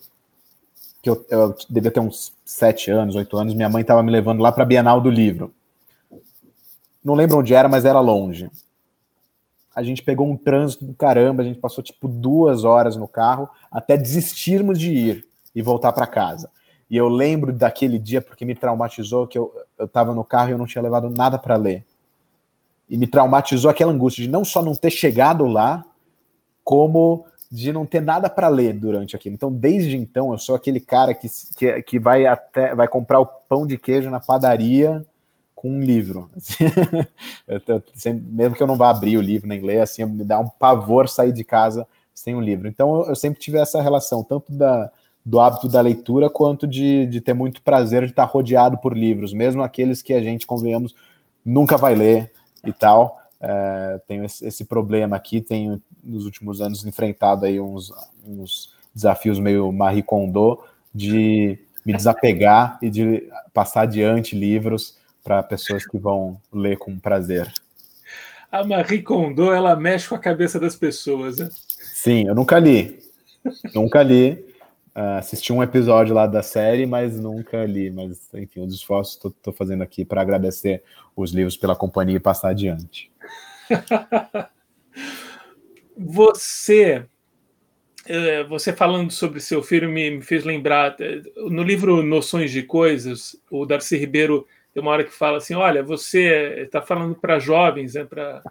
que 1.03 1.09
eu, 1.09 1.25
eu 1.31 1.57
devia 1.69 1.91
ter 1.91 2.01
uns 2.01 2.33
sete 2.45 2.91
anos, 2.91 3.17
oito 3.17 3.37
anos, 3.37 3.55
minha 3.55 3.69
mãe 3.69 3.83
estava 3.83 4.03
me 4.03 4.11
levando 4.11 4.41
lá 4.41 4.53
para 4.53 4.65
a 4.65 4.67
Bienal 4.67 5.01
do 5.01 5.11
Livro. 5.11 5.53
Não 7.03 7.15
lembro 7.15 7.39
onde 7.39 7.55
era, 7.55 7.69
mas 7.69 7.85
era 7.85 8.01
longe. 8.01 8.51
A 9.75 9.83
gente 9.83 10.03
pegou 10.03 10.29
um 10.29 10.37
trânsito 10.37 10.85
do 10.85 10.93
caramba, 10.93 11.43
a 11.43 11.47
gente 11.47 11.61
passou 11.61 11.83
tipo 11.83 12.09
duas 12.09 12.65
horas 12.65 12.97
no 12.97 13.07
carro 13.07 13.49
até 13.71 13.97
desistirmos 13.97 14.79
de 14.79 14.93
ir 14.93 15.29
e 15.55 15.63
voltar 15.63 15.93
para 15.93 16.07
casa. 16.07 16.51
E 16.91 16.97
eu 16.97 17.09
lembro 17.09 17.53
daquele 17.53 17.99
dia 17.99 18.21
porque 18.21 18.45
me 18.45 18.55
traumatizou 18.55 19.27
que 19.27 19.39
eu 19.39 19.53
estava 19.79 20.15
no 20.15 20.25
carro 20.25 20.51
e 20.51 20.53
eu 20.53 20.59
não 20.59 20.67
tinha 20.67 20.83
levado 20.83 21.11
nada 21.11 21.39
para 21.39 21.57
ler. 21.57 21.85
E 22.89 22.97
me 22.97 23.07
traumatizou 23.07 23.71
aquela 23.71 23.93
angústia 23.93 24.25
de 24.25 24.31
não 24.31 24.45
só 24.45 24.63
não 24.63 24.75
ter 24.75 24.91
chegado 24.91 25.47
lá, 25.47 25.85
como 26.65 27.27
de 27.51 27.73
não 27.73 27.87
ter 27.87 28.01
nada 28.01 28.29
para 28.29 28.49
ler 28.49 28.75
durante 28.75 29.17
aquilo. 29.17 29.35
Então, 29.35 29.53
desde 29.53 29.97
então, 29.97 30.33
eu 30.33 30.39
sou 30.39 30.55
aquele 30.55 30.81
cara 30.81 31.15
que, 31.15 31.29
que, 31.57 31.83
que 31.83 31.99
vai 31.99 32.27
até 32.27 32.75
vai 32.75 32.89
comprar 32.89 33.21
o 33.21 33.27
pão 33.27 33.67
de 33.67 33.79
queijo 33.79 34.11
na 34.11 34.21
padaria 34.21 35.05
com 35.55 35.71
um 35.71 35.81
livro. 35.81 36.31
eu, 37.49 37.83
sempre, 37.95 38.25
mesmo 38.31 38.55
que 38.55 38.63
eu 38.63 38.67
não 38.67 38.77
vá 38.77 38.91
abrir 38.91 39.17
o 39.17 39.23
livro 39.23 39.49
nem 39.49 39.61
ler, 39.61 39.81
assim, 39.81 40.05
me 40.05 40.25
dá 40.25 40.39
um 40.39 40.49
pavor 40.49 41.09
sair 41.09 41.33
de 41.33 41.43
casa 41.43 41.87
sem 42.15 42.35
um 42.35 42.41
livro. 42.41 42.69
Então, 42.69 43.01
eu, 43.01 43.09
eu 43.09 43.17
sempre 43.17 43.41
tive 43.41 43.59
essa 43.59 43.81
relação, 43.83 44.23
tanto 44.23 44.53
da, 44.53 44.91
do 45.29 45.39
hábito 45.39 45.69
da 45.69 45.83
leitura, 45.83 46.31
quanto 46.31 46.67
de, 46.67 47.05
de 47.05 47.21
ter 47.21 47.35
muito 47.35 47.61
prazer 47.61 48.05
de 48.05 48.13
estar 48.13 48.25
rodeado 48.25 48.79
por 48.79 48.97
livros, 48.97 49.35
mesmo 49.35 49.63
aqueles 49.63 50.01
que 50.01 50.15
a 50.15 50.23
gente, 50.23 50.47
convenhamos, 50.47 50.95
nunca 51.45 51.77
vai 51.77 51.95
ler 51.95 52.33
e 52.65 52.73
tal. 52.73 53.21
É, 53.39 54.01
tenho 54.09 54.25
esse, 54.25 54.47
esse, 54.47 54.65
problema 54.65 55.17
aqui, 55.17 55.43
tenho 55.43 55.83
nos 56.03 56.25
últimos 56.25 56.63
anos 56.63 56.87
enfrentado 56.87 57.45
aí 57.45 57.61
uns, 57.61 57.93
uns 58.27 58.73
desafios 58.95 59.39
meio 59.39 59.71
Marie 59.71 60.03
Kondo 60.03 60.61
de 60.95 61.59
me 61.85 61.93
desapegar 61.93 62.79
e 62.81 62.89
de 62.89 63.29
passar 63.53 63.83
adiante 63.83 64.35
livros 64.35 64.97
para 65.23 65.43
pessoas 65.43 65.87
que 65.87 65.99
vão 65.99 66.41
ler 66.51 66.79
com 66.79 66.99
prazer. 66.99 67.53
a 68.51 68.65
Marie 68.65 69.03
Kondo 69.03 69.53
ela 69.53 69.77
mexe 69.77 70.09
com 70.09 70.15
a 70.15 70.19
cabeça 70.19 70.59
das 70.59 70.75
pessoas, 70.75 71.37
né? 71.37 71.51
Sim, 71.53 72.29
eu 72.29 72.35
nunca 72.35 72.59
li. 72.59 72.99
nunca 73.75 74.03
li. 74.03 74.48
Uh, 74.99 75.19
assisti 75.19 75.53
um 75.53 75.63
episódio 75.63 76.13
lá 76.13 76.27
da 76.27 76.43
série, 76.43 76.85
mas 76.85 77.21
nunca 77.21 77.65
li. 77.65 77.89
Mas, 77.89 78.29
enfim, 78.35 78.63
os 78.63 78.75
esforços 78.75 79.15
que 79.15 79.29
estou 79.29 79.53
fazendo 79.53 79.81
aqui 79.81 80.05
para 80.05 80.21
agradecer 80.21 80.83
os 81.15 81.31
livros 81.31 81.57
pela 81.57 81.77
companhia 81.77 82.17
e 82.17 82.21
passar 82.21 82.49
adiante. 82.49 83.09
você, 85.97 87.05
eh, 88.09 88.43
você 88.43 88.73
falando 88.73 89.13
sobre 89.13 89.39
seu 89.39 89.63
filho 89.63 89.89
me, 89.89 90.21
fez 90.21 90.43
lembrar, 90.43 90.97
eh, 90.99 91.23
no 91.49 91.63
livro 91.63 92.03
Noções 92.03 92.51
de 92.51 92.65
Coisas, 92.65 93.41
o 93.49 93.65
Darcy 93.65 93.97
Ribeiro 93.97 94.49
tem 94.75 94.83
uma 94.83 94.91
hora 94.91 95.05
que 95.05 95.13
fala 95.13 95.39
assim: 95.39 95.55
olha, 95.55 95.81
você 95.81 96.63
está 96.65 96.83
falando 96.83 97.15
para 97.15 97.39
jovens, 97.39 97.95
né, 97.95 98.05
pra, 98.05 98.43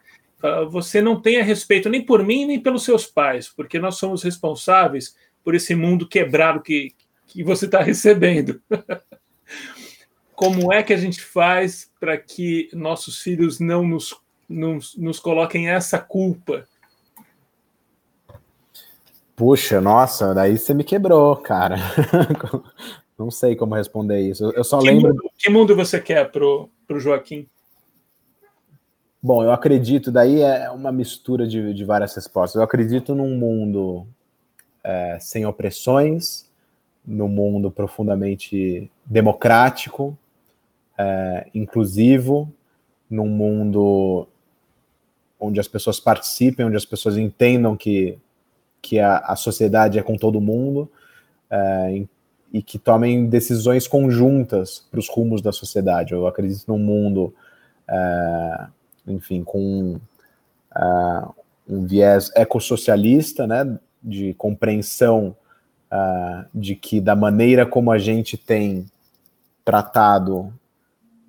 você 0.69 1.01
não 1.01 1.19
tem 1.19 1.41
a 1.41 1.43
respeito 1.43 1.89
nem 1.89 2.05
por 2.05 2.23
mim 2.23 2.45
nem 2.45 2.59
pelos 2.59 2.85
seus 2.85 3.05
pais, 3.05 3.49
porque 3.49 3.79
nós 3.79 3.95
somos 3.95 4.23
responsáveis 4.23 5.13
por 5.47 5.55
esse 5.55 5.73
mundo 5.73 6.05
quebrado 6.05 6.59
que, 6.59 6.93
que 7.25 7.41
você 7.41 7.67
está 7.67 7.81
recebendo. 7.81 8.61
Como 10.35 10.73
é 10.73 10.83
que 10.83 10.91
a 10.91 10.97
gente 10.97 11.21
faz 11.23 11.89
para 12.01 12.17
que 12.17 12.69
nossos 12.73 13.21
filhos 13.21 13.57
não 13.57 13.87
nos, 13.87 14.13
nos, 14.49 14.97
nos 14.97 15.21
coloquem 15.21 15.69
essa 15.69 15.99
culpa? 15.99 16.67
Puxa, 19.37 19.79
nossa, 19.79 20.33
daí 20.33 20.57
você 20.57 20.73
me 20.73 20.83
quebrou, 20.83 21.37
cara. 21.37 21.77
Não 23.17 23.31
sei 23.31 23.55
como 23.55 23.73
responder 23.73 24.19
isso. 24.19 24.51
Eu 24.51 24.65
só 24.65 24.79
que 24.79 24.87
lembro. 24.87 25.11
Mundo, 25.11 25.31
que 25.37 25.49
mundo 25.49 25.75
você 25.77 26.01
quer 26.01 26.29
pro, 26.29 26.69
pro 26.85 26.99
Joaquim? 26.99 27.47
Bom, 29.23 29.43
eu 29.43 29.51
acredito, 29.53 30.11
daí 30.11 30.41
é 30.41 30.69
uma 30.69 30.91
mistura 30.91 31.47
de, 31.47 31.73
de 31.73 31.85
várias 31.85 32.13
respostas. 32.13 32.55
Eu 32.57 32.63
acredito 32.63 33.15
num 33.15 33.37
mundo 33.37 34.05
é, 34.87 35.17
sem 35.19 35.45
opressões, 35.45 36.49
num 37.05 37.27
mundo 37.27 37.69
profundamente 37.69 38.89
democrático, 39.05 40.17
é, 40.97 41.47
inclusivo, 41.53 42.49
num 43.09 43.27
mundo 43.27 44.27
onde 45.37 45.59
as 45.59 45.67
pessoas 45.67 45.99
participem, 45.99 46.65
onde 46.65 46.77
as 46.77 46.85
pessoas 46.85 47.17
entendam 47.17 47.75
que, 47.75 48.17
que 48.81 48.97
a, 48.97 49.17
a 49.17 49.35
sociedade 49.35 49.99
é 49.99 50.01
com 50.01 50.15
todo 50.15 50.39
mundo, 50.39 50.89
é, 51.51 52.05
e 52.53 52.61
que 52.61 52.79
tomem 52.79 53.27
decisões 53.27 53.89
conjuntas 53.89 54.87
para 54.89 55.01
os 55.01 55.09
rumos 55.09 55.41
da 55.41 55.51
sociedade. 55.51 56.13
Eu 56.13 56.27
acredito 56.27 56.63
num 56.65 56.79
mundo, 56.79 57.35
é, 57.89 58.67
enfim, 59.05 59.43
com 59.43 59.99
é, 60.73 61.27
um 61.67 61.85
viés 61.85 62.31
ecossocialista, 62.35 63.45
né, 63.45 63.77
de 64.01 64.33
compreensão 64.35 65.35
é, 65.91 66.45
de 66.53 66.75
que 66.75 66.99
da 66.99 67.15
maneira 67.15 67.65
como 67.65 67.91
a 67.91 67.97
gente 67.97 68.37
tem 68.37 68.85
tratado 69.63 70.53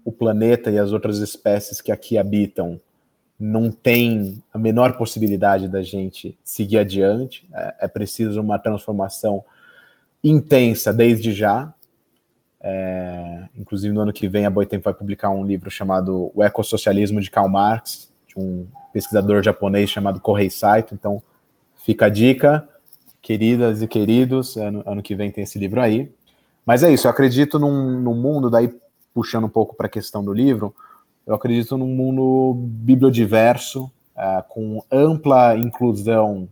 o 0.05 0.13
planeta 0.13 0.71
e 0.71 0.79
as 0.79 0.93
outras 0.93 1.19
espécies 1.19 1.81
que 1.81 1.93
aqui 1.93 2.17
habitam, 2.17 2.81
não 3.39 3.71
tem 3.71 4.43
a 4.53 4.59
menor 4.59 4.97
possibilidade 4.97 5.69
da 5.69 5.83
gente 5.83 6.37
seguir 6.43 6.79
adiante. 6.79 7.49
É, 7.53 7.75
é 7.81 7.89
preciso 7.89 8.41
uma 8.41 8.59
transformação 8.59 9.45
intensa 10.25 10.93
desde 10.93 11.33
já. 11.33 11.73
É, 12.61 13.45
inclusive, 13.57 13.95
no 13.95 14.01
ano 14.01 14.13
que 14.13 14.29
vem, 14.29 14.45
a 14.45 14.51
Boitempo 14.51 14.85
vai 14.85 14.95
publicar 14.95 15.31
um 15.31 15.45
livro 15.45 15.71
chamado 15.71 16.33
O 16.35 16.43
Ecossocialismo 16.43 17.21
de 17.21 17.31
Karl 17.31 17.49
Marx, 17.49 18.13
de 18.27 18.39
um 18.39 18.67
pesquisador 18.93 19.43
japonês 19.43 19.91
chamado 19.91 20.21
Kohei 20.21 20.51
Saito. 20.51 20.95
Então, 20.95 21.23
fica 21.89 22.05
a 22.05 22.11
dica, 22.11 22.69
queridas 23.23 23.81
e 23.81 23.89
queridos, 23.89 24.59
ano, 24.59 24.83
ano 24.85 25.03
que 25.03 25.15
vem 25.15 25.31
tem 25.31 25.45
esse 25.45 25.59
livro 25.59 25.81
aí. 25.81 26.13
Mas 26.67 26.83
é 26.83 26.93
isso, 26.93 27.07
eu 27.07 27.11
acredito 27.11 27.59
num, 27.59 27.99
num 27.99 28.13
mundo, 28.13 28.51
daí 28.51 28.71
puxando 29.15 29.45
um 29.45 29.49
pouco 29.49 29.75
para 29.75 29.87
a 29.87 29.91
questão 29.91 30.23
do 30.23 30.31
livro, 30.31 30.75
eu 31.27 31.35
acredito 31.35 31.79
num 31.79 31.87
mundo 31.87 32.53
bibliodiverso, 32.59 33.91
é, 34.15 34.45
com 34.47 34.85
ampla 34.93 35.57
inclusão 35.57 36.47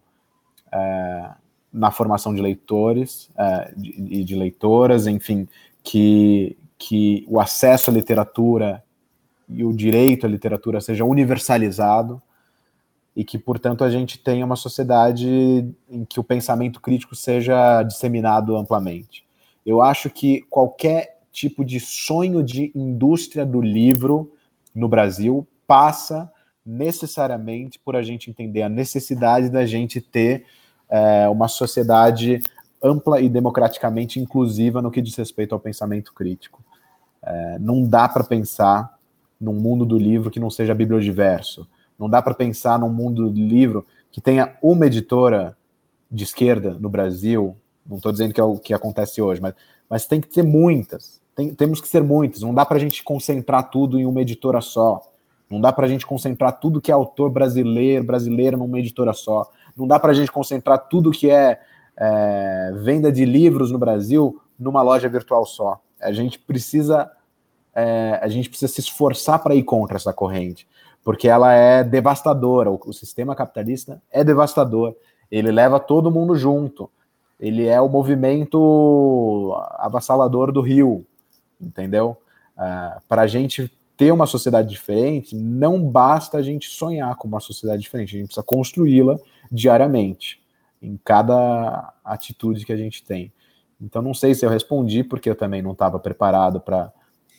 é, 0.72 1.28
na 1.70 1.90
formação 1.90 2.34
de 2.34 2.40
leitores 2.40 3.28
é, 3.36 3.74
e 3.76 4.00
de, 4.00 4.24
de, 4.24 4.34
leitoras, 4.36 5.06
enfim, 5.06 5.46
que, 5.82 6.56
que 6.78 7.26
o 7.28 7.38
acesso 7.38 7.90
à 7.90 7.92
literatura 7.92 8.82
e 9.50 9.62
o 9.62 9.74
direito 9.74 10.24
à 10.24 10.30
literatura 10.30 10.80
seja 10.80 11.04
universalizado 11.04 12.22
e 13.16 13.24
que, 13.24 13.38
portanto, 13.38 13.82
a 13.82 13.88
gente 13.88 14.18
tenha 14.18 14.44
uma 14.44 14.56
sociedade 14.56 15.66
em 15.88 16.04
que 16.04 16.20
o 16.20 16.24
pensamento 16.24 16.82
crítico 16.82 17.16
seja 17.16 17.82
disseminado 17.82 18.54
amplamente. 18.54 19.24
Eu 19.64 19.80
acho 19.80 20.10
que 20.10 20.42
qualquer 20.50 21.18
tipo 21.32 21.64
de 21.64 21.80
sonho 21.80 22.42
de 22.42 22.70
indústria 22.74 23.46
do 23.46 23.60
livro 23.60 24.30
no 24.74 24.86
Brasil 24.86 25.46
passa 25.66 26.30
necessariamente 26.64 27.78
por 27.78 27.96
a 27.96 28.02
gente 28.02 28.28
entender 28.28 28.62
a 28.62 28.68
necessidade 28.68 29.48
da 29.48 29.64
gente 29.64 30.00
ter 30.00 30.44
é, 30.88 31.26
uma 31.28 31.48
sociedade 31.48 32.40
ampla 32.82 33.20
e 33.20 33.28
democraticamente 33.28 34.20
inclusiva 34.20 34.82
no 34.82 34.90
que 34.90 35.00
diz 35.00 35.14
respeito 35.16 35.54
ao 35.54 35.60
pensamento 35.60 36.12
crítico. 36.12 36.62
É, 37.22 37.58
não 37.58 37.82
dá 37.82 38.08
para 38.08 38.24
pensar 38.24 38.98
num 39.40 39.54
mundo 39.54 39.86
do 39.86 39.98
livro 39.98 40.30
que 40.30 40.40
não 40.40 40.50
seja 40.50 40.74
bibliodiverso. 40.74 41.66
Não 41.98 42.08
dá 42.08 42.20
para 42.20 42.34
pensar 42.34 42.78
num 42.78 42.92
mundo 42.92 43.30
do 43.30 43.40
livro 43.40 43.86
que 44.10 44.20
tenha 44.20 44.56
uma 44.62 44.86
editora 44.86 45.56
de 46.10 46.24
esquerda 46.24 46.76
no 46.78 46.88
Brasil. 46.88 47.56
Não 47.86 47.96
estou 47.96 48.12
dizendo 48.12 48.34
que 48.34 48.40
é 48.40 48.44
o 48.44 48.58
que 48.58 48.74
acontece 48.74 49.20
hoje, 49.20 49.40
mas, 49.40 49.54
mas 49.88 50.06
tem 50.06 50.20
que 50.20 50.28
ter 50.28 50.42
muitas. 50.42 51.20
Tem, 51.34 51.54
temos 51.54 51.80
que 51.80 51.88
ser 51.88 52.02
muitas. 52.02 52.42
Não 52.42 52.54
dá 52.54 52.64
para 52.64 52.76
a 52.76 52.80
gente 52.80 53.02
concentrar 53.02 53.70
tudo 53.70 53.98
em 53.98 54.06
uma 54.06 54.20
editora 54.20 54.60
só. 54.60 55.02
Não 55.48 55.60
dá 55.60 55.72
para 55.72 55.86
a 55.86 55.88
gente 55.88 56.06
concentrar 56.06 56.58
tudo 56.58 56.80
que 56.80 56.90
é 56.90 56.94
autor 56.94 57.30
brasileiro, 57.30 58.04
brasileiro 58.04 58.56
numa 58.56 58.78
editora 58.78 59.12
só. 59.12 59.50
Não 59.76 59.86
dá 59.86 59.98
para 59.98 60.10
a 60.10 60.14
gente 60.14 60.32
concentrar 60.32 60.88
tudo 60.88 61.10
que 61.10 61.30
é, 61.30 61.60
é, 61.96 62.72
venda 62.82 63.12
de 63.12 63.24
livros 63.24 63.70
no 63.70 63.78
Brasil 63.78 64.40
numa 64.58 64.82
loja 64.82 65.08
virtual 65.08 65.46
só. 65.46 65.80
A 66.00 66.12
gente 66.12 66.38
precisa 66.38 67.10
é, 67.76 68.18
a 68.22 68.28
gente 68.28 68.48
precisa 68.48 68.72
se 68.72 68.80
esforçar 68.80 69.38
para 69.42 69.54
ir 69.54 69.62
contra 69.62 69.98
essa 69.98 70.10
corrente, 70.10 70.66
porque 71.06 71.28
ela 71.28 71.52
é 71.52 71.84
devastadora. 71.84 72.68
O, 72.68 72.80
o 72.84 72.92
sistema 72.92 73.36
capitalista 73.36 74.02
é 74.10 74.24
devastador. 74.24 74.92
Ele 75.30 75.52
leva 75.52 75.78
todo 75.78 76.10
mundo 76.10 76.34
junto. 76.34 76.90
Ele 77.38 77.64
é 77.64 77.80
o 77.80 77.88
movimento 77.88 79.56
avassalador 79.76 80.50
do 80.50 80.60
Rio, 80.60 81.06
entendeu? 81.60 82.16
Uh, 82.58 83.00
para 83.08 83.22
a 83.22 83.26
gente 83.28 83.72
ter 83.96 84.10
uma 84.10 84.26
sociedade 84.26 84.68
diferente, 84.68 85.36
não 85.36 85.80
basta 85.80 86.38
a 86.38 86.42
gente 86.42 86.68
sonhar 86.68 87.14
com 87.14 87.28
uma 87.28 87.38
sociedade 87.38 87.82
diferente, 87.82 88.16
a 88.16 88.18
gente 88.18 88.26
precisa 88.26 88.44
construí-la 88.44 89.16
diariamente, 89.50 90.42
em 90.82 90.98
cada 91.04 91.94
atitude 92.04 92.66
que 92.66 92.72
a 92.72 92.76
gente 92.76 93.04
tem. 93.04 93.32
Então, 93.80 94.02
não 94.02 94.12
sei 94.12 94.34
se 94.34 94.44
eu 94.44 94.50
respondi, 94.50 95.04
porque 95.04 95.30
eu 95.30 95.36
também 95.36 95.62
não 95.62 95.70
estava 95.70 96.00
preparado 96.00 96.58
para 96.58 96.92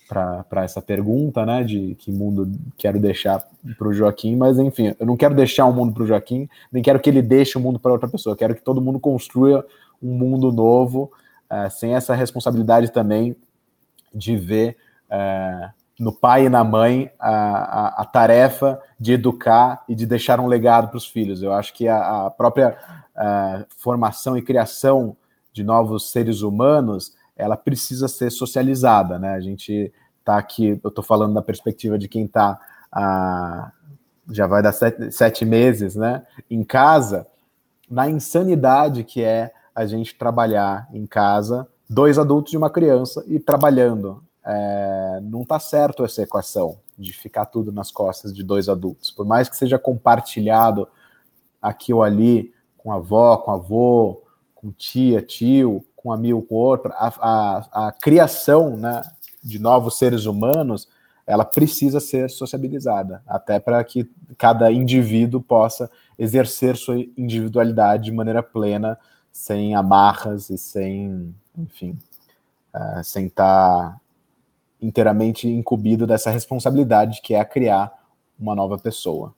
para 0.08 0.64
essa 0.64 0.82
pergunta, 0.82 1.46
né, 1.46 1.64
de 1.64 1.96
que 1.96 2.12
mundo 2.12 2.52
quero 2.78 3.00
deixar 3.00 3.46
para 3.78 3.88
o 3.88 3.94
Joaquim, 3.94 4.36
mas 4.36 4.58
enfim, 4.58 4.96
eu 5.00 5.06
não 5.06 5.18
quero 5.18 5.36
deixar 5.36 5.66
o 5.66 5.70
um 5.70 5.74
mundo 5.74 5.94
para 5.94 6.04
o 6.04 6.08
Joaquim, 6.08 6.48
nem 6.72 6.82
quero 6.82 7.00
que 7.00 7.10
ele 7.10 7.22
deixe 7.22 7.58
o 7.58 7.62
um 7.62 7.64
mundo 7.64 7.80
para 7.80 7.92
outra 7.92 8.08
pessoa, 8.08 8.34
eu 8.34 8.38
quero 8.38 8.56
que 8.56 8.62
todo 8.62 8.82
mundo 8.82 9.00
construa 9.00 9.66
um 10.02 10.14
mundo 10.14 10.52
novo, 10.52 11.12
uh, 11.52 11.70
sem 11.70 11.94
essa 11.94 12.16
responsabilidade 12.16 12.92
também 12.92 13.36
de 14.14 14.38
ver 14.38 14.78
uh, 15.12 15.70
no 16.00 16.14
pai 16.14 16.46
e 16.46 16.50
na 16.50 16.64
mãe 16.64 17.12
a, 17.20 17.32
a, 17.32 18.02
a, 18.02 18.06
tarefa 18.06 18.80
de 19.00 19.14
educar 19.14 19.84
e 19.90 19.96
de 19.96 20.06
deixar 20.06 20.40
um 20.40 20.46
legado 20.46 20.90
para 20.90 20.98
os 20.98 21.08
filhos. 21.08 21.42
Eu 21.42 21.52
acho 21.52 21.74
que 21.74 21.88
a, 21.88 22.28
a 22.28 22.30
própria 22.30 22.78
a 23.18 23.66
formação 23.76 24.38
e 24.38 24.44
criação 24.44 25.18
de 25.52 25.64
novos 25.64 26.12
seres 26.12 26.42
humanos 26.42 27.16
ela 27.38 27.56
precisa 27.56 28.08
ser 28.08 28.32
socializada, 28.32 29.20
né? 29.20 29.32
A 29.32 29.40
gente 29.40 29.94
está 30.20 30.38
aqui, 30.38 30.80
eu 30.84 30.90
estou 30.90 31.04
falando 31.04 31.34
da 31.34 31.42
perspectiva 31.42 31.98
de 31.98 32.08
quem 32.08 32.26
está 32.26 32.60
já 34.30 34.46
vai 34.46 34.62
dar 34.62 34.72
sete, 34.72 35.12
sete 35.12 35.46
meses, 35.46 35.96
né? 35.96 36.26
Em 36.50 36.64
casa, 36.64 37.28
na 37.90 38.10
insanidade 38.10 39.04
que 39.04 39.24
é 39.24 39.54
a 39.74 39.86
gente 39.86 40.16
trabalhar 40.16 40.90
em 40.92 41.06
casa, 41.06 41.68
dois 41.90 42.18
adultos 42.18 42.54
e 42.54 42.58
uma 42.58 42.70
criança 42.70 43.24
e 43.28 43.40
trabalhando 43.40 44.24
é, 44.46 45.20
não 45.22 45.44
está 45.44 45.60
certo 45.60 46.04
essa 46.04 46.24
equação 46.24 46.80
de 46.98 47.14
ficar 47.14 47.46
tudo 47.46 47.72
nas 47.72 47.92
costas 47.92 48.34
de 48.34 48.44
dois 48.44 48.68
adultos. 48.68 49.12
Por 49.12 49.26
mais 49.26 49.48
que 49.48 49.56
seja 49.56 49.78
compartilhado 49.78 50.88
aqui 51.62 51.94
ou 51.94 52.02
ali 52.02 52.54
com 52.78 52.92
a 52.92 52.96
avó, 52.96 53.38
com 53.38 53.52
avô, 53.52 54.24
com 54.56 54.72
tia, 54.72 55.22
tio, 55.22 55.86
com 56.08 56.14
amigo, 56.14 56.42
com 56.42 56.56
outro, 56.56 56.94
a, 56.96 57.14
a, 57.20 57.88
a 57.88 57.92
criação 57.92 58.78
né, 58.78 59.02
de 59.44 59.60
novos 59.60 59.98
seres 59.98 60.26
humanos 60.26 60.88
ela 61.26 61.44
precisa 61.44 62.00
ser 62.00 62.30
sociabilizada, 62.30 63.22
até 63.28 63.60
para 63.60 63.84
que 63.84 64.10
cada 64.38 64.72
indivíduo 64.72 65.42
possa 65.42 65.92
exercer 66.18 66.78
sua 66.78 66.98
individualidade 67.18 68.06
de 68.06 68.14
maneira 68.14 68.42
plena, 68.42 68.98
sem 69.30 69.76
amarras 69.76 70.50
e 70.50 70.58
sem, 70.58 71.36
enfim, 71.58 72.00
uh, 72.74 73.04
sem 73.04 73.26
estar 73.26 73.92
tá 73.92 74.02
inteiramente 74.82 75.50
incumbido 75.50 76.08
dessa 76.08 76.32
responsabilidade 76.32 77.20
que 77.22 77.36
é 77.36 77.44
criar 77.44 77.92
uma 78.40 78.56
nova 78.56 78.78
pessoa. 78.78 79.36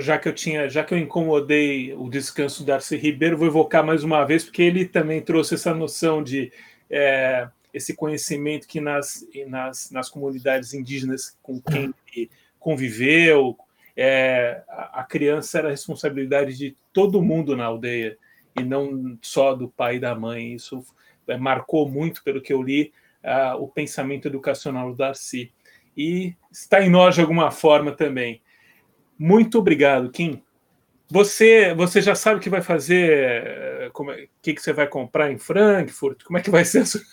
Já 0.00 0.18
que 0.18 0.28
eu 0.28 0.34
tinha, 0.34 0.68
já 0.68 0.82
que 0.82 0.92
eu 0.92 0.98
incomodei 0.98 1.94
o 1.94 2.08
descanso 2.08 2.62
do 2.62 2.66
Darcy 2.66 2.96
Ribeiro, 2.96 3.36
vou 3.36 3.46
evocar 3.46 3.84
mais 3.84 4.02
uma 4.02 4.24
vez, 4.24 4.44
porque 4.44 4.62
ele 4.62 4.84
também 4.84 5.20
trouxe 5.20 5.54
essa 5.54 5.72
noção 5.72 6.22
de 6.22 6.52
é, 6.90 7.48
esse 7.72 7.94
conhecimento 7.94 8.66
que 8.66 8.80
nas, 8.80 9.26
nas, 9.46 9.90
nas 9.90 10.08
comunidades 10.08 10.74
indígenas 10.74 11.36
com 11.42 11.60
quem 11.60 11.94
ele 12.12 12.30
conviveu, 12.58 13.56
é, 13.96 14.62
a 14.68 15.04
criança 15.04 15.58
era 15.58 15.68
a 15.68 15.70
responsabilidade 15.70 16.56
de 16.56 16.76
todo 16.92 17.22
mundo 17.22 17.56
na 17.56 17.66
aldeia 17.66 18.18
e 18.58 18.62
não 18.64 19.16
só 19.22 19.54
do 19.54 19.68
pai 19.68 19.96
e 19.96 20.00
da 20.00 20.14
mãe. 20.14 20.54
Isso 20.54 20.84
é, 21.28 21.36
marcou 21.36 21.88
muito, 21.88 22.24
pelo 22.24 22.40
que 22.40 22.52
eu 22.52 22.62
li, 22.62 22.92
uh, 23.22 23.62
o 23.62 23.68
pensamento 23.68 24.28
educacional 24.28 24.90
do 24.90 24.96
Darcy. 24.96 25.52
E 25.96 26.34
está 26.50 26.82
em 26.82 26.90
nós 26.90 27.14
de 27.14 27.20
alguma 27.20 27.50
forma 27.50 27.92
também. 27.92 28.40
Muito 29.18 29.58
obrigado, 29.58 30.10
Kim. 30.10 30.42
Você, 31.08 31.72
você 31.74 32.02
já 32.02 32.14
sabe 32.14 32.38
o 32.38 32.40
que 32.40 32.50
vai 32.50 32.60
fazer, 32.60 33.10
eh, 33.10 33.90
como 33.92 34.10
é, 34.10 34.26
que, 34.42 34.54
que 34.54 34.60
você 34.60 34.72
vai 34.72 34.88
comprar 34.88 35.30
em 35.30 35.38
Frankfurt? 35.38 36.24
Como 36.24 36.36
é 36.36 36.42
que 36.42 36.50
vai 36.50 36.64
ser? 36.64 36.82
Estou 36.82 37.04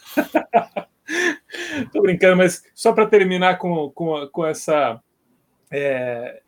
brincando, 2.01 2.37
mas 2.37 2.63
só 2.73 2.91
para 2.91 3.05
terminar 3.05 3.59
com, 3.59 3.91
com, 3.91 4.27
com 4.31 4.45
essa. 4.45 4.99
É, 5.69 6.41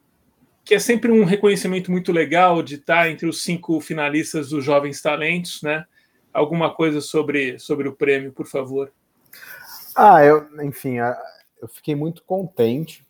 que 0.64 0.74
é 0.74 0.80
sempre 0.80 1.12
um 1.12 1.24
reconhecimento 1.24 1.92
muito 1.92 2.12
legal 2.12 2.64
de 2.64 2.76
estar 2.76 3.10
entre 3.10 3.28
os 3.28 3.44
cinco 3.44 3.80
finalistas 3.80 4.50
dos 4.50 4.66
Jovens 4.66 5.00
Talentos, 5.00 5.62
né? 5.62 5.86
Alguma 6.34 6.74
coisa 6.74 7.00
sobre, 7.00 7.60
sobre 7.60 7.88
o 7.88 7.94
prêmio, 7.94 8.32
por 8.32 8.48
favor. 8.48 8.92
Ah, 9.96 10.24
eu, 10.24 10.48
enfim, 10.64 10.98
eu 11.62 11.68
fiquei 11.68 11.94
muito 11.94 12.24
contente 12.24 13.05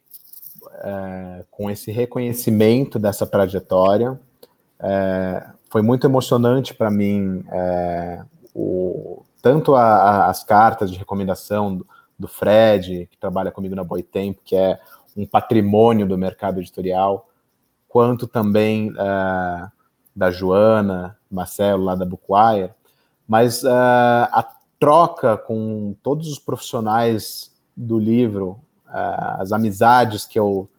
é, 0.84 1.46
com 1.52 1.70
esse 1.70 1.92
reconhecimento 1.92 2.98
dessa 3.00 3.26
trajetória. 3.26 4.20
É, 4.80 5.48
foi 5.70 5.82
muito 5.82 6.06
emocionante 6.06 6.74
para 6.74 6.92
mim 6.92 7.44
é, 7.52 8.24
o, 8.54 9.24
tanto 9.42 9.76
a, 9.76 9.84
a, 9.84 10.30
as 10.30 10.44
cartas 10.44 10.92
de 10.92 10.98
recomendação 10.98 11.76
do, 11.76 11.88
do, 12.18 12.28
Fred, 12.28 13.08
que 13.12 13.18
trabalha 13.18 13.52
comigo 13.52 13.76
na 13.76 13.84
Boitempo, 13.84 14.42
que 14.44 14.56
é 14.56 14.80
um 15.16 15.26
patrimônio 15.26 16.08
do 16.08 16.18
mercado 16.18 16.60
editorial, 16.60 17.30
quanto 17.88 18.28
também 18.28 18.92
da 20.14 20.30
Joana, 20.30 21.18
Marcelo, 21.32 21.86
lá 21.86 21.96
da 21.96 22.06
Bookwire, 22.06 22.74
mas 23.26 23.64
a 23.64 24.56
troca 24.78 25.38
com 25.38 25.96
todos 26.04 26.28
os 26.28 26.38
profissionais 26.38 27.52
do 27.76 27.98
livro, 27.98 28.60
as 28.88 29.52
amizades 29.52 30.26
que 30.26 30.40
eu 30.40 30.70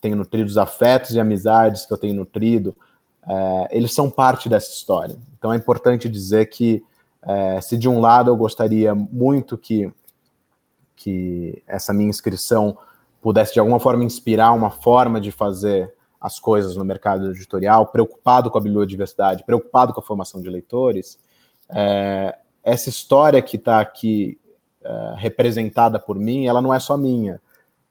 tenho 0.00 0.16
nutrido, 0.16 0.48
os 0.48 0.58
afetos 0.58 1.10
e 1.10 1.20
amizades 1.20 1.84
que 1.84 1.92
eu 1.92 1.98
tenho 1.98 2.14
nutrido, 2.14 2.76
uh, 3.24 3.66
eles 3.70 3.92
são 3.92 4.10
parte 4.10 4.48
dessa 4.48 4.70
história. 4.70 5.16
Então 5.36 5.52
é 5.52 5.56
importante 5.56 6.08
dizer 6.08 6.46
que, 6.46 6.82
uh, 7.22 7.60
se 7.60 7.76
de 7.76 7.88
um 7.88 8.00
lado 8.00 8.30
eu 8.30 8.36
gostaria 8.36 8.94
muito 8.94 9.58
que, 9.58 9.92
que 10.94 11.62
essa 11.66 11.92
minha 11.92 12.08
inscrição 12.08 12.78
pudesse 13.20 13.54
de 13.54 13.60
alguma 13.60 13.80
forma 13.80 14.04
inspirar 14.04 14.52
uma 14.52 14.70
forma 14.70 15.20
de 15.20 15.32
fazer 15.32 15.92
as 16.20 16.38
coisas 16.38 16.76
no 16.76 16.84
mercado 16.84 17.30
editorial, 17.30 17.86
preocupado 17.86 18.50
com 18.50 18.58
a 18.58 18.60
bibliodiversidade, 18.60 19.44
preocupado 19.44 19.92
com 19.92 20.00
a 20.00 20.02
formação 20.02 20.40
de 20.40 20.48
leitores, 20.48 21.18
é, 21.70 22.36
essa 22.62 22.88
história 22.88 23.40
que 23.40 23.56
está 23.56 23.80
aqui 23.80 24.38
é, 24.82 25.14
representada 25.16 25.98
por 25.98 26.16
mim, 26.18 26.46
ela 26.46 26.62
não 26.62 26.72
é 26.72 26.78
só 26.78 26.96
minha. 26.96 27.40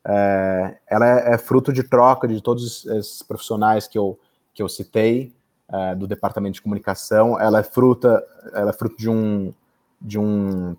É, 0.09 0.77
ela 0.88 1.05
é, 1.05 1.33
é, 1.33 1.38
fruto 1.38 1.73
de 1.73 1.83
troca 1.83 2.27
de 2.27 2.41
todos 2.41 2.85
esses 2.85 3.21
profissionais 3.21 3.88
que 3.88 3.97
eu, 3.97 4.17
que 4.53 4.63
eu 4.63 4.69
citei, 4.69 5.33
é, 5.69 5.95
do 5.95 6.07
departamento 6.07 6.53
de 6.53 6.61
comunicação. 6.61 7.38
Ela 7.38 7.59
é 7.59 7.63
fruta, 7.63 8.23
ela 8.53 8.69
é 8.69 8.73
fruto 8.73 8.95
de 8.97 9.09
um, 9.09 9.53
de 9.99 10.17
um, 10.17 10.77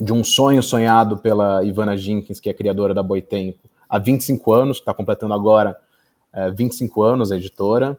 de 0.00 0.12
um 0.12 0.24
sonho 0.24 0.62
sonhado 0.64 1.16
pela 1.16 1.62
Ivana 1.62 1.96
Jenkins, 1.96 2.40
que 2.40 2.50
é 2.50 2.54
criadora 2.54 2.92
da 2.92 3.04
Boitempo, 3.04 3.70
há 3.88 4.00
25 4.00 4.52
anos, 4.52 4.78
está 4.78 4.92
completando 4.92 5.32
agora 5.32 5.78
25 6.56 7.04
é, 7.04 7.08
anos 7.08 7.30
a 7.30 7.36
editora. 7.36 7.96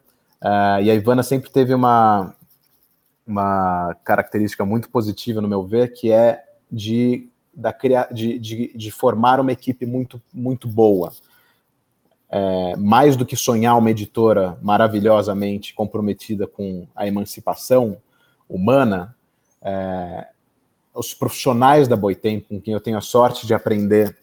E 0.83 0.91
a 0.91 0.93
Ivana 0.93 1.23
sempre 1.23 1.49
teve 1.49 1.73
uma, 1.73 2.35
uma 3.25 3.95
característica 4.03 4.65
muito 4.65 4.89
positiva, 4.89 5.39
no 5.39 5.47
meu 5.47 5.63
ver, 5.65 5.93
que 5.93 6.11
é 6.11 6.43
de 6.69 7.29
da, 7.57 7.75
de, 8.11 8.37
de, 8.37 8.71
de 8.75 8.91
formar 8.91 9.39
uma 9.39 9.51
equipe 9.51 9.83
muito, 9.85 10.21
muito 10.31 10.67
boa. 10.67 11.11
É, 12.29 12.75
mais 12.75 13.15
do 13.15 13.25
que 13.25 13.35
sonhar 13.35 13.77
uma 13.77 13.89
editora 13.89 14.57
maravilhosamente 14.61 15.73
comprometida 15.73 16.45
com 16.45 16.85
a 16.95 17.07
emancipação 17.07 17.97
humana, 18.47 19.15
é, 19.61 20.27
os 20.93 21.13
profissionais 21.13 21.87
da 21.87 21.95
Boitempo, 21.95 22.49
com 22.49 22.61
quem 22.61 22.73
eu 22.73 22.79
tenho 22.79 22.97
a 22.97 23.01
sorte 23.01 23.47
de 23.47 23.53
aprender 23.55 24.15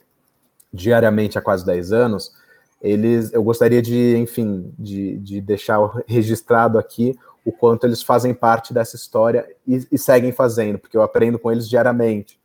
diariamente 0.72 1.37
há 1.37 1.43
quase 1.43 1.66
10 1.66 1.93
anos, 1.93 2.32
eles, 2.80 3.32
eu 3.32 3.43
gostaria 3.43 3.80
de, 3.80 4.16
enfim, 4.16 4.72
de, 4.78 5.18
de 5.18 5.41
deixar 5.41 5.78
registrado 6.07 6.78
aqui 6.78 7.18
o 7.45 7.51
quanto 7.51 7.85
eles 7.85 8.03
fazem 8.03 8.35
parte 8.35 8.72
dessa 8.72 8.95
história 8.95 9.49
e, 9.66 9.87
e 9.91 9.99
seguem 9.99 10.32
fazendo, 10.32 10.78
porque 10.78 10.97
eu 10.97 11.03
aprendo 11.03 11.39
com 11.39 11.51
eles 11.51 11.68
diariamente. 11.68 12.39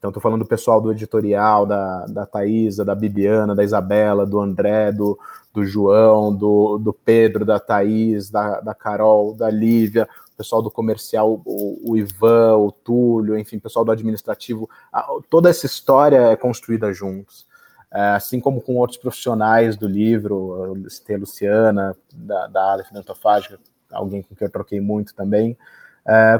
Então, 0.00 0.08
estou 0.08 0.22
falando 0.22 0.40
do 0.40 0.48
pessoal 0.48 0.80
do 0.80 0.90
editorial, 0.90 1.66
da, 1.66 2.06
da 2.06 2.24
Thaisa, 2.24 2.86
da 2.86 2.94
Bibiana, 2.94 3.54
da 3.54 3.62
Isabela, 3.62 4.24
do 4.24 4.40
André, 4.40 4.90
do, 4.90 5.18
do 5.52 5.62
João, 5.62 6.34
do, 6.34 6.78
do 6.78 6.90
Pedro, 6.90 7.44
da 7.44 7.60
Thaís, 7.60 8.30
da, 8.30 8.60
da 8.60 8.74
Carol, 8.74 9.34
da 9.34 9.50
Lívia, 9.50 10.08
o 10.32 10.36
pessoal 10.38 10.62
do 10.62 10.70
comercial, 10.70 11.42
o, 11.44 11.90
o 11.92 11.98
Ivan, 11.98 12.56
o 12.56 12.72
Túlio, 12.72 13.38
enfim, 13.38 13.58
o 13.58 13.60
pessoal 13.60 13.84
do 13.84 13.92
administrativo. 13.92 14.70
Toda 15.28 15.50
essa 15.50 15.66
história 15.66 16.30
é 16.30 16.36
construída 16.36 16.90
juntos. 16.94 17.46
É, 17.92 18.12
assim 18.12 18.40
como 18.40 18.62
com 18.62 18.76
outros 18.76 18.98
profissionais 18.98 19.76
do 19.76 19.86
livro, 19.86 20.82
tem 21.06 21.16
a 21.16 21.18
Luciana, 21.18 21.94
da, 22.10 22.46
da 22.46 22.72
Aleph 22.72 22.90
Dentofágica, 22.90 23.58
alguém 23.92 24.22
com 24.22 24.34
quem 24.34 24.46
eu 24.46 24.52
troquei 24.52 24.80
muito 24.80 25.14
também, 25.14 25.58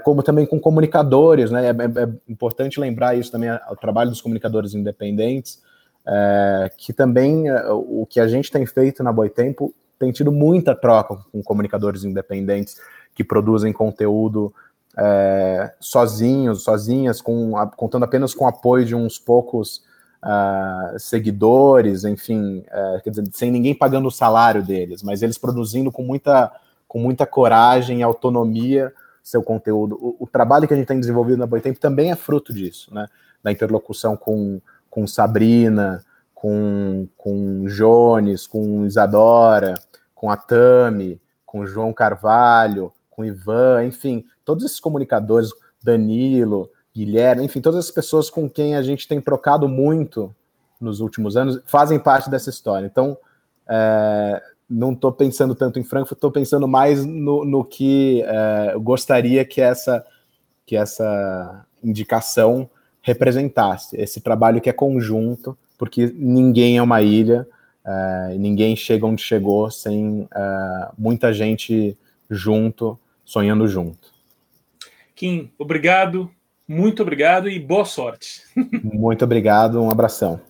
como 0.02 0.22
também 0.22 0.46
com 0.46 0.58
comunicadores, 0.58 1.50
né? 1.50 1.66
É, 1.66 1.70
é, 1.70 2.04
é 2.04 2.08
importante 2.28 2.80
lembrar 2.80 3.16
isso 3.16 3.30
também, 3.30 3.50
o 3.70 3.76
trabalho 3.76 4.10
dos 4.10 4.20
comunicadores 4.20 4.74
independentes, 4.74 5.62
é, 6.06 6.70
que 6.76 6.92
também 6.92 7.48
é, 7.48 7.68
o 7.70 8.06
que 8.08 8.20
a 8.20 8.26
gente 8.26 8.50
tem 8.50 8.66
feito 8.66 9.02
na 9.02 9.12
Boitempo 9.12 9.74
tem 9.98 10.10
tido 10.10 10.32
muita 10.32 10.74
troca 10.74 11.18
com 11.30 11.42
comunicadores 11.42 12.04
independentes 12.04 12.76
que 13.14 13.22
produzem 13.22 13.72
conteúdo 13.72 14.52
é, 14.98 15.72
sozinhos, 15.78 16.64
sozinhas, 16.64 17.20
com, 17.20 17.52
contando 17.76 18.04
apenas 18.04 18.34
com 18.34 18.44
o 18.44 18.48
apoio 18.48 18.84
de 18.84 18.94
uns 18.94 19.18
poucos 19.18 19.82
uh, 20.24 20.98
seguidores, 20.98 22.04
enfim, 22.04 22.58
uh, 22.58 23.02
quer 23.02 23.10
dizer, 23.10 23.24
sem 23.32 23.50
ninguém 23.50 23.74
pagando 23.74 24.08
o 24.08 24.12
salário 24.12 24.62
deles, 24.62 25.02
mas 25.02 25.22
eles 25.22 25.38
produzindo 25.38 25.90
com 25.90 26.02
muita, 26.02 26.52
com 26.86 26.98
muita 26.98 27.26
coragem 27.26 28.00
e 28.00 28.02
autonomia 28.02 28.92
seu 29.30 29.42
conteúdo. 29.42 29.96
O, 30.00 30.24
o, 30.24 30.26
trabalho 30.26 30.66
que 30.66 30.74
a 30.74 30.76
gente 30.76 30.86
tem 30.86 30.98
desenvolvido 30.98 31.38
na 31.38 31.46
Boitempo 31.46 31.78
também 31.78 32.10
é 32.10 32.16
fruto 32.16 32.52
disso, 32.52 32.92
né? 32.92 33.06
Da 33.42 33.52
interlocução 33.52 34.16
com, 34.16 34.60
com 34.90 35.06
Sabrina, 35.06 36.04
com, 36.34 37.08
com 37.16 37.64
Jones, 37.66 38.46
com 38.46 38.84
Isadora, 38.84 39.74
com 40.14 40.30
a 40.30 40.36
Tami, 40.36 41.20
com 41.46 41.66
João 41.66 41.92
Carvalho, 41.92 42.92
com 43.10 43.24
Ivan, 43.24 43.84
enfim, 43.84 44.24
todos 44.44 44.64
esses 44.64 44.80
comunicadores, 44.80 45.50
Danilo, 45.82 46.70
Guilherme, 46.94 47.44
enfim, 47.44 47.60
todas 47.60 47.86
as 47.86 47.90
pessoas 47.90 48.28
com 48.28 48.48
quem 48.48 48.76
a 48.76 48.82
gente 48.82 49.06
tem 49.06 49.20
trocado 49.20 49.68
muito 49.68 50.34
nos 50.80 51.00
últimos 51.00 51.36
anos 51.36 51.60
fazem 51.66 51.98
parte 51.98 52.30
dessa 52.30 52.50
história. 52.50 52.86
Então, 52.86 53.16
é, 53.68 54.42
não 54.70 54.92
estou 54.92 55.10
pensando 55.10 55.54
tanto 55.54 55.80
em 55.80 55.84
Frankfurt, 55.84 56.16
estou 56.16 56.30
pensando 56.30 56.68
mais 56.68 57.04
no, 57.04 57.44
no 57.44 57.64
que 57.64 58.22
é, 58.22 58.70
eu 58.74 58.80
gostaria 58.80 59.44
que 59.44 59.60
essa, 59.60 60.06
que 60.64 60.76
essa 60.76 61.66
indicação 61.82 62.70
representasse. 63.02 63.96
Esse 64.00 64.20
trabalho 64.20 64.60
que 64.60 64.70
é 64.70 64.72
conjunto, 64.72 65.58
porque 65.76 66.12
ninguém 66.14 66.78
é 66.78 66.82
uma 66.82 67.02
ilha, 67.02 67.48
é, 67.84 68.36
ninguém 68.38 68.76
chega 68.76 69.06
onde 69.06 69.22
chegou 69.22 69.70
sem 69.70 70.28
é, 70.32 70.88
muita 70.96 71.32
gente 71.32 71.96
junto, 72.30 72.98
sonhando 73.24 73.66
junto. 73.66 74.10
Kim, 75.16 75.50
obrigado, 75.58 76.30
muito 76.68 77.02
obrigado 77.02 77.48
e 77.48 77.58
boa 77.58 77.84
sorte. 77.84 78.42
muito 78.84 79.24
obrigado, 79.24 79.82
um 79.82 79.90
abração. 79.90 80.40